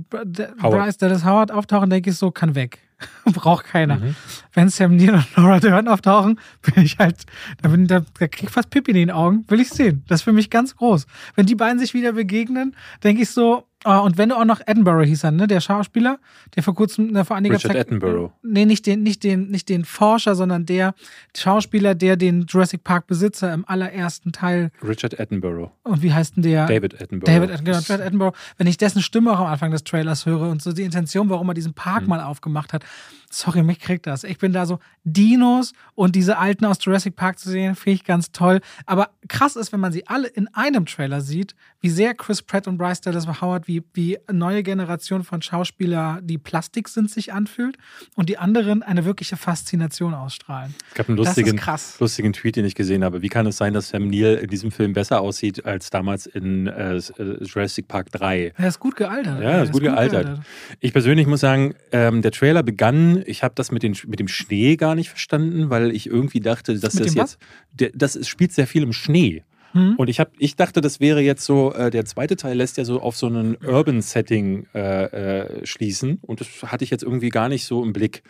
[0.62, 0.84] Howard.
[0.86, 2.80] Bryce Dallas Howard auftauchen, denke ich so, kann weg.
[3.26, 3.98] Braucht keiner.
[3.98, 4.16] Mhm.
[4.53, 7.26] Wenn Sam Neill und Laura Dern auftauchen, bin ich halt,
[7.62, 10.03] da, bin, da, da krieg ich fast Pippi in den Augen, will ich sehen.
[10.08, 11.08] Das ist für mich ganz groß.
[11.36, 14.62] Wenn die beiden sich wieder begegnen, denke ich so, oh, und wenn du auch noch
[14.66, 16.20] Edinburgh hieß er, ne, der Schauspieler,
[16.56, 17.88] der vor kurzem, ne, vor einiger Richard Zeit.
[17.88, 18.32] Attenborough.
[18.44, 20.94] Nee, nicht den, nicht den, nicht den Forscher, sondern der
[21.36, 25.72] Schauspieler, der den Jurassic Park Besitzer im allerersten Teil, Richard Attenborough.
[25.84, 26.66] und wie heißt denn der?
[26.68, 27.26] David Attenborough.
[27.34, 30.49] David Atten- genau, David Attenborough, wenn ich dessen Stimme auch am Anfang des Trailers höre
[30.49, 32.10] und so die Intention, warum er diesen Park Mhm.
[32.10, 32.84] mal aufgemacht hat,
[33.32, 34.24] sorry, mich kriegt das.
[34.24, 38.03] Ich bin da so Dinos und diese alten aus Jurassic Park zu sehen, finde ich
[38.03, 38.62] ganz toll.
[38.86, 42.68] Aber krass ist, wenn man sie alle in einem Trailer sieht, wie sehr Chris Pratt
[42.68, 47.78] und Bryce Dallas Howard, wie, wie neue Generation von Schauspieler, die Plastik sind, sich anfühlt
[48.16, 50.76] und die anderen eine wirkliche Faszination ausstrahlen.
[50.90, 51.60] Es gab einen lustigen,
[51.99, 53.22] lustigen Tweet, den ich gesehen habe.
[53.22, 56.68] Wie kann es sein, dass Sam Neill in diesem Film besser aussieht als damals in
[56.68, 56.98] äh,
[57.41, 58.53] Jurassic Park 3?
[58.58, 59.41] Er ist gut gealtert.
[59.41, 60.41] Ja, Er ist gut gealtert.
[60.80, 64.27] Ich persönlich muss sagen, ähm, der Trailer begann, ich habe das mit, den, mit dem
[64.27, 67.38] Schnee gar nicht verstanden, weil ich irgendwie dachte, dass Mit das jetzt,
[67.72, 69.43] der, das ist, spielt sehr viel im Schnee.
[69.73, 69.95] Hm?
[69.98, 72.85] Und ich, hab, ich dachte, das wäre jetzt so, äh, der zweite Teil lässt ja
[72.85, 76.19] so auf so einen Urban-Setting äh, äh, schließen.
[76.22, 78.23] Und das hatte ich jetzt irgendwie gar nicht so im Blick.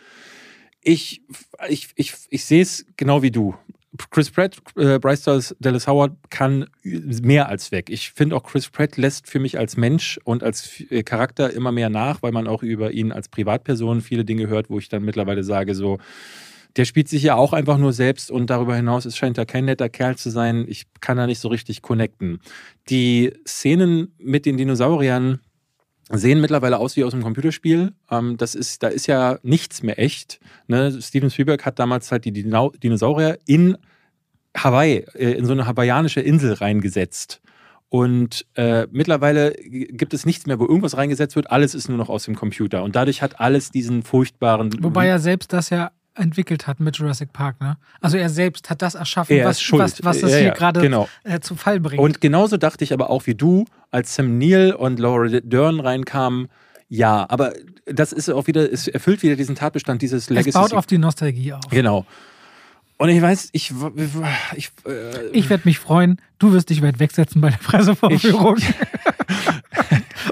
[0.82, 1.22] Ich,
[1.68, 3.54] ich, ich, ich sehe es genau wie du.
[4.10, 7.90] Chris Pratt, äh, Bryce Dallas, Howard kann mehr als weg.
[7.90, 11.72] Ich finde auch Chris Pratt lässt für mich als Mensch und als äh, Charakter immer
[11.72, 15.04] mehr nach, weil man auch über ihn als Privatperson viele Dinge hört, wo ich dann
[15.04, 15.98] mittlerweile sage, so,
[16.76, 19.66] der spielt sich ja auch einfach nur selbst und darüber hinaus ist, scheint er kein
[19.66, 20.64] netter Kerl zu sein.
[20.66, 22.40] Ich kann da nicht so richtig connecten.
[22.88, 25.40] Die Szenen mit den Dinosauriern
[26.18, 27.92] sehen mittlerweile aus wie aus einem Computerspiel.
[28.10, 30.40] Ähm, das ist, da ist ja nichts mehr echt.
[30.66, 31.00] Ne?
[31.00, 33.76] Steven Spielberg hat damals halt die Dino Dinosaurier in
[34.56, 37.40] Hawaii, äh, in so eine hawaiianische Insel reingesetzt.
[37.88, 41.50] Und äh, mittlerweile gibt es nichts mehr, wo irgendwas reingesetzt wird.
[41.50, 42.82] Alles ist nur noch aus dem Computer.
[42.84, 44.72] Und dadurch hat alles diesen furchtbaren.
[44.82, 47.76] Wobei er selbst das ja entwickelt hat mit Jurassic Park, ne?
[48.00, 50.80] Also er selbst hat das erschaffen, Er was, was, was das Ja, hier ja, gerade
[50.80, 51.08] genau.
[51.24, 52.00] äh, zu Fall bringt.
[52.00, 56.48] Und genauso dachte ich aber auch wie du, als Sam Neill und Laura Dern reinkamen,
[56.88, 57.54] ja, aber
[57.86, 60.50] das ist auch wieder, es erfüllt wieder diesen Tatbestand dieses Legacy.
[60.50, 61.62] es baut auf die Nostalgie auf.
[61.70, 62.04] Genau.
[62.98, 63.72] Und ich weiß, ich,
[64.54, 68.58] ich, äh, Ich werde mich freuen, du wirst dich weit wegsetzen bei der Pressevorführung.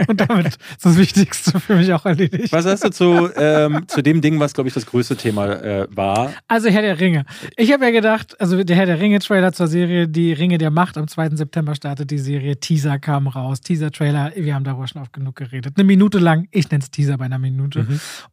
[0.09, 2.53] Und damit ist das Wichtigste für mich auch erledigt.
[2.53, 5.87] was hast du zu, ähm, zu dem Ding, was, glaube ich, das größte Thema äh,
[5.91, 6.33] war?
[6.49, 7.25] Also Herr der Ringe.
[7.57, 10.97] Ich habe ja gedacht, also der Herr der Ringe-Trailer zur Serie Die Ringe der Macht.
[10.97, 11.31] Am 2.
[11.31, 12.59] September startet die Serie.
[12.59, 13.61] Teaser kam raus.
[13.61, 15.75] Teaser-Trailer, wir haben darüber schon oft genug geredet.
[15.77, 17.87] Eine Minute lang, ich nenne es Teaser bei einer Minute.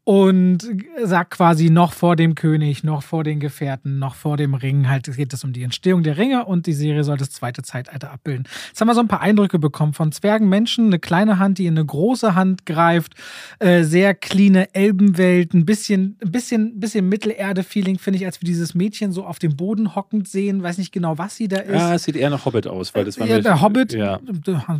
[0.03, 0.67] Und
[1.03, 4.87] sagt quasi noch vor dem König, noch vor den Gefährten, noch vor dem Ring.
[4.87, 8.11] Halt geht es um die Entstehung der Ringe und die Serie soll das zweite Zeitalter
[8.11, 8.47] abbilden.
[8.67, 11.65] Jetzt haben wir so ein paar Eindrücke bekommen von Zwergen, Menschen, eine kleine Hand, die
[11.65, 13.13] in eine große Hand greift,
[13.59, 18.73] äh, sehr cleane Elbenwelt, ein bisschen, ein bisschen, bisschen Mittelerde-Feeling, finde ich, als wir dieses
[18.75, 20.63] Mädchen so auf dem Boden hockend sehen.
[20.63, 21.73] Weiß nicht genau, was sie da ist.
[21.73, 24.19] Ja, es sieht eher nach Hobbit aus, weil das war ja, mir- der Hobbit, Ja.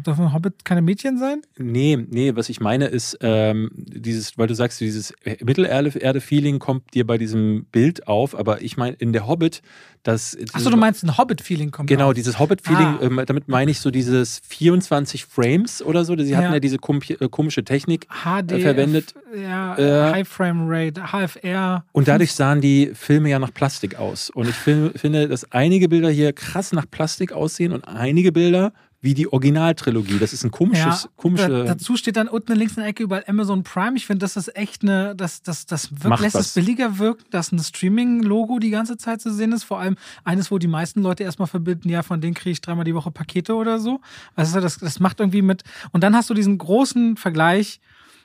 [0.03, 1.41] darf ein Hobbit keine Mädchen sein?
[1.57, 5.13] Nee, nee, was ich meine ist, ähm, dieses, weil du sagst, dieses
[5.43, 9.61] Mittelerde-Feeling kommt dir bei diesem Bild auf, aber ich meine, in der Hobbit,
[10.03, 10.37] das.
[10.53, 12.13] Achso, du meinst ein Hobbit-Feeling kommt Genau, auf.
[12.13, 12.99] dieses Hobbit-Feeling, Ah.
[13.01, 16.15] ähm, damit meine ich so dieses 24 Frames oder so.
[16.17, 16.53] Sie hatten Ja.
[16.53, 19.13] ja diese äh, komische Technik HD äh, verwendet.
[19.35, 21.83] Ja, Äh, High Frame Rate, HFR.
[21.91, 24.29] Und dadurch sahen die Filme ja nach Plastik aus.
[24.29, 28.73] Und ich fin- finde, dass einige Bilder hier krass nach Plastik aussehen und einige Bilder
[28.99, 30.17] wie die Originaltrilogie.
[30.17, 31.49] Das ist ein komisches, Ja, komische.
[31.49, 33.95] da, dazu steht dann unten links in der Ecke überall Amazon Prime.
[33.95, 36.47] Ich finde, das ist echt eine, das, das, das wirkt, lässt was.
[36.47, 39.63] es billiger wirken, dass ein Streaming-Logo die ganze Zeit zu sehen ist.
[39.63, 42.85] Vor allem eines, wo die meisten Leute erstmal verbinden, ja, von denen kriege ich dreimal
[42.85, 44.01] die Woche Pakete oder so.
[44.35, 45.63] Also das, das macht irgendwie mit.
[45.91, 47.79] Und dann hast du diesen großen Vergleich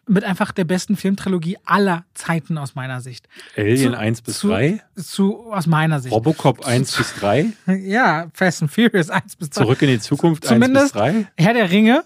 [0.09, 3.29] mit einfach der besten Filmtrilogie aller Zeiten aus meiner Sicht.
[3.57, 6.13] Alien zu- 1 bis zu- 3, Zu, aus meiner Sicht.
[6.13, 7.47] Robocop 1 bis 3,
[7.85, 9.63] Ja, Fast and Furious 1 bis 2.
[9.63, 12.05] Zurück in die Zukunft 1 bis Zumindest 3, Herr der Ringe.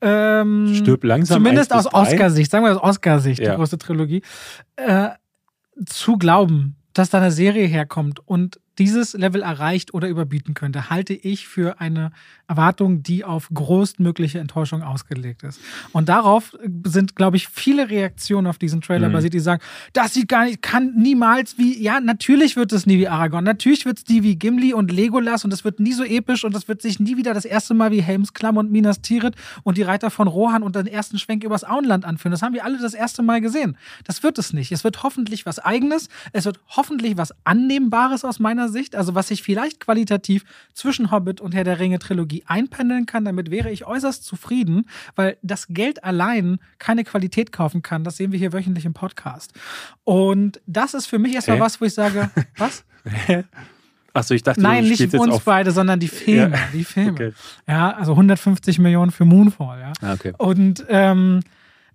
[0.00, 1.98] Ähm, Stirb langsam Zumindest 1 aus 3.
[2.14, 3.50] Oscar-Sicht, sagen wir aus Oscar-Sicht, Ja.
[3.52, 4.22] die große Trilogie.
[4.76, 5.08] Äh,
[5.86, 11.14] zu glauben, dass da eine Serie herkommt und dieses Level erreicht oder überbieten könnte, halte
[11.14, 12.10] ich für eine
[12.48, 15.60] Erwartung, die auf größtmögliche Enttäuschung ausgelegt ist.
[15.92, 19.12] Und darauf sind, glaube ich, viele Reaktionen auf diesen Trailer Mhm.
[19.12, 22.98] basiert, die sagen, das sieht gar nicht, kann niemals wie, ja, natürlich wird es nie
[22.98, 26.04] wie Aragorn, natürlich wird es nie wie Gimli und Legolas und es wird nie so
[26.04, 29.34] episch und es wird sich nie wieder das erste Mal wie Helmsklamm und Minas Tirith
[29.62, 32.32] und die Reiter von Rohan und den ersten Schwenk übers Auenland anführen.
[32.32, 33.76] Das haben wir alle das erste Mal gesehen.
[34.04, 34.72] Das wird es nicht.
[34.72, 39.28] Es wird hoffentlich was Eigenes, es wird hoffentlich was Annehmbares aus meiner Sicht, also was
[39.28, 43.24] sich vielleicht qualitativ zwischen Hobbit und Herr der Ringe Trilogie einpendeln kann.
[43.24, 48.04] Damit wäre ich äußerst zufrieden, weil das Geld allein keine Qualität kaufen kann.
[48.04, 49.52] Das sehen wir hier wöchentlich im Podcast.
[50.04, 51.62] Und das ist für mich erstmal Hä?
[51.62, 52.84] was, wo ich sage, was?
[54.12, 55.44] Achso, ich dachte, Nein, nicht uns auf.
[55.44, 56.56] beide, sondern die Filme.
[56.56, 56.68] Ja.
[56.72, 57.10] Die Filme.
[57.10, 57.32] Okay.
[57.66, 59.92] Ja, also 150 Millionen für Moonfall, ja.
[60.00, 60.32] Ah, okay.
[60.38, 61.40] Und ähm,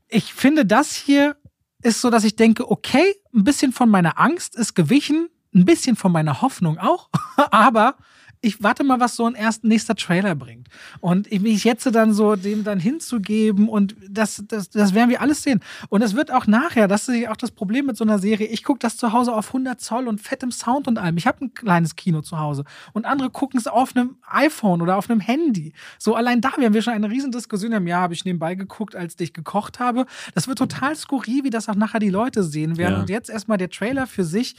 [0.09, 1.37] ich finde, das hier
[1.81, 5.95] ist so, dass ich denke, okay, ein bisschen von meiner Angst ist gewichen, ein bisschen
[5.95, 7.09] von meiner Hoffnung auch,
[7.51, 7.95] aber
[8.41, 10.69] ich warte mal, was so ein erst nächster Trailer bringt.
[11.01, 15.21] Und ich mich jetzt dann so dem dann hinzugeben und das, das, das werden wir
[15.21, 15.59] alles sehen.
[15.89, 18.47] Und es wird auch nachher, das ist ja auch das Problem mit so einer Serie,
[18.47, 21.17] ich gucke das zu Hause auf 100 Zoll und fettem Sound und allem.
[21.17, 22.63] Ich habe ein kleines Kino zu Hause
[22.93, 25.73] und andere gucken es auf einem iPhone oder auf einem Handy.
[25.97, 28.95] So allein da werden wir schon eine riesen Diskussion im Jahr, habe ich nebenbei geguckt,
[28.95, 30.05] als ich gekocht habe.
[30.33, 32.93] Das wird total skurril, wie das auch nachher die Leute sehen werden.
[32.93, 32.99] Ja.
[33.01, 34.55] Und jetzt erstmal der Trailer für sich.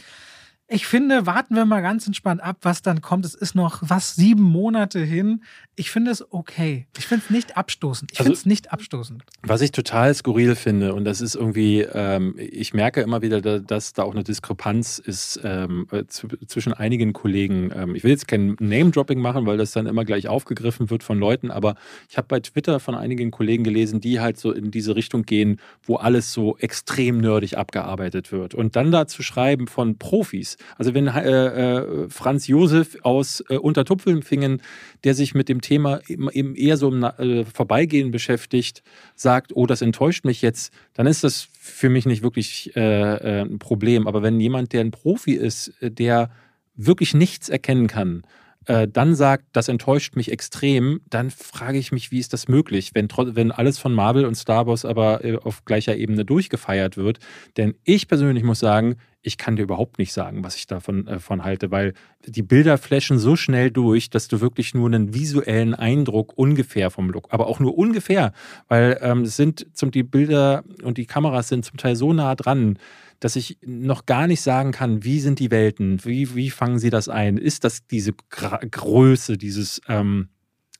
[0.72, 3.24] Ich finde, warten wir mal ganz entspannt ab, was dann kommt.
[3.24, 5.42] Es ist noch was sieben Monate hin.
[5.74, 6.86] Ich finde es okay.
[6.96, 8.12] Ich finde es nicht abstoßend.
[8.12, 9.24] Ich Also- finde es nicht abstoßend.
[9.42, 13.58] Was ich total skurril finde, und das ist irgendwie, ähm, ich merke immer wieder, da,
[13.58, 17.72] dass da auch eine Diskrepanz ist ähm, äh, zu, zwischen einigen Kollegen.
[17.74, 21.18] Ähm, ich will jetzt kein Name-Dropping machen, weil das dann immer gleich aufgegriffen wird von
[21.18, 21.74] Leuten, aber
[22.08, 25.58] ich habe bei Twitter von einigen Kollegen gelesen, die halt so in diese Richtung gehen,
[25.82, 28.54] wo alles so extrem nerdig abgearbeitet wird.
[28.54, 30.58] Und dann dazu schreiben von Profis.
[30.76, 34.62] Also wenn äh, äh, Franz Josef aus äh, Untertupfelfingen,
[35.04, 38.82] der sich mit dem Thema eben, eher so im äh, Vorbeigehen beschäftigt,
[39.14, 43.40] sagt, oh, das enttäuscht mich jetzt, dann ist das für mich nicht wirklich äh, äh,
[43.42, 44.06] ein Problem.
[44.06, 46.30] Aber wenn jemand, der ein Profi ist, äh, der
[46.74, 48.22] wirklich nichts erkennen kann,
[48.66, 53.08] dann sagt, das enttäuscht mich extrem, dann frage ich mich, wie ist das möglich, wenn,
[53.16, 57.18] wenn alles von Marvel und Star Wars aber auf gleicher Ebene durchgefeiert wird.
[57.56, 61.18] Denn ich persönlich muss sagen, ich kann dir überhaupt nicht sagen, was ich davon äh,
[61.18, 61.94] von halte, weil
[62.26, 67.10] die Bilder flashen so schnell durch, dass du wirklich nur einen visuellen Eindruck ungefähr vom
[67.10, 68.32] Look, aber auch nur ungefähr,
[68.68, 72.34] weil ähm, es sind zum, die Bilder und die Kameras sind zum Teil so nah
[72.34, 72.78] dran,
[73.20, 76.90] dass ich noch gar nicht sagen kann, wie sind die Welten, wie, wie fangen sie
[76.90, 77.36] das ein?
[77.36, 80.30] Ist das diese Gra Größe, dieses ähm,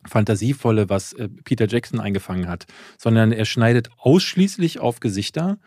[0.06, 5.58] Fantasievolle, was äh, Peter Jackson eingefangen hat, sondern er schneidet ausschließlich auf Gesichter.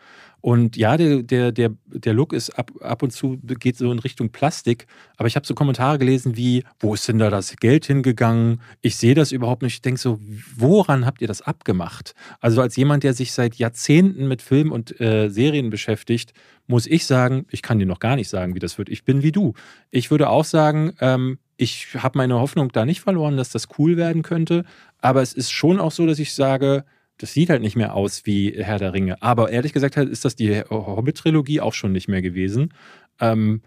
[0.44, 3.98] Und ja, der, der, der, der Look ist ab, ab und zu geht so in
[3.98, 7.86] Richtung Plastik, aber ich habe so Kommentare gelesen wie, wo ist denn da das Geld
[7.86, 8.60] hingegangen?
[8.82, 9.72] Ich sehe das überhaupt nicht.
[9.72, 10.20] Ich denke so,
[10.54, 12.14] woran habt ihr das abgemacht?
[12.40, 16.34] Also als jemand, der sich seit Jahrzehnten mit Film und äh, Serien beschäftigt,
[16.66, 18.90] muss ich sagen, ich kann dir noch gar nicht sagen, wie das wird.
[18.90, 19.54] Ich bin wie du.
[19.90, 23.96] Ich würde auch sagen, ähm, ich habe meine Hoffnung da nicht verloren, dass das cool
[23.96, 24.66] werden könnte.
[24.98, 26.84] Aber es ist schon auch so, dass ich sage,
[27.18, 29.22] das sieht halt nicht mehr aus wie Herr der Ringe.
[29.22, 32.74] Aber ehrlich gesagt halt ist das die Hobbit-Trilogie auch schon nicht mehr gewesen.
[33.20, 33.62] Ähm,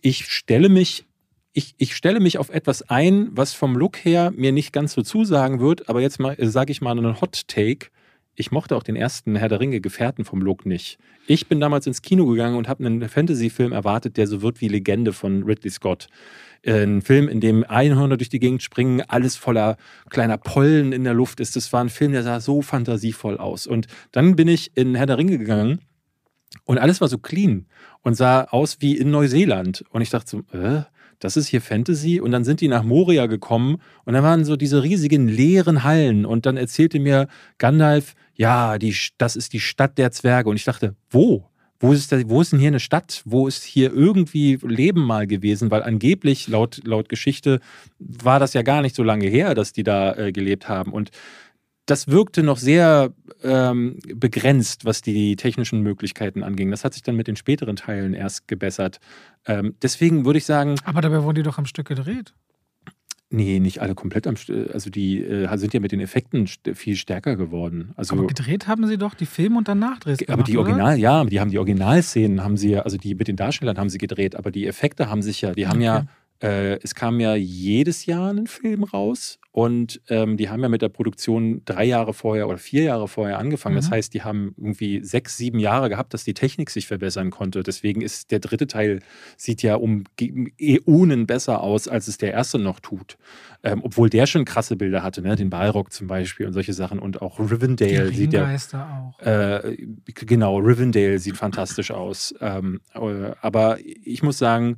[0.00, 1.04] ich stelle mich.
[1.54, 5.02] Ich, ich stelle mich auf etwas ein, was vom Look her mir nicht ganz so
[5.02, 7.88] zusagen wird, aber jetzt mal sage ich mal einen Hot Take.
[8.36, 10.98] Ich mochte auch den ersten Herr der Ringe Gefährten vom Look nicht.
[11.26, 14.68] Ich bin damals ins Kino gegangen und habe einen Fantasy-Film erwartet, der so wird wie
[14.68, 16.06] Legende von Ridley Scott.
[16.66, 19.76] Ein Film, in dem Einhörner durch die Gegend springen, alles voller
[20.10, 21.56] kleiner Pollen in der Luft ist.
[21.56, 23.66] Das war ein Film, der sah so fantasievoll aus.
[23.66, 25.80] Und dann bin ich in Herr der Ringe gegangen
[26.64, 27.66] und alles war so clean
[28.02, 29.84] und sah aus wie in Neuseeland.
[29.90, 30.82] Und ich dachte so, äh,
[31.18, 32.20] das ist hier Fantasy.
[32.20, 36.24] Und dann sind die nach Moria gekommen und da waren so diese riesigen leeren Hallen.
[36.24, 37.28] Und dann erzählte mir
[37.58, 40.48] Gandalf, ja, die, das ist die Stadt der Zwerge.
[40.48, 41.48] Und ich dachte, wo?
[41.80, 43.22] Wo ist, da, wo ist denn hier eine Stadt?
[43.24, 45.70] Wo ist hier irgendwie Leben mal gewesen?
[45.70, 47.60] Weil angeblich, laut, laut Geschichte,
[47.98, 50.92] war das ja gar nicht so lange her, dass die da äh, gelebt haben.
[50.92, 51.10] Und
[51.86, 56.70] das wirkte noch sehr ähm, begrenzt, was die technischen Möglichkeiten anging.
[56.70, 58.98] Das hat sich dann mit den späteren Teilen erst gebessert.
[59.46, 60.74] Ähm, deswegen würde ich sagen.
[60.84, 62.34] Aber dabei wurden die doch am Stück gedreht.
[63.30, 64.72] Nee, nicht alle komplett am Stück.
[64.72, 67.92] Also die äh, sind ja mit den Effekten st viel stärker geworden.
[67.94, 70.96] Also, aber gedreht haben sie doch die Filme und dann Nachdrehs Aber die Original, oder?
[70.96, 73.98] ja, die haben die Originalszenen haben sie ja, also die mit den Darstellern haben sie
[73.98, 75.84] gedreht, aber die Effekte haben sich ja, die haben okay.
[75.84, 76.06] ja
[76.40, 80.82] äh, es kam ja jedes Jahr ein Film raus und ähm, die haben ja mit
[80.82, 83.74] der Produktion drei Jahre vorher oder vier Jahre vorher angefangen.
[83.74, 83.80] Mhm.
[83.80, 87.64] Das heißt, die haben irgendwie sechs, sieben Jahre gehabt, dass die Technik sich verbessern konnte.
[87.64, 89.00] Deswegen ist der dritte Teil,
[89.36, 90.04] sieht ja um
[90.60, 93.18] Äonen besser aus, als es der erste noch tut.
[93.64, 95.34] Ähm, obwohl der schon krasse Bilder hatte, ne?
[95.34, 97.00] den Balrog zum Beispiel und solche Sachen.
[97.00, 98.44] Und auch Rivendale sieht ja.
[98.44, 99.18] auch.
[99.18, 99.76] Äh,
[100.14, 102.32] genau, Rivendale sieht fantastisch aus.
[102.40, 104.76] Ähm, äh, aber ich muss sagen,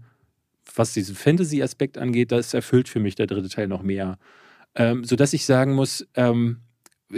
[0.75, 4.19] was diesen Fantasy-Aspekt angeht, das erfüllt für mich der dritte Teil noch mehr.
[4.75, 6.59] Ähm, sodass ich sagen muss, ähm,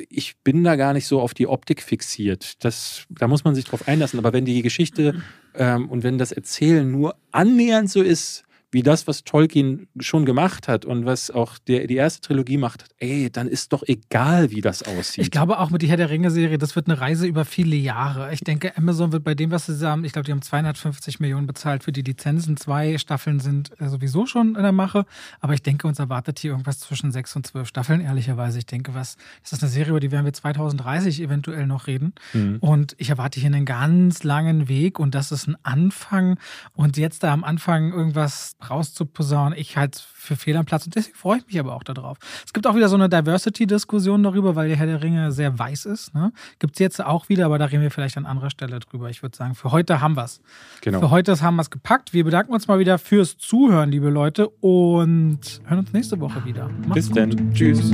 [0.09, 2.65] ich bin da gar nicht so auf die Optik fixiert.
[2.65, 4.19] Das, da muss man sich drauf einlassen.
[4.19, 5.23] Aber wenn die Geschichte
[5.55, 10.67] ähm, und wenn das Erzählen nur annähernd so ist, wie das, was Tolkien schon gemacht
[10.67, 14.63] hat und was auch der, die erste Trilogie macht, ey, dann ist doch egal, wie
[14.63, 15.23] das aussieht.
[15.23, 18.33] Ich glaube auch mit die Herr der Ringe-Serie, das wird eine Reise über viele Jahre.
[18.33, 21.47] Ich denke, Amazon wird bei dem, was sie haben, ich glaube, die haben 250 Millionen
[21.47, 22.57] bezahlt für die Lizenzen.
[22.57, 25.05] Zwei Staffeln sind äh, sowieso schon in der Mache.
[25.41, 28.59] Aber ich denke, uns erwartet hier irgendwas zwischen sechs und zwölf Staffeln, ehrlicherweise.
[28.59, 32.15] Ich denke, was, das ist eine Serie, über die werden wir 2030 eventuell noch reden.
[32.33, 32.57] Mhm.
[32.61, 36.39] Und ich erwarte hier einen ganz langen Weg und das ist ein Anfang.
[36.73, 40.85] Und jetzt da am Anfang irgendwas rauszuposaunen, ich halt für Fehl am Platz.
[40.87, 42.19] Und deswegen freue ich mich aber auch darauf.
[42.45, 45.87] Es gibt auch wieder so eine Diversity-Diskussion darüber, weil der Herr der Ringe sehr weiß
[45.87, 46.15] ist.
[46.15, 46.33] Ne?
[46.59, 49.11] Gibt es jetzt auch wieder, aber da reden wir vielleicht an anderer Stelle drüber.
[49.11, 50.41] Ich würde sagen, für heute haben wir es.
[50.81, 51.01] Genau.
[51.01, 52.13] Für heute haben wir es gepackt.
[52.13, 56.69] Wir bedanken uns mal wieder fürs Zuhören, liebe Leute, und hören uns nächste Woche wieder.
[56.87, 57.17] Macht's Bis gut.
[57.17, 57.53] dann.
[57.53, 57.93] Tschüss.